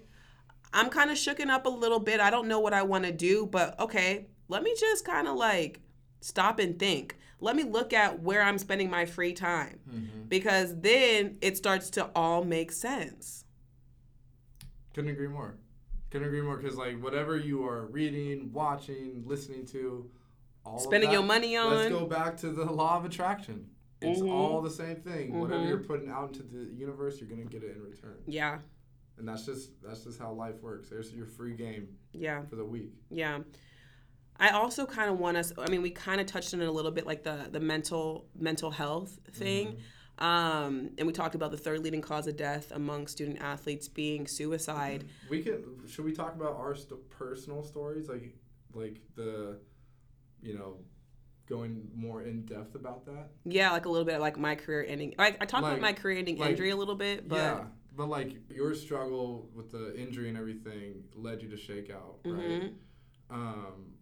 I'm 0.71 0.89
kind 0.89 1.11
of 1.11 1.17
shooken 1.17 1.49
up 1.49 1.65
a 1.65 1.69
little 1.69 1.99
bit. 1.99 2.21
I 2.21 2.29
don't 2.29 2.47
know 2.47 2.59
what 2.59 2.73
I 2.73 2.83
want 2.83 3.03
to 3.03 3.11
do, 3.11 3.45
but 3.45 3.77
okay, 3.77 4.27
let 4.47 4.63
me 4.63 4.73
just 4.79 5.03
kind 5.03 5.27
of 5.27 5.35
like 5.35 5.81
stop 6.21 6.59
and 6.59 6.79
think. 6.79 7.17
Let 7.41 7.55
me 7.55 7.63
look 7.63 7.93
at 7.93 8.21
where 8.21 8.41
I'm 8.41 8.57
spending 8.57 8.89
my 8.89 9.05
free 9.05 9.33
time 9.33 9.79
mm-hmm. 9.87 10.23
because 10.29 10.79
then 10.79 11.37
it 11.41 11.57
starts 11.57 11.89
to 11.91 12.09
all 12.15 12.43
make 12.43 12.71
sense. 12.71 13.43
Couldn't 14.97 15.11
agree 15.11 15.27
more. 15.27 15.55
Couldn't 16.09 16.27
agree 16.27 16.41
more 16.41 16.57
because 16.57 16.75
like 16.75 16.99
whatever 17.03 17.37
you 17.37 17.63
are 17.67 17.85
reading, 17.85 18.51
watching, 18.51 19.21
listening 19.27 19.63
to, 19.67 20.09
all 20.65 20.79
Spending 20.79 21.11
that, 21.11 21.15
your 21.17 21.23
money 21.23 21.55
on. 21.55 21.75
Let's 21.75 21.89
go 21.89 22.07
back 22.07 22.35
to 22.37 22.49
the 22.49 22.65
law 22.65 22.97
of 22.97 23.05
attraction. 23.05 23.69
It's 24.01 24.21
Mhm. 24.21 24.31
all 24.31 24.59
the 24.63 24.71
same 24.71 24.95
thing. 24.97 25.39
Whatever 25.39 25.63
Mhm. 25.63 25.67
you're 25.69 25.83
putting 25.83 26.09
out 26.09 26.29
into 26.29 26.41
the 26.41 26.65
universe, 26.73 27.21
you're 27.21 27.29
gonna 27.29 27.45
get 27.45 27.61
it 27.63 27.75
in 27.75 27.83
return. 27.83 28.17
Yeah, 28.25 28.59
And 29.19 29.27
that's 29.27 29.45
just 29.45 29.79
that's 29.83 30.03
just 30.03 30.17
how 30.19 30.31
life 30.33 30.61
works. 30.63 30.89
There's 30.89 31.13
your 31.13 31.27
free 31.27 31.53
game 31.55 31.95
yeah. 32.13 32.43
for 32.45 32.55
the 32.55 32.65
week. 32.65 32.93
Yeah. 33.11 33.39
I 34.39 34.49
also 34.49 34.85
kind 34.87 35.09
of 35.11 35.19
want 35.19 35.37
us 35.37 35.53
I 35.59 35.69
mean 35.69 35.81
we 35.83 35.91
kind 35.91 36.19
of 36.21 36.25
touched 36.27 36.53
on 36.55 36.61
it 36.61 36.67
a 36.67 36.71
little 36.71 36.91
bit 36.91 37.05
like 37.05 37.21
the 37.23 37.49
the 37.51 37.59
mental 37.59 38.27
mental 38.35 38.71
health 38.71 39.19
thing. 39.31 39.77
Um, 40.19 40.91
and 40.97 41.05
we 41.05 41.13
talked 41.13 41.35
about 41.35 41.51
the 41.51 41.57
third 41.57 41.79
leading 41.83 42.01
cause 42.01 42.27
of 42.27 42.35
death 42.37 42.71
among 42.73 43.07
student 43.07 43.39
athletes 43.39 43.87
being 43.87 44.25
suicide. 44.27 45.05
We 45.29 45.43
can. 45.43 45.63
Should 45.87 46.05
we 46.05 46.11
talk 46.13 46.35
about 46.35 46.55
our 46.55 46.73
st- 46.75 47.09
personal 47.09 47.63
stories, 47.63 48.09
like 48.09 48.35
like 48.73 48.99
the, 49.15 49.59
you 50.41 50.57
know, 50.57 50.77
going 51.47 51.89
more 51.95 52.23
in 52.23 52.45
depth 52.45 52.75
about 52.75 53.05
that? 53.05 53.29
Yeah, 53.45 53.71
like 53.71 53.85
a 53.85 53.89
little 53.89 54.05
bit 54.05 54.19
like 54.19 54.37
my 54.37 54.55
career 54.55 54.85
ending. 54.87 55.13
I, 55.19 55.27
I 55.39 55.45
talked 55.45 55.65
about 55.65 55.81
my 55.81 55.93
career 55.93 56.17
ending 56.17 56.37
like- 56.37 56.51
injury 56.51 56.71
a 56.71 56.75
little 56.75 56.95
bit, 56.95 57.27
but 57.27 57.35
yeah, 57.37 57.63
but 57.95 58.09
like 58.09 58.37
your 58.49 58.73
struggle 58.73 59.49
with 59.53 59.71
the 59.71 59.95
injury 59.99 60.29
and 60.29 60.37
everything 60.37 61.03
led 61.15 61.41
you 61.43 61.49
to 61.49 61.57
shake 61.57 61.91
out, 61.91 62.19
right? 62.25 62.33
Mhm. 62.63 62.73
Um, 63.29 63.93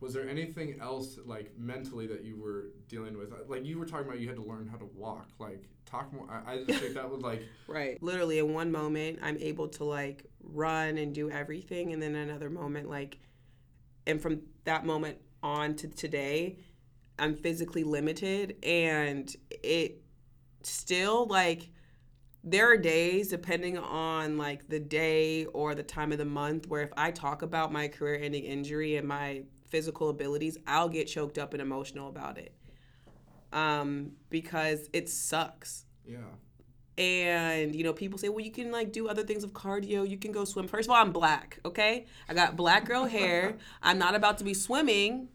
was 0.00 0.14
there 0.14 0.28
anything 0.28 0.78
else 0.80 1.18
like 1.26 1.52
mentally 1.58 2.06
that 2.06 2.24
you 2.24 2.40
were 2.40 2.66
dealing 2.88 3.18
with? 3.18 3.32
Uh, 3.32 3.36
like 3.48 3.64
you 3.64 3.78
were 3.78 3.86
talking 3.86 4.06
about, 4.06 4.20
you 4.20 4.28
had 4.28 4.36
to 4.36 4.42
learn 4.42 4.68
how 4.68 4.76
to 4.76 4.88
walk. 4.94 5.28
Like 5.38 5.64
talk 5.86 6.12
more. 6.12 6.28
I, 6.30 6.52
I 6.52 6.64
just 6.64 6.80
think 6.80 6.94
that 6.94 7.10
was 7.10 7.20
like 7.20 7.42
right. 7.66 8.00
Literally 8.02 8.38
in 8.38 8.52
one 8.52 8.70
moment 8.70 9.18
I'm 9.22 9.38
able 9.38 9.68
to 9.68 9.84
like 9.84 10.26
run 10.42 10.98
and 10.98 11.14
do 11.14 11.30
everything 11.30 11.92
and 11.92 12.02
then 12.02 12.14
another 12.14 12.50
moment 12.50 12.88
like 12.88 13.18
and 14.06 14.20
from 14.20 14.42
that 14.64 14.86
moment 14.86 15.18
on 15.42 15.74
to 15.76 15.88
today 15.88 16.58
I'm 17.18 17.34
physically 17.34 17.84
limited 17.84 18.56
and 18.62 19.34
it 19.50 20.02
still 20.62 21.26
like 21.26 21.70
there 22.44 22.70
are 22.70 22.76
days 22.76 23.28
depending 23.28 23.76
on 23.76 24.38
like 24.38 24.68
the 24.68 24.78
day 24.78 25.44
or 25.46 25.74
the 25.74 25.82
time 25.82 26.12
of 26.12 26.18
the 26.18 26.24
month 26.24 26.68
where 26.68 26.82
if 26.82 26.92
I 26.96 27.10
talk 27.10 27.42
about 27.42 27.72
my 27.72 27.88
career 27.88 28.20
ending 28.22 28.44
injury 28.44 28.96
and 28.96 29.06
my 29.06 29.42
physical 29.68 30.08
abilities, 30.08 30.58
I'll 30.66 30.88
get 30.88 31.06
choked 31.06 31.38
up 31.38 31.52
and 31.52 31.62
emotional 31.62 32.08
about 32.08 32.38
it. 32.38 32.52
Um, 33.52 34.12
because 34.28 34.88
it 34.92 35.08
sucks. 35.08 35.86
Yeah. 36.06 36.18
And 37.02 37.74
you 37.74 37.84
know, 37.84 37.92
people 37.92 38.18
say, 38.18 38.28
well, 38.28 38.44
you 38.44 38.50
can 38.50 38.72
like 38.72 38.92
do 38.92 39.08
other 39.08 39.22
things 39.22 39.44
of 39.44 39.52
cardio. 39.52 40.08
You 40.08 40.18
can 40.18 40.32
go 40.32 40.44
swim. 40.44 40.66
First 40.66 40.88
of 40.88 40.94
all, 40.94 41.00
I'm 41.00 41.12
black. 41.12 41.58
Okay, 41.64 42.06
I 42.28 42.34
got 42.34 42.56
black 42.56 42.84
girl 42.86 43.04
hair. 43.16 43.56
I'm 43.82 43.98
not 43.98 44.14
about 44.14 44.38
to 44.38 44.44
be 44.44 44.52
swimming 44.54 45.28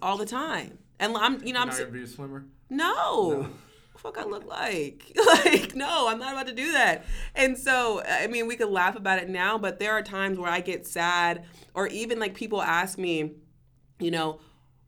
all 0.00 0.16
the 0.16 0.26
time. 0.26 0.78
And 1.00 1.16
I'm, 1.16 1.44
you 1.44 1.52
know, 1.52 1.60
I'm 1.60 1.68
Not 1.68 1.92
be 1.92 2.02
a 2.02 2.06
swimmer. 2.06 2.46
no. 2.70 3.42
No. 3.42 3.48
Fuck 3.96 4.16
I 4.16 4.24
look 4.24 4.46
like? 4.46 5.10
like, 5.44 5.74
no, 5.74 6.06
I'm 6.06 6.20
not 6.20 6.32
about 6.32 6.46
to 6.46 6.54
do 6.54 6.70
that. 6.70 7.04
And 7.34 7.58
so, 7.58 8.00
I 8.08 8.28
mean, 8.28 8.46
we 8.46 8.54
could 8.54 8.68
laugh 8.68 8.94
about 8.94 9.18
it 9.18 9.28
now, 9.28 9.58
but 9.58 9.80
there 9.80 9.90
are 9.92 10.02
times 10.02 10.38
where 10.38 10.48
I 10.48 10.60
get 10.60 10.86
sad, 10.86 11.44
or 11.74 11.88
even 11.88 12.20
like 12.20 12.34
people 12.34 12.62
ask 12.62 12.96
me, 12.96 13.32
you 13.98 14.10
know, 14.10 14.40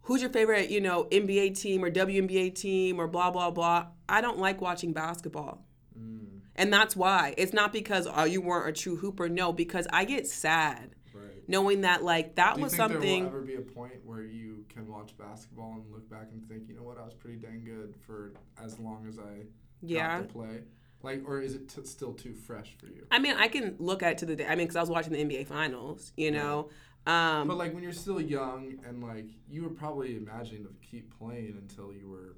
who's 0.02 0.20
your 0.20 0.30
favorite, 0.30 0.70
you 0.70 0.80
know, 0.80 1.04
NBA 1.10 1.60
team 1.60 1.84
or 1.84 1.90
WNBA 1.90 2.54
team 2.54 3.00
or 3.00 3.06
blah, 3.06 3.30
blah, 3.30 3.50
blah. 3.50 3.86
I 4.08 4.20
don't 4.20 4.38
like 4.38 4.60
watching 4.60 4.92
basketball. 4.92 5.64
Mm, 5.98 6.40
And 6.56 6.72
that's 6.72 6.96
why. 6.96 7.34
It's 7.36 7.52
not 7.52 7.72
because, 7.72 8.08
oh, 8.12 8.24
you 8.24 8.40
weren't 8.40 8.68
a 8.68 8.72
true 8.72 8.96
hooper. 8.96 9.28
No, 9.28 9.52
because 9.52 9.86
I 9.92 10.04
get 10.04 10.26
sad 10.26 10.94
right. 11.14 11.24
knowing 11.48 11.82
that, 11.82 12.02
like, 12.02 12.36
that 12.36 12.54
Do 12.54 12.60
you 12.60 12.64
was 12.64 12.72
think 12.72 12.90
something. 12.92 13.24
there 13.24 13.32
will 13.32 13.38
ever 13.38 13.46
be 13.46 13.54
a 13.56 13.60
point 13.60 14.04
where 14.04 14.22
you 14.22 14.64
can 14.68 14.88
watch 14.88 15.16
basketball 15.18 15.72
and 15.74 15.92
look 15.92 16.08
back 16.10 16.28
and 16.32 16.46
think, 16.48 16.68
you 16.68 16.74
know 16.74 16.82
what, 16.82 16.98
I 16.98 17.04
was 17.04 17.14
pretty 17.14 17.36
dang 17.38 17.64
good 17.64 17.94
for 18.06 18.32
as 18.62 18.78
long 18.78 19.06
as 19.08 19.18
I 19.18 19.46
yeah. 19.82 20.18
got 20.20 20.28
to 20.28 20.32
play? 20.34 20.62
Like, 21.02 21.22
or 21.26 21.40
is 21.40 21.54
it 21.54 21.68
t- 21.68 21.84
still 21.84 22.12
too 22.12 22.34
fresh 22.34 22.76
for 22.78 22.86
you? 22.86 23.06
I 23.10 23.18
mean, 23.20 23.34
I 23.36 23.48
can 23.48 23.74
look 23.78 24.02
at 24.02 24.12
it 24.12 24.18
to 24.18 24.26
the 24.26 24.36
day. 24.36 24.44
I 24.46 24.50
mean, 24.50 24.66
because 24.66 24.76
I 24.76 24.80
was 24.80 24.90
watching 24.90 25.12
the 25.14 25.18
NBA 25.24 25.46
finals, 25.46 26.12
you 26.16 26.30
know. 26.30 26.68
Um, 27.06 27.48
But 27.48 27.56
like 27.56 27.72
when 27.74 27.82
you're 27.82 27.92
still 27.92 28.20
young 28.20 28.74
and 28.86 29.02
like 29.02 29.26
you 29.48 29.62
were 29.62 29.70
probably 29.70 30.16
imagining 30.16 30.64
to 30.64 30.70
keep 30.82 31.16
playing 31.18 31.56
until 31.60 31.92
you 31.92 32.08
were 32.08 32.36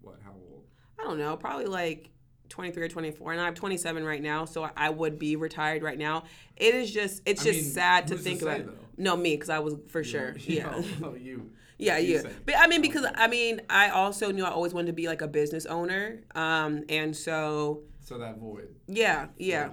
what? 0.00 0.18
How 0.24 0.32
old? 0.32 0.64
I 0.98 1.04
don't 1.04 1.18
know, 1.18 1.36
probably 1.36 1.66
like 1.66 2.10
23 2.48 2.84
or 2.84 2.88
24. 2.88 3.32
And 3.32 3.40
I'm 3.40 3.54
27 3.54 4.04
right 4.04 4.22
now, 4.22 4.44
so 4.44 4.68
I 4.76 4.90
would 4.90 5.18
be 5.18 5.34
retired 5.36 5.82
right 5.82 5.98
now. 5.98 6.24
It 6.56 6.74
is 6.74 6.92
just, 6.92 7.22
it's 7.26 7.40
I 7.42 7.44
just 7.46 7.60
mean, 7.64 7.72
sad 7.72 8.06
to 8.08 8.16
think 8.16 8.40
say, 8.40 8.60
about. 8.60 8.74
No, 8.96 9.16
me, 9.16 9.34
because 9.34 9.50
I 9.50 9.58
was 9.58 9.74
for 9.88 10.00
You 10.00 10.04
sure. 10.04 10.34
Yeah. 10.46 10.80
No, 11.00 11.14
you. 11.14 11.50
Yeah, 11.76 11.98
You 11.98 12.20
yeah. 12.22 12.30
But 12.46 12.54
I 12.56 12.68
mean, 12.68 12.80
because 12.80 13.04
I 13.16 13.26
mean, 13.26 13.60
I 13.68 13.88
also 13.88 14.30
knew 14.30 14.44
I 14.44 14.50
always 14.50 14.72
wanted 14.72 14.86
to 14.86 14.92
be 14.92 15.08
like 15.08 15.22
a 15.22 15.26
business 15.26 15.66
owner. 15.66 16.20
Um, 16.36 16.84
and 16.88 17.16
so, 17.16 17.82
So 18.00 18.16
that 18.18 18.38
void. 18.38 18.68
yeah, 18.86 19.26
yeah. 19.36 19.70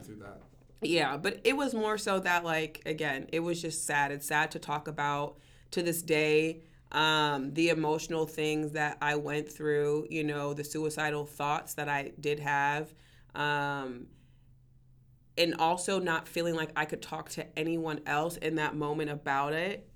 Yeah, 0.81 1.17
but 1.17 1.41
it 1.43 1.55
was 1.55 1.73
more 1.73 1.97
so 1.97 2.19
that 2.19 2.43
like 2.43 2.81
again, 2.85 3.27
it 3.31 3.39
was 3.41 3.61
just 3.61 3.85
sad. 3.85 4.11
It's 4.11 4.25
sad 4.27 4.51
to 4.51 4.59
talk 4.59 4.87
about 4.87 5.37
to 5.71 5.83
this 5.83 6.01
day. 6.01 6.63
Um, 6.91 7.53
the 7.53 7.69
emotional 7.69 8.25
things 8.25 8.73
that 8.73 8.97
I 9.01 9.15
went 9.15 9.49
through, 9.49 10.07
you 10.09 10.23
know, 10.23 10.53
the 10.53 10.63
suicidal 10.63 11.25
thoughts 11.25 11.75
that 11.75 11.87
I 11.87 12.11
did 12.19 12.39
have, 12.39 12.93
um, 13.33 14.07
and 15.37 15.55
also 15.55 15.99
not 15.99 16.27
feeling 16.27 16.55
like 16.55 16.71
I 16.75 16.85
could 16.85 17.01
talk 17.01 17.29
to 17.31 17.45
anyone 17.57 18.01
else 18.05 18.37
in 18.37 18.55
that 18.55 18.75
moment 18.75 19.09
about 19.09 19.53
it. 19.53 19.87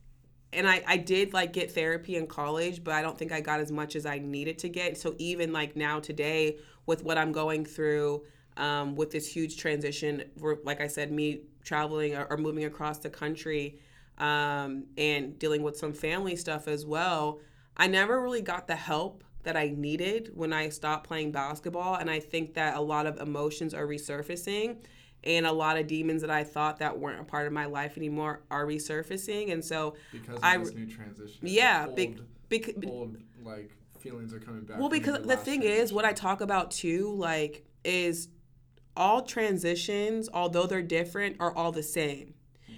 And 0.54 0.68
I, 0.70 0.84
I 0.88 0.98
did 0.98 1.34
like 1.34 1.54
get 1.54 1.72
therapy 1.74 2.16
in 2.18 2.28
college, 2.28 2.84
but 2.84 2.94
I 2.94 3.02
don't 3.02 3.18
think 3.18 3.32
I 3.32 3.42
got 3.42 3.60
as 3.60 3.72
much 3.72 3.96
as 3.96 4.06
I 4.06 4.20
needed 4.20 4.60
to 4.60 4.70
get. 4.70 4.98
So 4.98 5.16
even 5.20 5.54
like 5.54 5.76
now 5.76 6.00
today, 6.00 6.60
with 6.86 7.04
what 7.04 7.18
I'm 7.18 7.32
going 7.34 7.66
through, 7.66 8.24
um, 8.58 8.96
with 8.96 9.12
this 9.12 9.28
huge 9.28 9.58
transition, 9.58 10.24
like 10.64 10.82
I 10.82 10.88
said, 10.88 11.12
me 11.12 11.42
traveling 11.64 12.16
or, 12.16 12.26
or 12.30 12.38
moving 12.38 12.66
across 12.66 13.00
the 13.00 13.10
country 13.10 13.80
um, 14.18 14.86
and 14.98 15.38
dealing 15.40 15.62
with 15.64 15.78
some 15.78 15.94
family 15.94 16.36
stuff 16.36 16.68
as 16.68 16.86
well, 16.86 17.40
I 17.76 17.88
never 17.88 18.22
really 18.22 18.42
got 18.42 18.68
the 18.68 18.76
help 18.76 19.24
that 19.44 19.58
I 19.58 19.74
needed 19.76 20.32
when 20.34 20.54
I 20.54 20.70
stopped 20.70 21.06
playing 21.08 21.32
basketball. 21.32 21.96
And 21.96 22.10
I 22.10 22.20
think 22.20 22.54
that 22.56 22.76
a 22.76 22.82
lot 22.82 23.06
of 23.06 23.20
emotions 23.20 23.74
are 23.74 23.86
resurfacing 23.86 24.78
and 25.24 25.46
a 25.46 25.52
lot 25.52 25.78
of 25.78 25.88
demons 25.88 26.22
that 26.22 26.30
I 26.32 26.44
thought 26.44 26.80
that 26.80 26.98
weren't 26.98 27.20
a 27.20 27.24
part 27.24 27.48
of 27.48 27.54
my 27.54 27.66
life 27.66 27.98
anymore 27.98 28.42
are 28.50 28.66
resurfacing. 28.66 29.52
And 29.52 29.64
so, 29.64 29.96
Because 30.12 30.38
of 30.38 30.44
I- 30.44 30.58
this 30.58 30.74
new 30.74 30.86
transition. 30.88 31.40
yeah, 31.42 31.86
Old, 31.88 31.96
bec- 32.50 32.76
old 32.88 33.18
like 33.44 33.72
feelings 34.00 34.34
are 34.34 34.40
coming 34.40 34.62
back. 34.64 34.80
well, 34.80 34.90
because 34.90 35.24
the 35.26 35.36
thing 35.38 35.64
is, 35.64 35.92
what 35.92 36.06
I 36.06 36.14
talk 36.14 36.42
about 36.42 36.72
too, 36.72 37.14
like, 37.16 37.66
is 37.84 38.30
all 38.96 39.22
transitions, 39.24 40.30
although 40.34 40.66
they're 40.66 40.82
different, 40.82 41.38
are 41.40 41.56
all 41.56 41.72
the 41.72 41.84
same. 41.84 42.34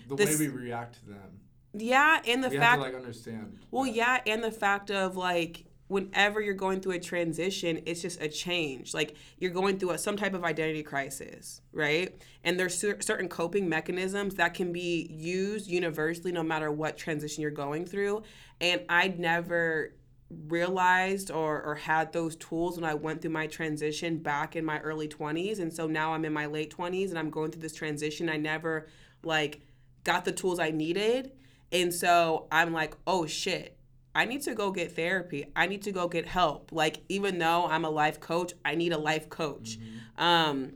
the 0.08 0.15
this- 0.15 0.39
way 0.39 0.47
we 0.47 0.53
react 0.53 0.99
to 0.99 1.06
them. 1.10 1.39
Yeah, 1.73 2.21
and 2.25 2.43
the 2.43 2.49
we 2.49 2.58
fact 2.58 2.69
have 2.69 2.80
to 2.80 2.86
like 2.86 2.95
understand. 2.95 3.60
Well, 3.69 3.84
that. 3.84 3.95
yeah, 3.95 4.19
and 4.25 4.43
the 4.43 4.51
fact 4.51 4.89
of 4.89 5.15
like 5.15 5.65
whenever 5.88 6.41
you're 6.41 6.53
going 6.53 6.82
through 6.82 6.93
a 6.93 6.99
transition, 6.99 7.82
it's 7.86 8.01
just 8.01 8.21
a 8.21 8.27
change. 8.27 8.93
Like 8.93 9.15
you're 9.38 9.51
going 9.51 9.80
through 9.80 9.91
a, 9.91 9.97
some 9.97 10.17
type 10.17 10.34
of 10.34 10.43
identity 10.43 10.84
crisis, 10.84 11.62
right? 11.71 12.21
And 12.43 12.60
there's 12.60 12.77
cer- 12.77 13.01
certain 13.01 13.30
coping 13.30 13.69
mechanisms 13.69 14.36
that 14.36 14.53
can 14.53 14.73
be 14.73 15.08
used 15.10 15.67
universally 15.67 16.32
no 16.32 16.43
matter 16.43 16.71
what 16.71 16.97
transition 16.97 17.41
you're 17.41 17.51
going 17.51 17.86
through. 17.86 18.23
And 18.60 18.82
I 18.89 19.10
never 19.10 19.93
realized 20.29 21.31
or, 21.31 21.61
or 21.61 21.75
had 21.75 22.11
those 22.11 22.35
tools 22.35 22.75
when 22.75 22.89
I 22.89 22.93
went 22.93 23.21
through 23.21 23.31
my 23.31 23.47
transition 23.47 24.17
back 24.17 24.55
in 24.55 24.65
my 24.65 24.79
early 24.79 25.07
20s. 25.07 25.59
And 25.59 25.73
so 25.73 25.87
now 25.87 26.13
I'm 26.13 26.25
in 26.25 26.33
my 26.33 26.45
late 26.45 26.75
20s 26.75 27.09
and 27.09 27.19
I'm 27.19 27.29
going 27.29 27.51
through 27.51 27.61
this 27.61 27.73
transition. 27.73 28.29
I 28.29 28.37
never 28.37 28.87
like 29.23 29.61
got 30.03 30.25
the 30.25 30.31
tools 30.31 30.59
I 30.59 30.71
needed. 30.71 31.31
And 31.71 31.93
so 31.93 32.47
I'm 32.51 32.73
like, 32.73 32.95
oh 33.05 33.25
shit, 33.25 33.77
I 34.15 34.25
need 34.25 34.41
to 34.43 34.55
go 34.55 34.71
get 34.71 34.95
therapy. 34.95 35.45
I 35.55 35.67
need 35.67 35.83
to 35.83 35.91
go 35.91 36.07
get 36.07 36.25
help. 36.25 36.71
Like, 36.71 37.01
even 37.07 37.37
though 37.37 37.67
I'm 37.67 37.85
a 37.85 37.89
life 37.89 38.19
coach, 38.19 38.53
I 38.65 38.75
need 38.75 38.91
a 38.91 38.97
life 38.97 39.29
coach. 39.29 39.77
Um, 40.17 40.73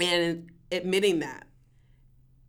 and 0.00 0.50
admitting 0.72 1.18
that. 1.18 1.47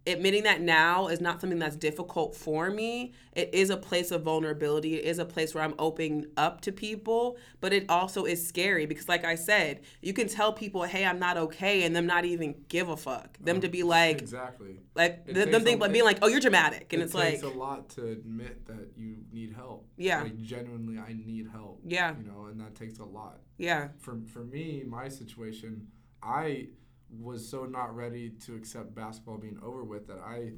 Admitting 0.09 0.43
that 0.43 0.61
now 0.61 1.07
is 1.07 1.21
not 1.21 1.39
something 1.39 1.59
that's 1.59 1.75
difficult 1.75 2.35
for 2.35 2.69
me. 2.69 3.13
It 3.33 3.53
is 3.53 3.69
a 3.69 3.77
place 3.77 4.11
of 4.11 4.23
vulnerability. 4.23 4.95
It 4.95 5.05
is 5.05 5.19
a 5.19 5.25
place 5.25 5.53
where 5.53 5.63
I'm 5.63 5.75
opening 5.79 6.25
up 6.35 6.61
to 6.61 6.71
people, 6.71 7.37
but 7.61 7.73
it 7.73 7.85
also 7.89 8.25
is 8.25 8.45
scary 8.45 8.85
because, 8.85 9.07
like 9.07 9.23
I 9.23 9.35
said, 9.35 9.81
you 10.01 10.13
can 10.13 10.27
tell 10.27 10.51
people, 10.51 10.83
"Hey, 10.83 11.05
I'm 11.05 11.19
not 11.19 11.37
okay," 11.37 11.83
and 11.83 11.95
them 11.95 12.05
not 12.05 12.25
even 12.25 12.55
give 12.67 12.89
a 12.89 12.97
fuck. 12.97 13.37
Them 13.39 13.57
uh-huh. 13.57 13.61
to 13.61 13.69
be 13.69 13.83
like, 13.83 14.21
exactly. 14.21 14.79
like 14.95 15.23
It 15.27 15.33
them 15.51 15.63
think, 15.63 15.83
a- 15.83 15.89
being 15.89 16.03
like, 16.05 16.19
"Oh, 16.21 16.27
you're 16.27 16.39
dramatic," 16.39 16.91
and 16.93 17.01
it 17.01 17.05
it's 17.05 17.13
like, 17.13 17.31
takes 17.31 17.43
a 17.43 17.49
lot 17.49 17.89
to 17.91 18.07
admit 18.07 18.65
that 18.65 18.91
you 18.97 19.17
need 19.31 19.53
help. 19.53 19.87
Yeah. 19.97 20.23
Like 20.23 20.41
genuinely, 20.41 20.97
I 20.97 21.13
need 21.13 21.47
help. 21.51 21.81
Yeah. 21.85 22.15
You 22.17 22.27
know, 22.29 22.45
and 22.45 22.59
that 22.61 22.75
takes 22.75 22.99
a 22.99 23.05
lot. 23.05 23.41
yeah, 23.57 23.89
For 23.99 24.19
for 24.33 24.43
me, 24.43 24.83
my 24.87 25.07
situation, 25.07 25.87
I 26.21 26.69
was 27.11 27.47
so 27.47 27.65
not 27.65 27.95
ready 27.95 28.29
to 28.29 28.55
accept 28.55 28.93
basketball 28.93 29.37
being 29.37 29.59
over 29.63 29.83
with 29.83 30.07
that 30.07 30.19
I 30.19 30.51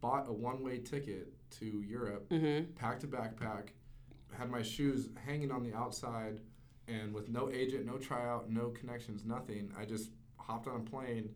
bought 0.00 0.28
a 0.28 0.32
one 0.32 0.62
way 0.62 0.78
ticket 0.78 1.32
to 1.58 1.82
Europe, 1.86 2.28
mm-hmm. 2.28 2.72
packed 2.74 3.04
a 3.04 3.06
backpack, 3.06 3.68
had 4.36 4.50
my 4.50 4.62
shoes 4.62 5.08
hanging 5.24 5.50
on 5.50 5.62
the 5.62 5.74
outside, 5.74 6.40
and 6.88 7.12
with 7.12 7.28
no 7.28 7.50
agent, 7.50 7.86
no 7.86 7.96
tryout, 7.98 8.50
no 8.50 8.68
connections, 8.70 9.24
nothing. 9.24 9.72
I 9.78 9.84
just 9.84 10.10
hopped 10.36 10.68
on 10.68 10.76
a 10.76 10.90
plane, 10.90 11.30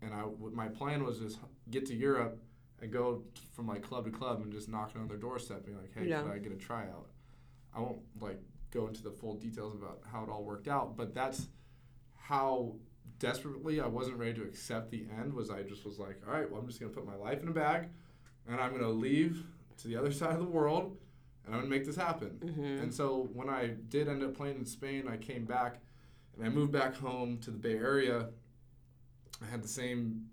and 0.00 0.12
I, 0.14 0.24
my 0.52 0.68
plan 0.68 1.04
was 1.04 1.18
just 1.18 1.38
get 1.70 1.86
to 1.86 1.94
Europe 1.94 2.40
and 2.80 2.92
go 2.92 3.22
from 3.54 3.66
like 3.66 3.82
club 3.82 4.04
to 4.04 4.10
club 4.10 4.42
and 4.42 4.52
just 4.52 4.68
knocking 4.68 5.00
on 5.00 5.08
their 5.08 5.16
doorstep, 5.16 5.64
being 5.64 5.78
like, 5.78 5.92
"Hey, 5.94 6.08
Yeah. 6.08 6.22
could 6.22 6.32
I 6.32 6.38
get 6.38 6.52
a 6.52 6.56
tryout?" 6.56 7.08
I 7.74 7.80
won't 7.80 8.00
like 8.20 8.40
go 8.70 8.86
into 8.86 9.02
the 9.02 9.10
full 9.10 9.34
details 9.34 9.74
about 9.74 10.00
how 10.10 10.22
it 10.24 10.28
all 10.28 10.44
worked 10.44 10.68
out, 10.68 10.96
but 10.96 11.14
that's 11.14 11.48
how 12.16 12.76
desperately 13.22 13.80
I 13.80 13.86
wasn't 13.86 14.16
ready 14.18 14.34
to 14.34 14.42
accept 14.42 14.90
the 14.90 15.06
end. 15.18 15.32
Was 15.32 15.48
I 15.48 15.62
just 15.62 15.84
was 15.84 15.98
like, 15.98 16.20
"All 16.26 16.32
right, 16.34 16.50
well, 16.50 16.60
I'm 16.60 16.66
just 16.66 16.80
gonna 16.80 16.92
put 16.92 17.06
my 17.06 17.14
life 17.14 17.40
in 17.42 17.48
a 17.48 17.52
bag, 17.52 17.88
and 18.48 18.60
I'm 18.60 18.72
gonna 18.72 18.88
leave 18.90 19.46
to 19.78 19.88
the 19.88 19.96
other 19.96 20.12
side 20.20 20.32
of 20.34 20.40
the 20.40 20.44
world." 20.58 20.98
And 21.46 21.54
I'm 21.54 21.60
gonna 21.62 21.70
make 21.70 21.84
this 21.86 21.96
happen. 21.96 22.38
Mm-hmm. 22.44 22.82
And 22.82 22.92
so 22.94 23.28
when 23.32 23.48
I 23.48 23.68
did 23.88 24.08
end 24.08 24.22
up 24.22 24.34
playing 24.34 24.56
in 24.56 24.64
Spain, 24.66 25.08
I 25.08 25.16
came 25.16 25.44
back 25.44 25.80
and 26.36 26.44
I 26.44 26.48
moved 26.48 26.72
back 26.72 26.94
home 26.96 27.38
to 27.38 27.50
the 27.50 27.58
Bay 27.58 27.74
Area. 27.74 28.28
I 29.40 29.46
had 29.46 29.62
the 29.62 29.68
same 29.68 30.26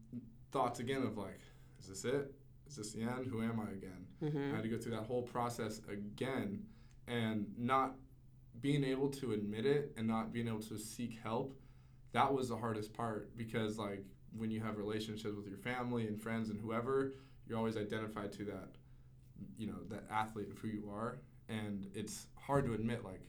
thoughts 0.52 0.80
again 0.80 1.02
of 1.04 1.18
like, 1.18 1.40
is 1.80 1.88
this 1.88 2.06
it? 2.06 2.32
Is 2.68 2.76
this 2.76 2.92
the 2.92 3.02
end? 3.02 3.26
Who 3.28 3.42
am 3.42 3.60
I 3.60 3.72
again? 3.72 4.06
I 4.22 4.26
Mm-hmm. 4.26 4.54
had 4.56 4.64
to 4.64 4.70
go 4.70 4.78
through 4.78 4.92
that 4.98 5.06
whole 5.06 5.22
process 5.24 5.80
again 5.92 6.64
and 7.08 7.48
not 7.58 7.96
being 8.62 8.84
able 8.84 9.10
to 9.10 9.32
admit 9.32 9.66
it 9.66 9.94
and 9.98 10.06
not 10.08 10.32
being 10.34 10.48
able 10.48 10.62
to 10.64 10.78
seek 10.78 11.18
help. 11.24 11.58
That 12.12 12.34
was 12.34 12.50
the 12.50 12.58
hardest 12.58 12.94
part 12.94 13.36
because 13.38 13.78
like 13.78 14.04
when 14.38 14.52
you 14.52 14.62
have 14.62 14.78
relationships 14.78 15.36
with 15.36 15.48
your 15.48 15.58
family 15.58 16.08
and 16.08 16.22
friends 16.22 16.50
and 16.50 16.60
whoever, 16.60 17.14
you're 17.48 17.58
always 17.58 17.78
identified 17.78 18.32
to 18.34 18.46
that 18.46 18.70
you 19.58 19.68
know 19.68 19.78
that 19.90 20.04
athlete 20.12 20.50
of 20.52 20.58
who 20.58 20.68
you 20.68 20.90
are 20.92 21.20
and 21.48 21.88
it's 21.96 22.28
hard 22.36 22.66
to 22.66 22.74
admit 22.74 23.06
like 23.06 23.22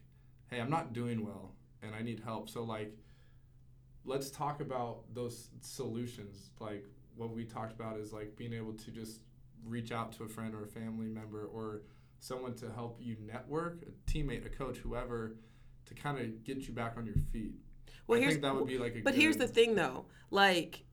hey 0.50 0.60
i'm 0.60 0.68
not 0.68 0.92
doing 0.92 1.24
well 1.24 1.54
and 1.82 1.94
i 1.94 2.02
need 2.02 2.20
help 2.24 2.48
so 2.48 2.64
like 2.64 2.92
let's 4.04 4.30
talk 4.30 4.60
about 4.60 5.02
those 5.14 5.50
solutions. 5.60 6.50
Like 6.58 6.84
what 7.16 7.30
we 7.34 7.44
talked 7.44 7.72
about 7.72 7.98
is 7.98 8.12
like 8.12 8.36
being 8.36 8.52
able 8.52 8.72
to 8.72 8.90
just 8.90 9.20
reach 9.66 9.92
out 9.92 10.12
to 10.12 10.24
a 10.24 10.28
friend 10.28 10.54
or 10.54 10.64
a 10.64 10.68
family 10.68 11.06
member 11.06 11.44
or 11.44 11.82
someone 12.18 12.54
to 12.54 12.70
help 12.70 12.98
you 13.00 13.16
network, 13.24 13.82
a 13.82 14.10
teammate, 14.10 14.44
a 14.46 14.48
coach, 14.48 14.78
whoever, 14.78 15.36
to 15.86 15.94
kind 15.94 16.18
of 16.18 16.44
get 16.44 16.66
you 16.66 16.74
back 16.74 16.94
on 16.96 17.06
your 17.06 17.16
feet. 17.32 17.54
Well, 18.10 18.18
I 18.18 18.22
here's 18.22 18.34
think 18.34 18.42
that 18.42 18.54
would 18.56 18.66
be 18.66 18.78
like 18.78 18.96
a 18.96 19.02
But 19.02 19.14
here's 19.14 19.36
the 19.36 19.46
thing 19.46 19.76
though. 19.76 20.06
Like 20.30 20.84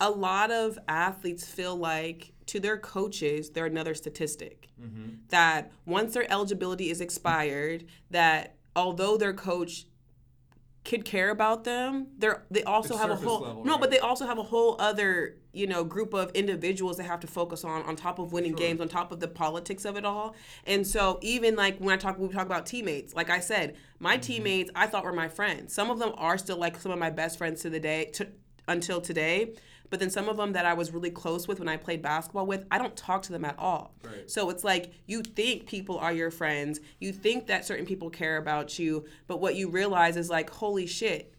a 0.00 0.10
lot 0.10 0.50
of 0.50 0.78
athletes 0.88 1.44
feel 1.46 1.76
like 1.76 2.32
to 2.46 2.60
their 2.60 2.76
coaches 2.76 3.50
they're 3.50 3.66
another 3.66 3.94
statistic. 3.94 4.68
Mhm. 4.80 5.28
That 5.28 5.72
once 5.86 6.14
their 6.14 6.30
eligibility 6.30 6.90
is 6.90 7.00
expired, 7.00 7.86
that 8.10 8.56
although 8.76 9.16
their 9.16 9.32
coach 9.32 9.86
could 10.84 11.04
care 11.04 11.30
about 11.30 11.64
them, 11.64 12.08
they're 12.18 12.42
they 12.50 12.64
also 12.64 12.94
It's 12.94 13.00
have 13.02 13.10
a 13.10 13.14
whole 13.16 13.40
level, 13.40 13.64
no, 13.64 13.72
right? 13.72 13.80
but 13.82 13.90
they 13.90 13.98
also 14.00 14.26
have 14.26 14.38
a 14.38 14.42
whole 14.42 14.76
other 14.80 15.36
you 15.52 15.66
know 15.66 15.84
group 15.84 16.12
of 16.14 16.30
individuals 16.32 16.96
they 16.96 17.04
have 17.04 17.20
to 17.20 17.26
focus 17.28 17.62
on 17.64 17.82
on 17.82 17.94
top 17.94 18.18
of 18.18 18.32
winning 18.32 18.52
Sure. 18.52 18.58
games, 18.58 18.80
on 18.80 18.88
top 18.88 19.12
of 19.12 19.20
the 19.20 19.28
politics 19.28 19.84
of 19.84 19.96
it 19.96 20.04
all. 20.04 20.34
And 20.66 20.84
so 20.86 21.18
even 21.22 21.54
like 21.56 21.78
when 21.78 21.94
I 21.94 21.96
talk, 21.98 22.18
when 22.18 22.28
we 22.28 22.34
talk 22.34 22.46
about 22.46 22.66
teammates. 22.66 23.14
Like 23.14 23.30
I 23.30 23.38
said, 23.40 23.76
my 24.00 24.14
Mm-hmm. 24.14 24.20
teammates 24.22 24.70
I 24.74 24.86
thought 24.88 25.04
were 25.04 25.12
my 25.12 25.28
friends. 25.28 25.72
Some 25.72 25.90
of 25.90 25.98
them 26.00 26.12
are 26.16 26.36
still 26.36 26.56
like 26.58 26.80
some 26.80 26.90
of 26.92 26.98
my 26.98 27.10
best 27.10 27.38
friends 27.38 27.62
to 27.62 27.70
the 27.70 27.80
day 27.80 28.06
to 28.14 28.28
until 28.68 29.00
today. 29.00 29.54
But 29.92 30.00
then 30.00 30.08
some 30.08 30.26
of 30.30 30.38
them 30.38 30.54
that 30.54 30.64
I 30.64 30.72
was 30.72 30.90
really 30.90 31.10
close 31.10 31.46
with 31.46 31.58
when 31.58 31.68
I 31.68 31.76
played 31.76 32.00
basketball 32.00 32.46
with, 32.46 32.64
I 32.70 32.78
don't 32.78 32.96
talk 32.96 33.20
to 33.24 33.32
them 33.32 33.44
at 33.44 33.58
all. 33.58 33.94
Right. 34.02 34.28
So 34.28 34.48
it's 34.48 34.64
like 34.64 34.90
you 35.04 35.20
think 35.20 35.66
people 35.66 35.98
are 35.98 36.14
your 36.14 36.30
friends, 36.30 36.80
you 36.98 37.12
think 37.12 37.46
that 37.48 37.66
certain 37.66 37.84
people 37.84 38.08
care 38.08 38.38
about 38.38 38.78
you, 38.78 39.04
but 39.26 39.38
what 39.38 39.54
you 39.54 39.68
realize 39.68 40.16
is 40.16 40.30
like, 40.30 40.48
holy 40.48 40.86
shit, 40.86 41.34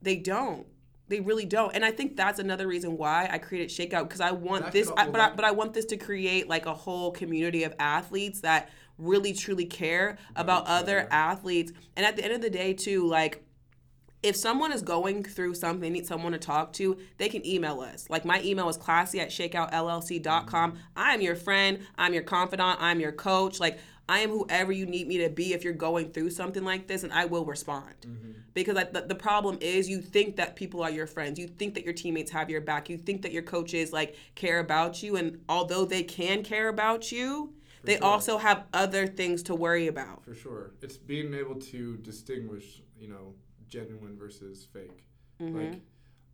they 0.00 0.16
don't. 0.16 0.66
They 1.08 1.20
really 1.20 1.44
don't. 1.44 1.74
And 1.74 1.84
I 1.84 1.90
think 1.90 2.16
that's 2.16 2.38
another 2.38 2.66
reason 2.66 2.96
why 2.96 3.28
I 3.30 3.36
created 3.36 3.68
Shakeout 3.68 4.04
because 4.04 4.22
I 4.22 4.30
want 4.30 4.72
this, 4.72 4.90
I, 4.96 5.10
but, 5.10 5.20
I, 5.20 5.30
but 5.34 5.44
I 5.44 5.50
want 5.50 5.74
this 5.74 5.84
to 5.86 5.98
create 5.98 6.48
like 6.48 6.64
a 6.64 6.74
whole 6.74 7.10
community 7.10 7.64
of 7.64 7.74
athletes 7.78 8.40
that 8.40 8.70
really 8.96 9.34
truly 9.34 9.66
care 9.66 10.16
about 10.36 10.66
other. 10.66 11.06
athletes. 11.10 11.72
And 11.96 12.06
at 12.06 12.16
the 12.16 12.24
end 12.24 12.32
of 12.32 12.40
the 12.40 12.48
day, 12.48 12.72
too, 12.72 13.06
like 13.06 13.44
if 14.22 14.36
someone 14.36 14.72
is 14.72 14.82
going 14.82 15.22
through 15.22 15.54
something, 15.54 15.80
they 15.80 15.90
need 15.90 16.06
someone 16.06 16.32
to 16.32 16.38
talk 16.38 16.72
to, 16.74 16.98
they 17.18 17.28
can 17.28 17.46
email 17.46 17.80
us. 17.80 18.10
Like 18.10 18.24
my 18.24 18.42
email 18.42 18.68
is 18.68 18.76
classy 18.76 19.20
at 19.20 19.30
shakeoutllc.com. 19.30 20.78
I 20.96 21.14
am 21.14 21.20
your 21.20 21.36
friend. 21.36 21.80
I'm 21.96 22.14
your 22.14 22.24
confidant. 22.24 22.78
I'm 22.80 23.00
your 23.00 23.12
coach. 23.12 23.60
Like 23.60 23.78
I 24.08 24.20
am 24.20 24.30
whoever 24.30 24.72
you 24.72 24.86
need 24.86 25.06
me 25.06 25.18
to 25.18 25.28
be 25.28 25.52
if 25.52 25.62
you're 25.62 25.74
going 25.74 26.10
through 26.10 26.30
something 26.30 26.64
like 26.64 26.86
this, 26.86 27.02
and 27.02 27.12
I 27.12 27.26
will 27.26 27.44
respond. 27.44 27.94
Mm-hmm. 28.00 28.32
Because 28.54 28.74
like, 28.74 28.92
the, 28.92 29.02
the 29.02 29.14
problem 29.14 29.58
is 29.60 29.88
you 29.88 30.00
think 30.00 30.36
that 30.36 30.56
people 30.56 30.82
are 30.82 30.90
your 30.90 31.06
friends. 31.06 31.38
You 31.38 31.46
think 31.46 31.74
that 31.74 31.84
your 31.84 31.92
teammates 31.92 32.30
have 32.30 32.48
your 32.48 32.62
back. 32.62 32.88
You 32.88 32.96
think 32.96 33.22
that 33.22 33.32
your 33.32 33.42
coaches 33.42 33.92
like 33.92 34.16
care 34.34 34.58
about 34.60 35.02
you. 35.02 35.16
And 35.16 35.42
although 35.48 35.84
they 35.84 36.02
can 36.02 36.42
care 36.42 36.68
about 36.68 37.12
you, 37.12 37.52
they 37.84 37.98
sure. 37.98 38.04
also 38.04 38.38
have 38.38 38.64
other 38.72 39.06
things 39.06 39.42
to 39.44 39.54
worry 39.54 39.86
about. 39.86 40.24
For 40.24 40.34
sure. 40.34 40.72
It's 40.82 40.96
being 40.96 41.34
able 41.34 41.56
to 41.56 41.98
distinguish, 41.98 42.82
you 42.98 43.08
know, 43.08 43.34
genuine 43.68 44.16
versus 44.16 44.66
fake. 44.72 45.06
Like, 45.40 45.80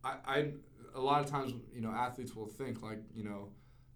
I, 0.03 0.15
I, 0.25 0.51
a 0.95 0.99
lot 0.99 1.21
of 1.21 1.29
times, 1.29 1.53
you 1.73 1.81
know, 1.81 1.91
athletes 1.91 2.35
will 2.35 2.47
think 2.47 2.81
like, 2.81 2.99
you 3.13 3.23
know, 3.23 3.49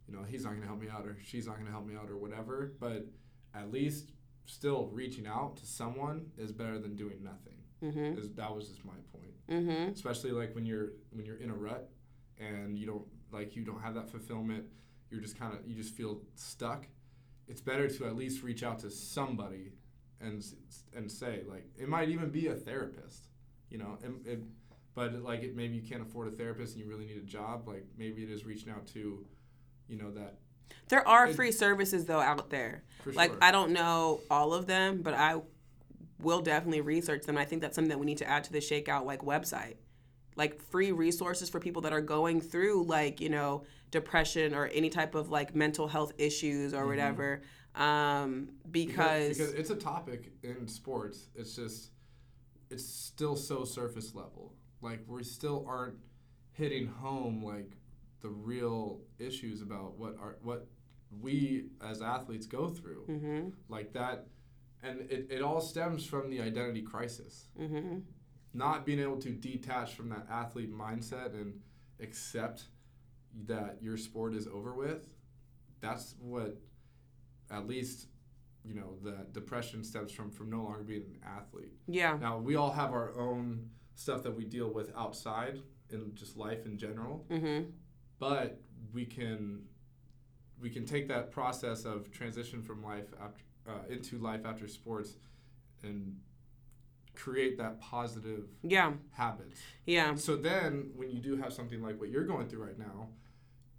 you 0.08 0.16
know, 0.16 0.24
he's 0.24 0.44
not 0.44 0.52
going 0.52 0.62
to 0.62 0.68
help 0.68 0.82
me 0.82 0.88
out 0.90 1.06
or 1.06 1.18
she's 1.24 1.46
not 1.48 1.56
going 1.56 1.68
to 1.68 1.72
help 1.72 1.86
me 1.86 1.96
out 1.96 2.10
or 2.10 2.18
whatever. 2.18 2.74
But 2.80 3.06
at 3.54 3.72
least 3.72 4.12
still 4.46 4.90
reaching 4.92 5.28
out 5.28 5.58
to 5.58 5.66
someone 5.66 6.28
is 6.38 6.52
better 6.52 6.80
than 6.80 6.96
doing 6.96 7.24
nothing. 7.24 7.54
Mm-hmm. 7.84 8.20
Is 8.20 8.32
that 8.34 8.54
was 8.54 8.68
just 8.68 8.84
my 8.84 8.94
point. 9.14 9.34
Mm-hmm. 9.50 9.92
Especially 9.92 10.32
like 10.32 10.54
when 10.54 10.66
you're 10.66 10.90
when 11.12 11.26
you're 11.26 11.38
in 11.38 11.50
a 11.50 11.56
rut 11.56 11.90
and 12.38 12.78
you 12.78 12.86
don't 12.86 13.06
like 13.32 13.56
you 13.56 13.64
don't 13.64 13.82
have 13.82 13.96
that 13.96 14.10
fulfillment. 14.10 14.66
You're 15.10 15.22
just 15.22 15.40
kind 15.40 15.54
of 15.54 15.60
you 15.66 15.76
just 15.76 15.96
feel 15.96 16.22
stuck. 16.36 16.88
It's 17.48 17.62
better 17.62 17.88
to 17.88 18.06
at 18.06 18.16
least 18.16 18.44
reach 18.44 18.64
out 18.64 18.80
to 18.80 18.90
somebody 18.90 19.74
and 20.20 20.44
and 20.96 21.12
say 21.12 21.44
like 21.50 21.66
it 21.78 21.88
might 21.88 22.10
even 22.10 22.30
be 22.30 22.48
a 22.48 22.56
therapist, 22.56 23.29
you 23.70 23.78
know. 23.78 23.98
And 24.04 24.26
it, 24.26 24.40
but 24.96 25.14
like 25.24 25.44
it, 25.44 25.56
maybe 25.56 25.76
you 25.76 25.82
can't 25.82 26.02
afford 26.02 26.28
a 26.28 26.32
therapist 26.32 26.76
and 26.76 26.84
you 26.84 26.90
really 26.90 27.06
need 27.06 27.18
a 27.18 27.26
job. 27.26 27.68
Like 27.68 27.86
maybe 27.98 28.24
it 28.24 28.30
is 28.30 28.46
reaching 28.46 28.72
out 28.72 28.86
to, 28.88 29.26
you 29.88 29.98
know, 29.98 30.12
that 30.12 30.40
There 30.90 31.08
are 31.08 31.28
free 31.28 31.52
services 31.52 32.06
though 32.06 32.20
out 32.20 32.50
there. 32.50 32.84
Like. 33.06 33.32
I 33.42 33.52
don't 33.52 33.72
know 33.72 34.22
all 34.30 34.54
of 34.54 34.68
them, 34.68 35.02
but 35.02 35.14
I 35.14 35.42
will 36.22 36.42
definitely 36.42 36.82
research 36.82 37.24
them. 37.26 37.38
I 37.38 37.46
think 37.46 37.62
that's 37.62 37.76
something 37.76 37.90
that 37.90 38.00
we 38.00 38.06
need 38.06 38.18
to 38.18 38.30
add 38.30 38.44
to 38.46 38.52
the 38.52 38.60
Shakeout 38.60 39.06
like 39.06 39.22
website. 39.22 39.76
Like 40.36 40.62
free 40.62 40.92
resources 40.92 41.50
for 41.50 41.60
people 41.60 41.82
that 41.84 41.94
are 41.94 42.02
going 42.02 42.42
through 42.42 42.84
like, 42.86 43.22
you 43.22 43.30
know, 43.30 43.64
depression 43.92 44.54
or 44.54 44.68
any 44.68 44.90
type 44.90 45.16
of 45.16 45.30
like 45.30 45.56
mental 45.56 45.88
health 45.88 46.14
issues 46.18 46.74
or 46.74 46.88
whatever. 46.88 47.42
Um, 47.76 48.50
because, 48.72 49.38
because 49.38 49.54
it's 49.54 49.70
a 49.70 49.76
topic 49.76 50.32
in 50.44 50.68
sports. 50.68 51.28
It's 51.36 51.56
just 51.56 51.92
it's 52.70 52.88
still 52.88 53.36
so 53.36 53.64
surface 53.64 54.14
level. 54.16 54.54
Like 54.82 55.02
we 55.08 55.24
still 55.24 55.66
aren't 55.68 55.96
hitting 56.52 56.88
home 56.88 57.44
like 57.44 57.72
the 58.22 58.30
real 58.30 59.02
issues 59.18 59.62
about 59.62 59.98
what 59.98 60.16
our 60.20 60.38
what 60.42 60.68
we 61.22 61.66
as 61.82 62.02
athletes 62.02 62.46
go 62.46 62.70
through. 62.70 63.06
mm-hmm, 63.10 63.50
Like 63.68 63.94
that 63.94 64.28
and 64.82 65.02
it, 65.12 65.28
it 65.30 65.42
all 65.42 65.60
stems 65.62 66.06
from 66.06 66.30
the 66.30 66.42
identity 66.42 66.82
crisis. 66.82 67.48
mm-hmm, 67.60 68.00
Not 68.54 68.86
being 68.86 69.00
able 69.00 69.18
to 69.22 69.30
detach 69.32 69.94
from 69.96 70.10
that 70.10 70.28
athlete 70.32 70.72
mindset 70.74 71.34
and 71.34 71.60
accept 72.00 72.66
that 73.46 73.78
your 73.82 73.98
sport 73.98 74.34
is 74.36 74.48
over 74.48 74.74
with. 74.74 75.08
That's 75.82 76.16
what 76.22 76.58
at 77.52 77.68
least 77.68 78.08
you 78.66 78.74
know 78.76 78.96
that 79.04 79.34
depression 79.34 79.84
stems 79.84 80.12
from 80.12 80.32
from 80.32 80.50
no 80.50 80.64
longer 80.64 80.84
being 80.84 81.04
an 81.04 81.20
athlete. 81.26 81.74
yeah, 81.88 82.18
Now 82.20 82.38
we 82.38 82.56
all 82.56 82.72
have 82.72 82.92
our 82.92 83.18
own 83.18 83.70
stuff 83.96 84.24
that 84.24 84.36
we 84.36 84.46
deal 84.46 84.72
with 84.74 84.92
outside 84.96 85.60
in 85.90 86.14
just 86.14 86.38
life 86.38 86.66
in 86.66 86.78
general, 86.78 87.26
mm-hmm, 87.30 87.70
but 88.20 88.62
we 88.94 89.06
can 89.06 89.64
we 90.62 90.70
can 90.70 90.86
take 90.86 91.08
that 91.08 91.32
process 91.32 91.86
of 91.86 92.12
transition 92.12 92.62
from 92.62 92.84
life 92.84 93.08
after 93.22 93.44
uh, 93.68 93.72
into 93.90 94.18
life 94.18 94.42
after 94.46 94.68
sports 94.68 95.16
and 95.84 96.18
create 97.16 97.58
that 97.58 97.80
positive 97.82 98.46
yeah, 98.64 98.94
habits. 99.12 99.60
yeah, 99.86 100.16
So 100.16 100.36
then 100.36 100.92
when 100.96 101.12
you 101.12 101.20
do 101.20 101.36
have 101.38 101.52
something 101.54 101.82
like 101.82 102.00
what 102.00 102.10
you're 102.10 102.24
going 102.24 102.48
through 102.48 102.64
right 102.64 102.80
now, 102.80 103.10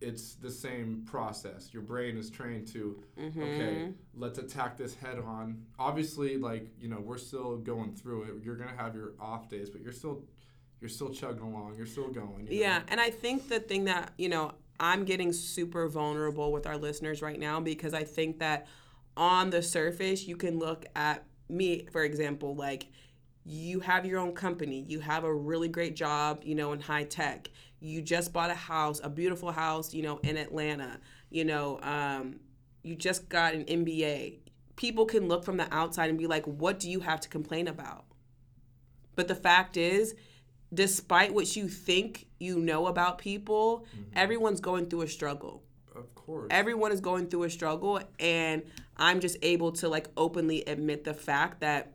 it's 0.01 0.35
the 0.35 0.51
same 0.51 1.03
process. 1.07 1.71
Your 1.73 1.83
brain 1.83 2.17
is 2.17 2.31
trained 2.31 2.67
to 2.69 3.03
mm-hmm. 3.19 3.43
okay, 3.43 3.89
let's 4.15 4.39
attack 4.39 4.77
this 4.77 4.95
head 4.95 5.19
on. 5.19 5.63
Obviously, 5.79 6.37
like 6.37 6.69
you 6.81 6.89
know, 6.89 7.01
we're 7.01 7.19
still 7.19 7.57
going 7.57 7.93
through 7.95 8.23
it. 8.25 8.31
You're 8.43 8.57
gonna 8.57 8.77
have 8.77 8.95
your 8.95 9.13
off 9.21 9.49
days, 9.49 9.71
but 9.71 9.83
you're 9.83 9.93
still 9.93 10.23
you're 10.81 10.89
still 10.89 11.11
chugging 11.11 11.43
along. 11.43 11.75
You're 11.77 11.87
still 11.87 12.09
going. 12.09 12.47
you 12.47 12.61
know? 12.61 12.67
Yeah, 12.67 12.83
and 12.89 13.01
I 13.01 13.11
think 13.11 13.49
the 13.49 13.61
thing 13.61 13.85
that, 13.85 14.13
you 14.17 14.29
know, 14.29 14.53
I'm 14.79 15.05
getting 15.05 15.33
super 15.33 15.89
vulnerable 15.89 16.53
with 16.53 16.67
our 16.67 16.77
listeners 16.77 17.21
right 17.21 17.39
now 17.39 17.61
because 17.61 17.93
I 17.93 18.05
think 18.05 18.39
that 18.39 18.67
on 19.17 19.51
the 19.51 19.63
surface, 19.63 20.27
you 20.27 20.37
can 20.37 20.59
look 20.59 20.87
at 20.97 21.25
me, 21.49 21.87
for 21.93 22.03
example, 22.03 22.55
like 22.55 22.87
you 23.45 23.81
have 23.81 24.05
your 24.05 24.19
own 24.19 24.33
company, 24.33 24.85
you 24.89 25.01
have 25.01 25.25
a 25.25 25.33
really 25.33 25.69
great 25.69 25.97
job, 25.97 26.43
you 26.45 26.55
know, 26.55 26.73
in 26.73 26.81
high 26.81 27.05
tech. 27.05 27.51
You 27.81 28.03
just 28.03 28.33
bought 28.33 28.51
a 28.51 28.55
house, 28.55 29.01
a 29.03 29.09
beautiful 29.09 29.53
house, 29.53 29.95
you 29.95 30.03
know, 30.03 30.19
in 30.19 30.37
Atlanta. 30.37 30.99
You 31.31 31.45
know, 31.45 31.81
um, 31.83 32.41
you 32.83 32.95
just 32.95 33.29
got 33.29 33.55
an 33.55 33.65
MBA. 33.65 34.39
People 34.77 35.07
can 35.07 35.29
look 35.29 35.45
from 35.45 35.57
the 35.57 35.73
outside 35.75 36.11
and 36.11 36.19
be 36.19 36.27
like, 36.27 36.45
what 36.45 36.79
do 36.79 36.91
you 36.91 37.01
have 37.01 37.21
to 37.21 37.29
complain 37.29 37.69
about? 37.69 38.05
But 39.17 39.29
the 39.29 39.35
fact 39.35 39.77
is, 39.77 40.15
despite 40.73 41.35
what 41.35 41.57
you 41.57 41.69
think 41.69 42.27
you 42.39 42.59
know 42.59 42.87
about 42.87 43.19
people, 43.19 43.87
everyone's 44.15 44.61
going 44.61 44.87
through 44.87 45.03
a 45.03 45.09
struggle. 45.09 45.63
Of 45.95 46.15
course. 46.15 46.49
Everyone 46.51 46.93
is 46.93 47.01
going 47.01 47.29
through 47.29 47.45
a 47.45 47.51
struggle, 47.51 48.01
and 48.19 48.63
I'm 48.97 49.21
just 49.21 49.37
able 49.43 49.73
to 49.73 49.89
like 49.89 50.09
openly 50.17 50.65
admit 50.65 51.05
the 51.05 51.15
fact 51.15 51.61
that 51.61 51.93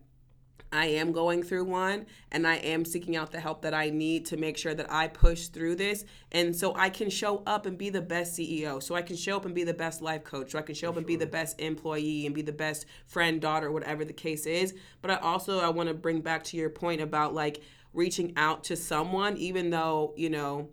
I 0.76 0.86
am 0.86 1.12
going 1.12 1.42
through 1.42 1.64
one 1.64 2.06
and 2.30 2.46
I 2.46 2.56
am 2.56 2.84
seeking 2.84 3.16
out 3.16 3.32
the 3.32 3.40
help 3.40 3.62
that 3.62 3.72
I 3.72 3.90
need 3.90 4.26
to 4.26 4.36
make 4.36 4.58
sure 4.58 4.74
that 4.74 4.92
I 4.92 5.08
push 5.08 5.48
through 5.48 5.76
this. 5.76 6.04
And 6.32 6.54
so 6.54 6.74
I 6.76 6.90
can 6.90 7.08
show 7.08 7.42
up 7.46 7.64
and 7.66 7.78
be 7.78 7.88
the 7.88 8.02
best 8.02 8.38
CEO. 8.38 8.82
So 8.82 8.94
I 8.94 9.02
can 9.02 9.16
show 9.16 9.36
up 9.36 9.46
and 9.46 9.54
be 9.54 9.64
the 9.64 9.74
best 9.74 10.02
life 10.02 10.24
coach. 10.24 10.52
So 10.52 10.58
I 10.58 10.62
can 10.62 10.74
show 10.74 10.90
up 10.90 10.96
and 10.96 11.06
be 11.06 11.16
the 11.16 11.26
best 11.26 11.60
employee 11.60 12.26
and 12.26 12.34
be 12.34 12.42
the 12.42 12.52
best 12.52 12.86
friend, 13.06 13.40
daughter, 13.40 13.72
whatever 13.72 14.04
the 14.04 14.12
case 14.12 14.44
is. 14.44 14.74
But 15.00 15.10
I 15.10 15.16
also 15.16 15.60
I 15.60 15.70
want 15.70 15.88
to 15.88 15.94
bring 15.94 16.20
back 16.20 16.44
to 16.44 16.56
your 16.56 16.70
point 16.70 17.00
about 17.00 17.32
like 17.32 17.62
reaching 17.94 18.34
out 18.36 18.64
to 18.64 18.76
someone, 18.76 19.36
even 19.38 19.70
though, 19.70 20.12
you 20.16 20.28
know, 20.28 20.68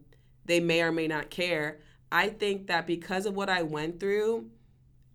they 0.45 0.60
may 0.60 0.82
or 0.82 0.91
may 0.91 1.08
not 1.08 1.30
care. 1.30 1.80
I 2.12 2.28
think 2.30 2.68
that 2.68 2.86
because 2.86 3.26
of 3.26 3.36
what 3.36 3.49
I 3.49 3.64
went 3.64 3.99
through, 3.99 4.49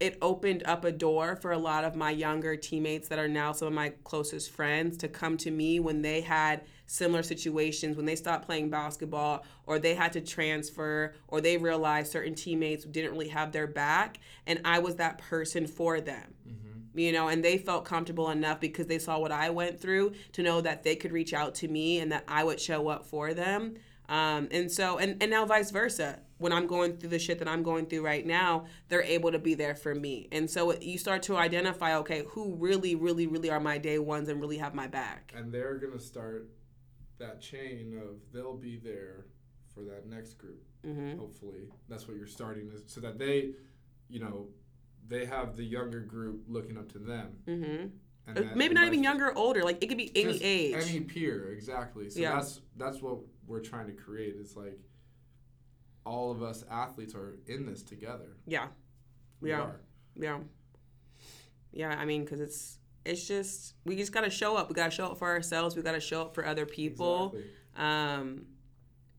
it 0.01 0.17
opened 0.23 0.63
up 0.65 0.85
a 0.85 0.93
door 0.93 1.37
for 1.37 1.53
a 1.53 1.59
lot 1.59 1.85
of 1.85 1.97
my 1.97 2.11
younger 2.11 2.57
teammates 2.57 3.09
that 3.09 3.19
are 3.19 3.29
now 3.29 3.53
some 3.53 3.69
of 3.69 3.75
my 3.75 3.91
closest 4.05 4.51
friends 4.51 4.97
to 4.99 5.09
come 5.09 5.37
to 5.37 5.51
me 5.51 5.81
when 5.81 6.03
they 6.03 6.21
had 6.21 6.63
similar 6.87 7.23
situations 7.23 7.97
when 7.97 8.07
they 8.07 8.17
stopped 8.17 8.47
playing 8.47 8.71
basketball 8.71 9.45
or 9.67 9.79
they 9.79 9.95
had 9.95 10.13
to 10.13 10.21
transfer 10.21 11.15
or 11.29 11.41
they 11.41 11.59
realized 11.59 12.11
certain 12.11 12.35
teammates 12.35 12.85
didn't 12.85 13.13
really 13.13 13.29
have 13.29 13.53
their 13.53 13.67
back 13.67 14.19
and 14.47 14.61
I 14.65 14.79
was 14.79 14.97
that 14.97 15.19
person 15.19 15.67
for 15.67 16.01
them. 16.01 16.35
Mm-hmm. 16.49 16.99
You 16.99 17.13
know, 17.13 17.29
and 17.29 17.45
they 17.45 17.59
felt 17.59 17.85
comfortable 17.85 18.31
enough 18.31 18.59
because 18.59 18.87
they 18.87 18.99
saw 18.99 19.19
what 19.19 19.31
I 19.31 19.51
went 19.51 19.79
through 19.79 20.15
to 20.33 20.43
know 20.43 20.61
that 20.63 20.83
they 20.83 20.97
could 20.97 21.13
reach 21.13 21.35
out 21.35 21.55
to 21.57 21.69
me 21.69 22.01
and 22.01 22.11
that 22.11 22.25
I 22.27 22.43
would 22.43 22.59
show 22.59 22.89
up 22.89 23.05
for 23.05 23.35
them. 23.35 23.75
Um, 24.09 24.49
and 24.51 24.73
so, 24.73 24.97
and, 24.97 25.23
and 25.23 25.31
now 25.31 25.45
vice 25.45 25.71
versa. 25.71 26.21
When 26.39 26.53
I'm 26.53 26.67
going 26.67 26.97
through 26.97 27.11
the 27.11 27.19
shit 27.19 27.39
that 27.41 27.49
I'm 27.49 27.63
going 27.63 27.87
through 27.87 28.05
right 28.05 28.25
now, 28.25 28.67
they're 28.89 29.03
able 29.03 29.33
to 29.33 29.39
be 29.39 29.55
there 29.55 29.75
for 29.75 29.95
me. 29.95 30.29
And 30.33 30.49
so 30.49 30.79
you 30.81 30.99
start 30.99 31.23
to 31.25 31.37
identify, 31.37 31.97
okay, 31.97 32.25
who 32.29 32.55
really, 32.55 32.95
really, 32.95 33.27
really 33.27 33.51
are 33.51 33.61
my 33.61 33.79
day 33.79 33.99
ones 33.99 34.29
and 34.29 34.41
really 34.41 34.59
have 34.59 34.75
my 34.75 34.87
back. 34.87 35.33
And 35.37 35.53
they're 35.53 35.77
going 35.79 35.93
to 35.93 35.99
start 35.99 36.49
that 37.19 37.41
chain 37.41 38.01
of 38.01 38.21
they'll 38.33 38.57
be 38.57 38.77
there 38.77 39.27
for 39.75 39.83
that 39.85 40.07
next 40.07 40.35
group. 40.35 40.63
Mm-hmm. 40.87 41.19
Hopefully, 41.19 41.69
that's 41.89 42.07
what 42.07 42.17
you're 42.17 42.27
starting 42.27 42.71
to, 42.71 42.83
so 42.87 43.01
that 43.01 43.19
they, 43.19 43.51
you 44.09 44.21
know, 44.21 44.47
they 45.07 45.27
have 45.27 45.57
the 45.57 45.65
younger 45.65 46.01
group 46.01 46.45
looking 46.47 46.79
up 46.79 46.91
to 46.93 46.99
them. 46.99 47.37
Mm-hmm. 47.47 47.87
Uh, 48.37 48.43
maybe 48.55 48.75
not 48.75 48.87
even 48.87 49.03
younger 49.03 49.29
or 49.29 49.39
older. 49.39 49.63
Like 49.63 49.83
it 49.83 49.89
could 49.89 49.97
be 49.97 50.13
any 50.15 50.43
age. 50.43 50.77
Any 50.89 51.01
peer, 51.01 51.53
exactly. 51.53 52.11
So 52.11 52.21
yeah. 52.21 52.35
that's 52.35 52.61
that's 52.77 53.01
what 53.01 53.19
we're 53.47 53.61
trying 53.61 53.87
to 53.87 53.95
create. 53.95 54.37
It's 54.39 54.55
like 54.55 54.79
all 56.09 56.31
of 56.31 56.43
us 56.43 56.65
athletes 56.71 57.15
are 57.15 57.39
in 57.47 57.67
this 57.67 57.83
together. 57.83 58.37
Yeah, 58.47 58.69
we, 59.41 59.53
are. 59.53 59.61
are. 59.61 59.81
Yeah, 60.17 60.39
yeah. 61.73 61.91
I 61.91 62.05
mean, 62.07 62.25
because 62.25 62.41
it's 62.41 62.79
it's 63.05 63.29
just 63.29 63.75
we 63.85 63.97
just 63.97 64.13
gotta 64.13 64.31
show 64.31 64.57
up. 64.57 64.69
We 64.69 64.75
gotta 64.75 64.91
show 64.91 65.07
up 65.07 65.19
for 65.19 65.29
ourselves. 65.29 65.77
We 65.77 65.83
gotta 65.83 66.01
show 66.01 66.23
up 66.23 66.35
for 66.35 66.47
other 66.47 66.67
people. 66.67 67.35
Exactly. 67.35 67.51
Um, 67.77 68.47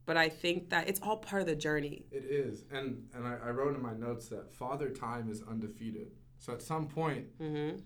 but 0.05 0.17
I 0.17 0.27
think 0.27 0.71
that 0.71 0.89
it's 0.89 0.99
all 1.01 1.17
part 1.17 1.43
of 1.43 1.47
the 1.47 1.55
journey. 1.55 2.05
It 2.11 2.25
is, 2.25 2.63
and 2.71 3.07
and 3.13 3.27
I, 3.27 3.37
I 3.45 3.49
wrote 3.51 3.75
in 3.75 3.81
my 3.81 3.93
notes 3.93 4.27
that 4.29 4.51
Father 4.51 4.89
Time 4.89 5.29
is 5.29 5.43
undefeated. 5.47 6.11
So 6.39 6.53
at 6.53 6.61
some 6.63 6.87
point, 6.87 7.37
mm-hmm. 7.39 7.77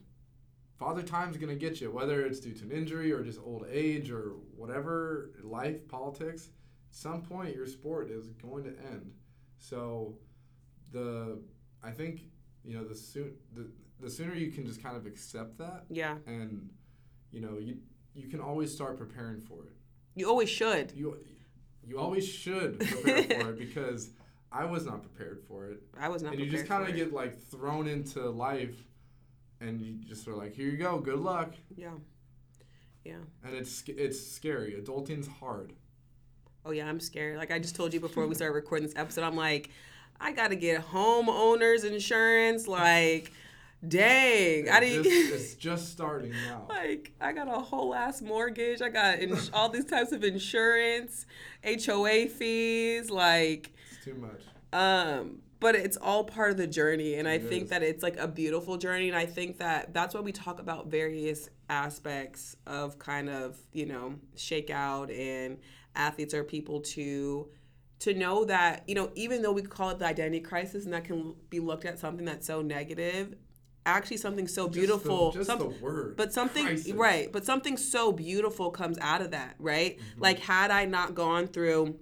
Father 0.79 1.01
Time's 1.01 1.35
gonna 1.35 1.55
get 1.55 1.81
you, 1.81 1.91
whether 1.91 2.25
it's 2.25 2.39
due 2.39 2.53
to 2.53 2.63
an 2.63 2.71
injury 2.71 3.11
or 3.11 3.21
just 3.21 3.39
old 3.43 3.65
age 3.69 4.09
or 4.09 4.35
whatever, 4.55 5.31
life, 5.43 5.87
politics. 5.89 6.49
Some 6.93 7.23
point, 7.23 7.55
your 7.55 7.65
sport 7.65 8.11
is 8.11 8.27
going 8.29 8.65
to 8.65 8.69
end. 8.69 9.13
So, 9.57 10.13
the 10.91 11.39
I 11.83 11.89
think 11.89 12.21
you 12.63 12.77
know 12.77 12.83
the 12.83 12.93
soon 12.93 13.33
the 13.55 13.67
the 13.99 14.11
sooner 14.11 14.35
you 14.35 14.51
can 14.51 14.63
just 14.63 14.81
kind 14.81 14.95
of 14.95 15.07
accept 15.07 15.57
that. 15.57 15.85
Yeah. 15.89 16.17
And 16.27 16.69
you 17.31 17.41
know, 17.41 17.57
you 17.57 17.77
you 18.13 18.27
can 18.27 18.39
always 18.39 18.71
start 18.71 18.95
preparing 18.95 19.41
for 19.41 19.63
it. 19.65 19.73
You 20.13 20.29
always 20.29 20.49
should. 20.49 20.93
You 20.95 21.17
you 21.83 21.97
always 21.97 22.27
should 22.27 22.79
prepare 22.79 23.23
for 23.23 23.49
it 23.49 23.57
because 23.67 24.11
I 24.51 24.65
was 24.65 24.85
not 24.85 25.01
prepared 25.01 25.41
for 25.47 25.65
it. 25.65 25.81
I 25.99 26.09
was 26.09 26.21
not. 26.21 26.33
And 26.33 26.43
you 26.43 26.49
just 26.51 26.67
kind 26.67 26.87
of 26.87 26.95
get 26.95 27.11
like 27.11 27.41
thrown 27.41 27.87
into 27.87 28.29
life, 28.29 28.77
and 29.59 29.81
you 29.81 29.95
just 30.05 30.27
are 30.27 30.35
like, 30.35 30.53
"Here 30.53 30.69
you 30.69 30.77
go, 30.77 30.99
good 30.99 31.19
luck." 31.19 31.55
Yeah. 31.75 31.95
Yeah. 33.03 33.23
And 33.43 33.55
it's 33.55 33.83
it's 33.87 34.23
scary. 34.23 34.75
Adulting's 34.75 35.27
hard. 35.27 35.73
Oh 36.65 36.71
yeah, 36.71 36.87
I'm 36.87 36.99
scared. 36.99 37.37
Like 37.37 37.51
I 37.51 37.59
just 37.59 37.75
told 37.75 37.93
you 37.93 37.99
before 38.01 38.27
we 38.27 38.35
started 38.35 38.53
recording 38.53 38.87
this 38.87 38.95
episode, 38.95 39.23
I'm 39.23 39.35
like, 39.35 39.69
I 40.19 40.31
gotta 40.31 40.55
get 40.55 40.85
homeowners 40.85 41.85
insurance. 41.85 42.67
Like 42.67 43.31
Dang, 43.85 44.69
I 44.69 44.79
didn't. 44.79 45.03
Just, 45.03 45.33
it's 45.33 45.55
just 45.55 45.91
starting 45.91 46.31
now. 46.47 46.65
like 46.69 47.11
I 47.19 47.33
got 47.33 47.49
a 47.49 47.59
whole 47.59 47.93
ass 47.93 48.21
mortgage. 48.21 48.81
I 48.81 48.89
got 48.89 49.19
ins- 49.19 49.49
all 49.53 49.67
these 49.67 49.85
types 49.85 50.13
of 50.13 50.23
insurance, 50.23 51.25
HOA 51.65 52.27
fees. 52.27 53.09
Like 53.09 53.73
it's 53.91 54.05
too 54.05 54.13
much. 54.13 54.41
Um, 54.71 55.39
but 55.59 55.75
it's 55.75 55.97
all 55.97 56.23
part 56.23 56.51
of 56.51 56.57
the 56.57 56.67
journey, 56.67 57.15
and 57.15 57.27
I 57.27 57.39
think 57.39 57.69
that 57.69 57.83
it's 57.83 58.03
like 58.03 58.17
a 58.17 58.27
beautiful 58.27 58.77
journey. 58.77 59.09
And 59.09 59.17
I 59.17 59.25
think 59.25 59.57
that 59.59 59.93
that's 59.93 60.15
why 60.15 60.21
we 60.21 60.31
talk 60.31 60.59
about 60.59 60.87
various 60.87 61.49
aspects 61.69 62.55
of 62.65 62.97
kind 62.99 63.29
of 63.29 63.57
you 63.73 63.85
know 63.85 64.15
shakeout 64.37 65.17
and 65.17 65.57
athletes 65.95 66.33
are 66.33 66.43
people 66.43 66.81
to 66.81 67.47
to 67.99 68.13
know 68.13 68.43
that 68.45 68.83
you 68.87 68.95
know 68.95 69.11
even 69.15 69.41
though 69.41 69.51
we 69.51 69.61
call 69.61 69.89
it 69.89 69.99
the 69.99 70.05
identity 70.05 70.41
crisis 70.41 70.85
and 70.85 70.93
that 70.93 71.03
can 71.05 71.33
be 71.49 71.59
looked 71.59 71.85
at 71.85 71.97
something 71.99 72.25
that's 72.25 72.45
so 72.47 72.61
negative 72.61 73.35
actually 73.85 74.17
something 74.17 74.47
so 74.47 74.67
beautiful 74.67 75.31
just, 75.31 75.47
the, 75.47 75.55
just 75.55 75.61
some, 75.61 75.79
the 75.79 75.83
word 75.83 76.15
but 76.15 76.33
something 76.33 76.65
crisis. 76.65 76.91
right 76.93 77.31
but 77.31 77.45
something 77.45 77.77
so 77.77 78.11
beautiful 78.11 78.71
comes 78.71 78.97
out 78.99 79.21
of 79.21 79.31
that 79.31 79.55
right 79.59 79.97
mm-hmm. 79.97 80.21
like 80.21 80.39
had 80.39 80.71
i 80.71 80.85
not 80.85 81.15
gone 81.15 81.47
through 81.47 81.97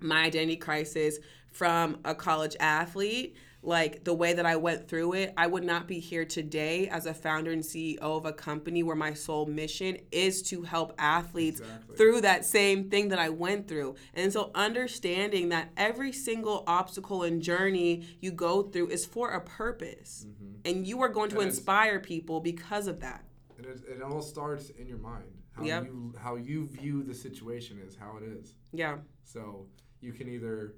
my 0.00 0.24
identity 0.24 0.56
crisis 0.56 1.18
from 1.52 1.98
a 2.04 2.14
college 2.14 2.56
athlete 2.60 3.36
like 3.62 4.04
the 4.04 4.14
way 4.14 4.32
that 4.32 4.46
I 4.46 4.56
went 4.56 4.88
through 4.88 5.14
it, 5.14 5.34
I 5.36 5.46
would 5.46 5.64
not 5.64 5.88
be 5.88 5.98
here 5.98 6.24
today 6.24 6.88
as 6.88 7.06
a 7.06 7.14
founder 7.14 7.50
and 7.50 7.62
CEO 7.62 7.98
of 7.98 8.24
a 8.24 8.32
company 8.32 8.82
where 8.82 8.96
my 8.96 9.14
sole 9.14 9.46
mission 9.46 9.98
is 10.12 10.42
to 10.42 10.62
help 10.62 10.94
athletes 10.98 11.60
exactly. 11.60 11.96
through 11.96 12.20
that 12.20 12.44
same 12.44 12.88
thing 12.88 13.08
that 13.08 13.18
I 13.18 13.30
went 13.30 13.66
through. 13.66 13.96
And 14.14 14.32
so 14.32 14.50
understanding 14.54 15.48
that 15.48 15.70
every 15.76 16.12
single 16.12 16.62
obstacle 16.66 17.24
and 17.24 17.42
journey 17.42 18.06
you 18.20 18.30
go 18.30 18.62
through 18.62 18.88
is 18.88 19.04
for 19.04 19.32
a 19.32 19.40
purpose. 19.40 20.26
Mm-hmm. 20.28 20.54
And 20.64 20.86
you 20.86 21.02
are 21.02 21.08
going 21.08 21.30
to 21.30 21.40
and 21.40 21.48
inspire 21.48 21.98
people 21.98 22.40
because 22.40 22.86
of 22.86 23.00
that. 23.00 23.24
And 23.56 23.66
it, 23.66 23.80
it 23.88 24.02
all 24.02 24.22
starts 24.22 24.70
in 24.70 24.86
your 24.86 24.98
mind. 24.98 25.24
How 25.52 25.64
yep. 25.64 25.84
you 25.84 26.14
how 26.16 26.36
you 26.36 26.66
view 26.66 27.02
the 27.02 27.14
situation 27.14 27.80
is 27.84 27.96
how 27.96 28.16
it 28.18 28.22
is. 28.22 28.54
Yeah. 28.72 28.98
So 29.24 29.66
you 30.00 30.12
can 30.12 30.28
either, 30.28 30.74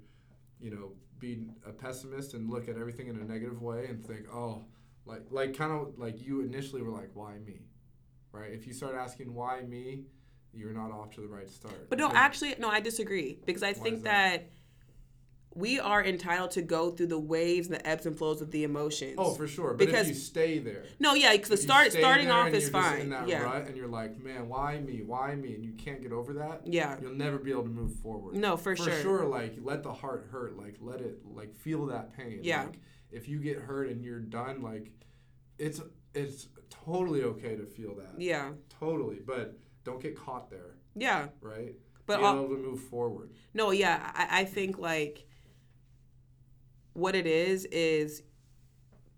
you 0.59 0.71
know, 0.71 0.93
be 1.21 1.45
a 1.65 1.71
pessimist 1.71 2.33
and 2.33 2.49
look 2.49 2.67
at 2.67 2.75
everything 2.75 3.07
in 3.07 3.15
a 3.15 3.23
negative 3.23 3.61
way 3.61 3.85
and 3.85 4.05
think, 4.05 4.25
oh, 4.33 4.65
like 5.05 5.21
like 5.29 5.55
kind 5.55 5.71
of 5.71 5.97
like 5.97 6.21
you 6.21 6.41
initially 6.41 6.81
were 6.81 6.91
like, 6.91 7.11
why 7.13 7.37
me, 7.37 7.61
right? 8.33 8.51
If 8.51 8.67
you 8.67 8.73
start 8.73 8.95
asking 8.95 9.33
why 9.33 9.61
me, 9.61 10.03
you're 10.53 10.73
not 10.73 10.91
off 10.91 11.11
to 11.11 11.21
the 11.21 11.27
right 11.27 11.49
start. 11.49 11.89
But 11.89 11.99
no, 11.99 12.11
actually, 12.11 12.55
no, 12.59 12.69
I 12.69 12.81
disagree 12.81 13.39
because 13.45 13.63
I 13.63 13.71
think 13.71 14.03
that? 14.03 14.31
that 14.31 14.49
we 15.53 15.79
are 15.79 16.03
entitled 16.03 16.51
to 16.51 16.61
go 16.61 16.91
through 16.91 17.07
the 17.07 17.19
waves 17.19 17.67
and 17.67 17.75
the 17.75 17.87
ebbs 17.87 18.05
and 18.05 18.17
flows 18.17 18.41
of 18.41 18.51
the 18.51 18.63
emotions. 18.63 19.15
Oh, 19.17 19.33
for 19.33 19.47
sure. 19.47 19.73
But 19.73 19.87
because, 19.87 20.07
if 20.07 20.15
you 20.15 20.21
stay 20.21 20.59
there. 20.59 20.85
No, 20.99 21.13
yeah, 21.13 21.33
because 21.33 21.49
the 21.49 21.57
start 21.57 21.91
starting 21.91 22.31
off 22.31 22.53
is 22.53 22.69
fine. 22.69 23.13
yeah. 23.27 23.43
Rut 23.43 23.67
and 23.67 23.75
you're 23.75 23.87
like, 23.87 24.17
man, 24.21 24.47
why 24.47 24.79
me? 24.79 25.01
Why 25.05 25.35
me? 25.35 25.53
And 25.55 25.65
you 25.65 25.73
can't 25.73 26.01
get 26.01 26.13
over 26.13 26.33
that. 26.33 26.61
Yeah. 26.65 26.95
You'll 27.01 27.15
never 27.15 27.37
be 27.37 27.51
able 27.51 27.63
to 27.63 27.69
move 27.69 27.93
forward. 27.95 28.35
No, 28.35 28.55
for, 28.55 28.75
for 28.75 28.83
sure. 28.83 28.93
For 28.93 29.01
sure, 29.01 29.25
like 29.25 29.55
let 29.61 29.83
the 29.83 29.93
heart 29.93 30.29
hurt. 30.31 30.57
Like 30.57 30.77
let 30.79 31.01
it 31.01 31.19
like 31.25 31.53
feel 31.55 31.85
that 31.87 32.15
pain. 32.15 32.39
Yeah. 32.43 32.63
Like, 32.63 32.79
if 33.11 33.27
you 33.27 33.39
get 33.39 33.57
hurt 33.57 33.89
and 33.89 34.01
you're 34.03 34.19
done, 34.19 34.61
like 34.61 34.91
it's 35.59 35.81
it's 36.13 36.47
totally 36.69 37.23
okay 37.23 37.57
to 37.57 37.65
feel 37.65 37.95
that. 37.95 38.19
Yeah. 38.19 38.51
Totally, 38.79 39.19
but 39.25 39.57
don't 39.83 40.01
get 40.01 40.15
caught 40.15 40.49
there. 40.49 40.77
Yeah. 40.95 41.27
Right. 41.41 41.75
But 42.05 42.19
be 42.19 42.25
able 42.25 42.49
to 42.49 42.57
move 42.57 42.81
forward. 42.81 43.31
No, 43.53 43.71
yeah, 43.71 44.11
I, 44.13 44.41
I 44.41 44.45
think 44.45 44.77
like 44.77 45.25
what 46.93 47.15
it 47.15 47.25
is 47.25 47.65
is 47.65 48.23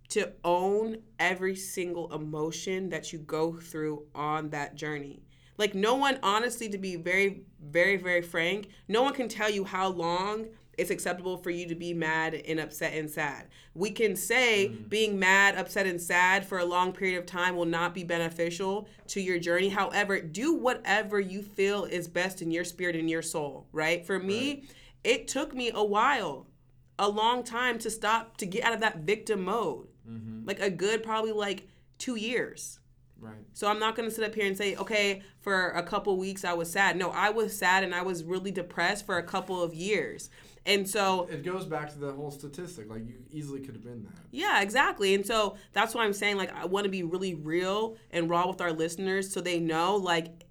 to 0.10 0.32
own 0.44 0.98
every 1.20 1.56
single 1.56 2.14
emotion 2.14 2.90
that 2.90 3.12
you 3.12 3.20
go 3.20 3.54
through 3.54 4.06
on 4.14 4.50
that 4.52 4.76
journey. 4.76 5.24
Like 5.58 5.76
no 5.76 5.96
one 5.96 6.20
honestly 6.24 6.70
to 6.70 6.78
be 6.78 6.96
very 6.96 7.44
very 7.62 7.98
very 7.98 8.22
frank, 8.22 8.70
no 8.88 9.02
one 9.04 9.14
can 9.14 9.28
tell 9.28 9.50
you 9.50 9.64
how 9.64 9.88
long 9.88 10.48
it's 10.78 10.92
acceptable 10.92 11.38
for 11.38 11.52
you 11.52 11.68
to 11.68 11.76
be 11.76 11.94
mad 11.94 12.34
and 12.34 12.60
upset 12.60 12.94
and 12.94 13.10
sad. 13.10 13.48
We 13.76 13.92
can 13.92 14.16
say 14.16 14.70
mm-hmm. 14.70 14.88
being 14.88 15.20
mad, 15.20 15.56
upset, 15.56 15.86
and 15.86 16.02
sad 16.02 16.46
for 16.46 16.60
a 16.60 16.66
long 16.66 16.94
period 16.94 17.20
of 17.20 17.26
time 17.26 17.56
will 17.56 17.66
not 17.66 17.94
be 17.94 18.04
beneficial 18.04 18.88
to 19.08 19.22
your 19.22 19.40
journey. 19.40 19.70
However, 19.70 20.20
do 20.20 20.54
whatever 20.54 21.20
you 21.20 21.44
feel 21.44 21.86
is 21.86 22.08
best 22.08 22.42
in 22.42 22.50
your 22.50 22.64
spirit 22.64 22.96
and 22.96 23.10
your 23.10 23.22
soul, 23.22 23.68
right? 23.72 24.06
For 24.06 24.18
me, 24.18 24.50
right. 24.50 24.74
it 25.04 25.28
took 25.28 25.54
me 25.54 25.72
a 25.74 25.84
while 25.84 26.48
a 27.00 27.10
long 27.10 27.44
time 27.44 27.80
to 27.80 27.90
stop 27.90 28.38
to 28.38 28.46
get 28.46 28.64
out 28.64 28.74
of 28.74 28.82
that 28.82 29.00
victim 29.00 29.44
mode. 29.44 29.88
Mm-hmm. 30.10 30.46
Like 30.48 30.60
a 30.60 30.70
good 30.70 31.04
probably 31.04 31.32
like 31.32 31.68
two 31.98 32.16
years. 32.16 32.80
Right. 33.20 33.36
So 33.54 33.68
I'm 33.68 33.80
not 33.80 33.96
gonna 33.96 34.12
sit 34.12 34.26
up 34.26 34.36
here 34.36 34.46
and 34.46 34.58
say, 34.58 34.76
okay, 34.76 35.24
for 35.40 35.70
a 35.70 35.84
couple 35.84 36.18
weeks 36.18 36.44
I 36.44 36.54
was 36.54 36.70
sad. 36.70 36.98
No, 36.98 37.10
I 37.10 37.30
was 37.30 37.58
sad 37.58 37.84
and 37.84 37.96
I 37.96 38.02
was 38.02 38.24
really 38.24 38.52
depressed 38.52 39.06
for 39.06 39.18
a 39.18 39.24
couple 39.24 39.62
of 39.62 39.74
years. 39.74 40.30
And 40.66 40.88
so 40.88 41.28
it 41.30 41.44
goes 41.44 41.66
back 41.66 41.92
to 41.92 42.00
the 42.00 42.12
whole 42.12 42.32
statistic. 42.32 42.90
Like 42.90 43.08
you 43.08 43.16
easily 43.32 43.62
could 43.62 43.76
have 43.76 43.84
been 43.84 44.04
that. 44.04 44.14
Yeah, 44.32 44.62
exactly. 44.62 45.14
And 45.14 45.26
so 45.26 45.56
that's 45.72 45.96
why 45.96 46.04
I'm 46.04 46.14
saying 46.14 46.38
like 46.38 46.54
I 46.54 46.66
want 46.66 46.84
to 46.84 46.90
be 46.90 47.04
really 47.04 47.34
real 47.34 47.96
and 48.12 48.30
raw 48.30 48.48
with 48.48 48.62
our 48.62 48.74
listeners 48.74 49.32
so 49.32 49.42
they 49.42 49.60
know 49.60 49.96
like 49.96 50.44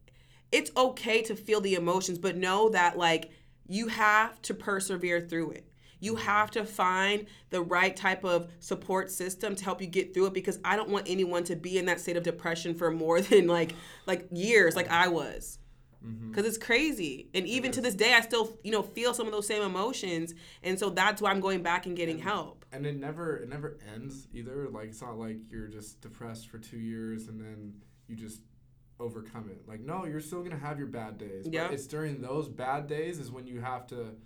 it's 0.51 0.71
okay 0.77 1.23
to 1.23 1.37
feel 1.37 1.61
the 1.61 1.75
emotions, 1.75 2.19
but 2.19 2.37
know 2.37 2.71
that 2.71 2.97
like 2.97 3.31
you 3.69 3.89
have 3.89 4.41
to 4.43 4.55
persevere 4.55 5.21
through 5.21 5.53
it 5.53 5.67
You 6.03 6.17
have 6.17 6.51
to 6.53 6.65
find 6.65 7.27
the 7.51 7.63
right 7.63 7.95
type 7.97 8.25
of 8.25 8.51
support 8.59 9.11
system 9.11 9.55
to 9.55 9.65
help 9.65 9.81
you 9.81 9.87
get 9.87 10.13
through 10.13 10.27
it 10.27 10.33
because 10.35 10.59
I 10.65 10.75
don't 10.77 10.89
want 10.91 11.09
anyone 11.09 11.45
to 11.45 11.55
be 11.57 11.79
in 11.79 11.87
that 11.87 12.01
state 12.01 12.17
of 12.17 12.25
depression 12.25 12.75
for 12.75 12.91
more 12.91 13.21
than 13.31 13.47
like 13.47 13.73
like 14.07 14.27
years 14.33 14.75
like 14.77 14.91
I 14.91 15.09
was. 15.09 15.59
Mm-hmm. 16.05 16.31
Because 16.31 16.45
it's 16.45 16.59
crazy, 16.59 17.29
and 17.33 17.47
even 17.47 17.71
to 17.71 17.81
this 17.81 17.95
day, 17.95 18.13
I 18.13 18.23
still, 18.23 18.59
you 18.65 18.73
know, 18.73 18.83
feel 18.83 19.15
some 19.15 19.27
of 19.29 19.33
those 19.33 19.47
same 19.47 19.63
emotions, 19.63 20.35
and 20.65 20.77
so 20.77 20.91
that's 20.91 21.23
why 21.23 21.31
I'm 21.31 21.39
going 21.39 21.63
back 21.63 21.87
and 21.87 21.97
getting 21.97 22.19
help. 22.19 22.65
and 22.73 22.85
it 22.85 22.97
never 22.99 23.37
it 23.37 23.49
never 23.49 23.79
ends 23.95 24.27
either. 24.35 24.69
Like 24.69 24.89
it's 24.89 25.01
not 25.01 25.17
like 25.17 25.37
you're 25.49 25.69
just 25.69 26.01
depressed 26.01 26.49
for 26.49 26.59
two 26.59 26.79
years 26.81 27.29
and 27.29 27.41
then 27.41 27.75
you 28.09 28.17
just 28.17 28.43
overcome 28.99 29.49
it. 29.49 29.63
Like 29.69 29.81
no 29.81 30.05
you're 30.05 30.21
still 30.21 30.43
gonna 30.43 30.59
have 30.59 30.77
your 30.79 30.89
bad 30.89 31.19
days. 31.19 31.45
But 31.45 31.53
Yeah. 31.53 31.71
it's 31.71 31.87
during 31.87 32.21
those 32.21 32.49
bad 32.49 32.89
days 32.89 33.21
is 33.21 33.31
when 33.31 33.47
you 33.47 33.61
have 33.61 33.87
to 33.89 34.17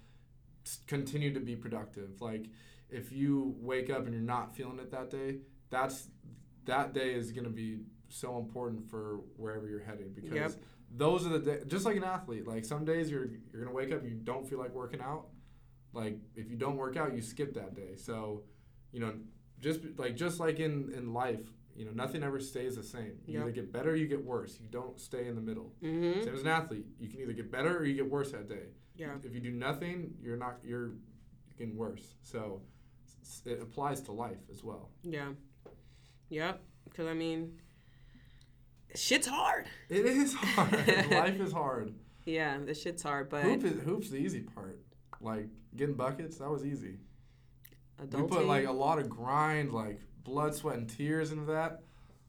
continue 0.86 1.32
to 1.34 1.40
be 1.40 1.56
productive. 1.56 2.20
Like 2.20 2.46
if 2.90 3.12
you 3.12 3.54
wake 3.60 3.90
up 3.90 4.04
and 4.06 4.12
you're 4.14 4.22
not 4.22 4.54
feeling 4.54 4.78
it 4.78 4.90
that 4.92 5.10
day 5.10 5.38
that's 5.70 6.08
that 6.64 6.92
day 6.94 7.12
is 7.14 7.32
gonna 7.32 7.48
be 7.48 7.80
so 8.08 8.38
important 8.38 8.88
for 8.88 9.20
wherever 9.36 9.68
you're 9.68 9.80
headed 9.82 10.14
because 10.14 10.32
Yep. 10.54 10.62
those 10.96 11.26
are 11.26 11.30
the 11.30 11.38
days 11.40 11.64
just 11.66 11.84
like 11.84 11.96
an 11.96 12.04
athlete 12.04 12.46
like 12.46 12.64
some 12.64 12.84
days 12.84 13.10
you're 13.10 13.26
you're 13.52 13.62
gonna 13.64 13.74
wake 13.74 13.92
up 13.92 14.00
and 14.02 14.08
you 14.08 14.16
don't 14.16 14.48
feel 14.48 14.58
like 14.58 14.72
working 14.72 15.00
out. 15.00 15.26
Like 15.92 16.18
if 16.36 16.48
you 16.50 16.56
don't 16.56 16.76
work 16.76 16.96
out 16.96 17.14
you 17.14 17.22
skip 17.22 17.54
that 17.54 17.74
day. 17.74 17.96
So 17.96 18.44
you 18.92 19.00
know 19.00 19.14
just 19.60 19.80
like 19.96 20.14
just 20.16 20.38
like 20.38 20.60
in 20.60 20.92
in 20.96 21.12
life 21.12 21.40
you 21.76 21.84
know 21.84 21.90
nothing 21.92 22.22
ever 22.22 22.40
stays 22.40 22.76
the 22.76 22.82
same 22.82 23.12
you 23.26 23.34
Yep. 23.34 23.42
either 23.42 23.50
get 23.52 23.72
better 23.72 23.90
or 23.90 23.96
you 23.96 24.06
get 24.06 24.24
worse 24.24 24.58
you 24.60 24.68
don't 24.70 24.98
stay 25.00 25.26
in 25.28 25.34
the 25.34 25.40
middle 25.42 25.72
Mm-hmm. 25.82 26.24
same 26.24 26.34
as 26.34 26.40
an 26.40 26.48
athlete 26.48 26.86
you 26.98 27.08
can 27.08 27.20
either 27.20 27.32
get 27.34 27.50
better 27.50 27.76
or 27.78 27.84
you 27.84 27.94
get 27.94 28.10
worse 28.10 28.32
that 28.32 28.48
day 28.48 28.68
Yeah. 28.96 29.14
if 29.22 29.34
you 29.34 29.40
do 29.40 29.50
nothing 29.50 30.14
you're 30.22 30.36
not 30.38 30.58
you're 30.64 30.92
getting 31.58 31.76
worse 31.76 32.14
so 32.22 32.62
it 33.44 33.60
applies 33.60 34.00
to 34.02 34.12
life 34.12 34.38
as 34.50 34.62
well 34.64 34.90
Yeah. 35.02 35.30
Yep. 36.30 36.62
Because 36.84 37.06
I 37.08 37.14
mean, 37.14 37.60
shit's 38.94 39.26
hard. 39.26 39.66
it 39.88 40.06
is 40.06 40.32
hard 40.34 40.72
life 41.10 41.40
is 41.40 41.52
hard 41.52 41.94
Yeah, 42.24 42.58
the 42.58 42.74
shit's 42.74 43.02
hard, 43.02 43.28
but 43.28 43.42
hoop 43.42 43.64
is 43.64 43.82
hoops 43.82 44.10
the 44.10 44.16
easy 44.16 44.40
part 44.40 44.80
like 45.20 45.48
getting 45.76 45.94
buckets 45.94 46.38
that 46.38 46.50
was 46.50 46.64
easy 46.64 46.98
adulting. 48.02 48.22
we 48.22 48.28
put 48.28 48.46
like 48.46 48.66
a 48.66 48.72
lot 48.72 48.98
of 48.98 49.08
grind, 49.08 49.72
like 49.72 50.00
blood, 50.26 50.54
sweat, 50.54 50.76
and 50.76 50.88
tears 50.88 51.32
into 51.32 51.46
that. 51.46 51.82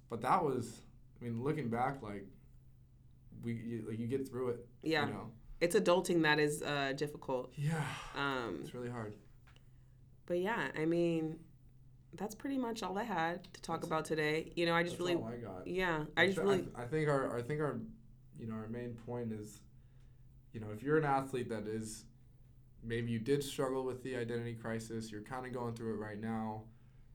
But 0.10 0.22
that 0.22 0.44
was, 0.44 0.82
I 1.20 1.26
mean, 1.26 1.44
looking 1.44 1.68
back, 1.70 2.02
like 2.02 2.26
we 3.44 3.54
you, 3.54 3.86
like 3.90 4.00
you 4.00 4.08
get 4.08 4.28
through 4.30 4.50
it. 4.50 4.66
yeah, 4.84 5.08
You 5.08 5.14
know. 5.14 5.32
it's 5.60 5.76
adulting 5.76 6.22
that 6.24 6.40
is 6.40 6.62
uh, 6.62 6.94
difficult. 6.96 7.52
Yeah. 7.56 7.84
Um, 8.16 8.60
It's 8.64 8.74
really 8.74 8.90
hard. 8.90 9.16
but 10.26 10.40
yeah, 10.40 10.68
I 10.80 10.86
mean, 10.86 11.38
that's 12.14 12.36
pretty 12.36 12.58
much 12.58 12.84
all 12.84 12.98
I 12.98 13.04
had 13.04 13.44
to 13.54 13.62
talk 13.62 13.82
That's- 13.82 13.88
about 13.88 14.06
today. 14.06 14.52
You 14.56 14.66
know, 14.66 14.74
I 14.74 14.84
just 14.84 14.98
That's 14.98 15.10
really, 15.10 15.22
all 15.22 15.28
I 15.28 15.38
got. 15.38 15.68
yeah, 15.68 16.04
I 16.16 16.28
just 16.28 16.40
I, 16.40 16.42
really, 16.44 16.68
I 16.76 16.86
think 16.86 17.10
our 17.10 17.38
I 17.38 17.42
think 17.42 17.60
our 17.62 17.80
you 18.40 18.48
know 18.48 18.56
our 18.56 18.68
main 18.70 18.94
point 19.06 19.32
is, 19.34 19.62
you 20.54 20.60
know, 20.62 20.68
if 20.74 20.82
you're 20.82 20.98
an 20.98 21.04
athlete 21.06 21.50
that 21.50 21.68
is, 21.68 22.06
maybe 22.84 23.12
you 23.12 23.20
did 23.20 23.44
struggle 23.44 23.84
with 23.84 24.02
the 24.04 24.16
identity 24.16 24.54
crisis, 24.56 25.12
you're 25.12 25.22
kind 25.22 25.46
of 25.46 25.54
going 25.54 25.74
through 25.74 25.96
it 25.96 25.98
right 25.98 26.20
now. 26.20 26.64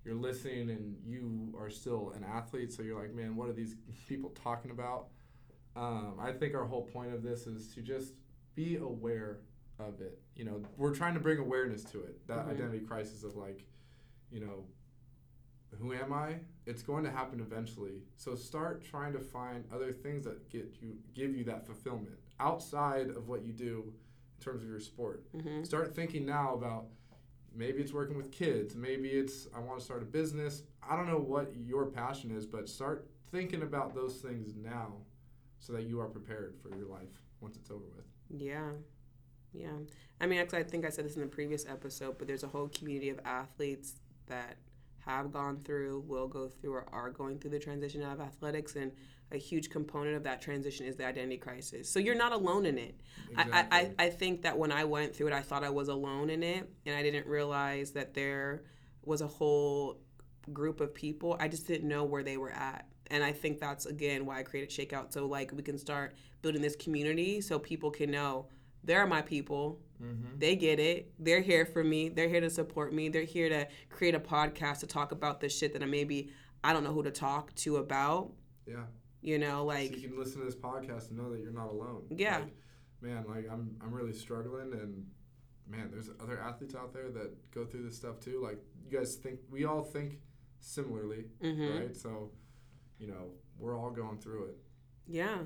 You're 0.05 0.15
listening 0.17 0.71
and 0.71 0.97
you 1.05 1.55
are 1.59 1.71
still 1.71 2.13
an 2.17 2.25
athlete, 2.25 2.73
so 2.73 2.83
you're 2.83 3.01
like, 3.01 3.15
man, 3.15 3.37
what 3.37 3.49
are 3.49 3.53
these 3.53 3.77
people 4.09 4.31
talking 4.31 4.71
about? 4.71 5.09
Um, 5.77 6.17
I 6.21 6.33
think 6.33 6.55
our 6.55 6.65
whole 6.65 6.83
point 6.83 7.15
of 7.15 7.23
this 7.23 7.47
is 7.47 7.73
to 7.75 7.81
just 7.83 8.15
be 8.55 8.77
aware 8.77 9.39
of 9.79 10.01
it. 10.01 10.21
You 10.37 10.45
know, 10.45 10.63
we're 10.77 10.95
trying 10.95 11.15
to 11.15 11.21
bring 11.21 11.39
awareness 11.39 11.83
to 11.85 12.01
it. 12.03 12.27
That 12.27 12.47
Mhm. 12.47 12.51
identity 12.51 12.81
crisis 12.81 13.23
of 13.25 13.37
like, 13.37 13.65
you 14.31 14.41
know, 14.41 14.67
who 15.79 15.93
am 15.95 16.13
I? 16.13 16.41
It's 16.67 16.83
going 16.83 17.05
to 17.05 17.11
happen 17.11 17.41
eventually. 17.41 18.03
So 18.17 18.35
start 18.35 18.83
trying 18.85 19.13
to 19.15 19.21
find 19.21 19.65
other 19.73 19.93
things 19.93 20.25
that 20.25 20.49
get 20.51 20.77
you 20.83 20.99
give 21.15 21.35
you 21.35 21.45
that 21.45 21.65
fulfillment 21.65 22.19
outside 22.39 23.09
of 23.09 23.29
what 23.29 23.43
you 23.43 23.53
do 23.53 23.93
in 24.39 24.45
terms 24.45 24.63
of 24.63 24.69
your 24.69 24.81
sport. 24.81 25.25
hmm 25.33 25.63
Start 25.65 25.95
thinking 25.95 26.27
now 26.27 26.55
about 26.55 26.89
maybe 27.55 27.81
it's 27.83 27.93
working 27.93 28.17
with 28.17 28.31
kids, 28.31 28.75
maybe 28.75 29.09
it's 29.11 29.47
I 29.55 29.61
want 29.61 29.79
to 29.79 29.85
start 29.85 30.03
a 30.03 30.07
business. 30.07 30.63
I 30.89 30.97
don't 30.97 31.07
know 31.07 31.19
what 31.19 31.53
your 31.57 31.87
passion 31.87 32.31
is, 32.37 32.47
but 32.47 32.69
start 32.69 33.09
thinking 33.31 33.63
about 33.63 33.95
those 33.95 34.17
things 34.17 34.55
now 34.57 34.95
so 35.59 35.73
that 35.75 35.85
you 35.85 36.01
are 36.01 36.09
prepared 36.09 36.57
for 36.63 36.75
your 36.77 36.87
life 36.87 37.23
once 37.41 37.57
it's 37.57 37.71
over 37.71 37.85
with. 37.97 38.05
yeah, 38.41 38.71
yeah. 39.53 39.69
I 40.21 40.27
mean, 40.27 40.39
actually, 40.41 40.61
I 40.61 40.65
think 40.65 40.85
I 40.87 40.91
said 40.91 41.05
this 41.05 41.17
in 41.17 41.23
the 41.23 41.29
previous 41.29 41.67
episode, 41.67 42.17
but 42.19 42.27
there's 42.27 42.45
a 42.45 42.49
whole 42.49 42.69
community 42.69 43.11
of 43.11 43.21
athletes 43.25 43.95
that 44.27 44.57
have 45.05 45.33
gone 45.33 45.61
through, 45.65 46.05
will 46.07 46.29
go 46.29 46.49
through, 46.49 46.73
or 46.73 46.87
are 46.93 47.11
going 47.11 47.39
through 47.39 47.51
the 47.51 47.59
transition 47.59 48.03
out 48.03 48.13
of 48.13 48.21
athletics, 48.21 48.77
and 48.77 48.93
a 49.33 49.39
huge 49.39 49.71
component 49.71 50.17
of 50.17 50.23
that 50.25 50.43
transition 50.43 50.87
is 50.87 50.97
the 50.97 51.07
identity 51.07 51.39
crisis. 51.39 51.89
So 51.89 51.99
you're 51.99 52.15
not 52.15 52.33
alone 52.33 52.67
in 52.67 52.79
it. 52.79 53.01
I, 53.37 53.43
I, 53.43 53.67
I, 53.71 53.91
I 53.99 54.11
think 54.11 54.43
that 54.43 54.57
when 54.57 54.71
I 54.71 54.85
went 54.85 55.17
through 55.17 55.29
it, 55.29 55.33
I 55.33 55.41
thought 55.41 55.65
I 55.65 55.71
was 55.71 55.89
alone 55.89 56.31
in 56.31 56.43
it, 56.43 56.71
and 56.87 56.95
I 56.95 57.03
didn't 57.03 57.27
realize 57.27 57.93
that 57.93 58.15
there 58.15 58.63
was 59.05 59.21
a 59.21 59.27
whole 59.27 59.99
group 60.53 60.81
of 60.81 60.95
people. 60.95 61.37
I 61.41 61.49
just 61.49 61.67
didn't 61.67 61.89
know 61.89 62.05
where 62.05 62.23
they 62.23 62.37
were 62.37 62.51
at. 62.51 62.87
And 63.11 63.23
I 63.23 63.33
think 63.33 63.61
that's 63.61 63.87
again 63.87 64.25
why 64.25 64.39
I 64.39 64.43
created 64.43 64.71
Shakeout. 64.71 65.13
So 65.13 65.27
like 65.27 65.53
we 65.53 65.63
can 65.63 65.79
start 65.79 66.15
building 66.41 66.63
this 66.63 66.77
community 66.77 67.41
so 67.41 67.59
people 67.59 67.91
can 67.91 68.11
know 68.11 68.47
they're 68.85 69.07
my 69.07 69.23
people. 69.23 69.81
Mm-hmm. 70.03 70.39
They 70.39 70.57
get 70.57 70.81
it. 70.81 71.13
They're 71.19 71.41
here 71.41 71.65
for 71.65 71.83
me. 71.85 72.09
They're 72.09 72.29
here 72.29 72.41
to 72.41 72.51
support 72.51 72.93
me. 72.93 73.09
They're 73.09 73.23
here 73.23 73.49
to 73.49 73.69
create 73.91 74.15
a 74.15 74.21
podcast 74.21 74.81
to 74.81 74.87
talk 74.87 75.13
about 75.13 75.41
the 75.41 75.49
shit 75.49 75.73
that 75.75 75.83
I 75.83 75.87
maybe 75.87 76.31
I 76.65 76.73
don't 76.73 76.85
know 76.85 76.93
who 76.93 77.03
to 77.03 77.11
talk 77.11 77.55
to 77.57 77.77
about. 77.77 78.33
Yeah. 78.67 78.85
You 79.21 79.39
know, 79.39 79.65
like 79.65 79.91
so 79.91 79.97
you 79.97 80.09
can 80.09 80.19
listen 80.19 80.41
to 80.41 80.47
this 80.47 80.57
podcast 80.57 81.11
and 81.11 81.19
know 81.19 81.31
that 81.31 81.41
you're 81.41 81.53
not 81.53 81.69
alone. 81.69 82.03
Yeah. 82.11 82.39
Like, 82.39 82.55
man, 83.01 83.25
like 83.29 83.49
I'm 83.51 83.77
I'm 83.81 83.93
really 83.93 84.13
struggling 84.13 84.73
and 84.73 85.07
man, 85.69 85.91
there's 85.91 86.11
other 86.21 86.41
athletes 86.41 86.75
out 86.75 86.93
there 86.93 87.11
that 87.11 87.51
go 87.53 87.65
through 87.65 87.85
this 87.85 87.97
stuff 87.97 88.21
too. 88.21 88.41
Like 88.43 88.59
you 88.85 88.97
guys 88.97 89.15
think 89.17 89.41
we 89.51 89.65
all 89.65 89.83
think 89.83 90.19
similarly, 90.61 91.27
mhm. 91.43 91.81
right? 91.81 91.97
So, 91.97 92.31
you 92.99 93.09
know, 93.09 93.31
we're 93.59 93.77
all 93.79 93.91
going 93.91 94.19
through 94.19 94.47
it. 94.47 94.57
Yeah. 95.07 95.39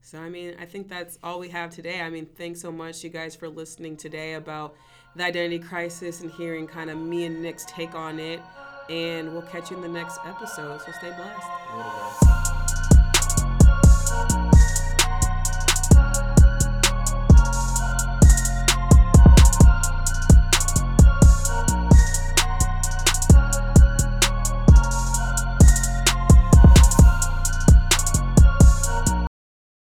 So, 0.00 0.18
I 0.18 0.28
mean, 0.28 0.54
I 0.58 0.64
think 0.64 0.88
that's 0.88 1.18
all 1.22 1.38
we 1.38 1.48
have 1.50 1.70
today. 1.70 2.00
I 2.00 2.08
mean, 2.08 2.26
thanks 2.26 2.60
so 2.60 2.72
much, 2.72 3.04
you 3.04 3.10
guys, 3.10 3.36
for 3.36 3.48
listening 3.48 3.96
today 3.96 4.34
about 4.34 4.74
the 5.16 5.24
identity 5.24 5.58
crisis 5.58 6.22
and 6.22 6.30
hearing 6.30 6.66
kind 6.66 6.88
of 6.90 6.96
me 6.96 7.24
and 7.24 7.42
Nick's 7.42 7.64
take 7.66 7.94
on 7.94 8.18
it. 8.18 8.40
And 8.88 9.32
we'll 9.32 9.42
catch 9.42 9.70
you 9.70 9.76
in 9.76 9.82
the 9.82 9.88
next 9.88 10.18
episode. 10.24 10.80
So, 10.80 10.92
stay 10.92 11.12
blessed. 11.14 12.37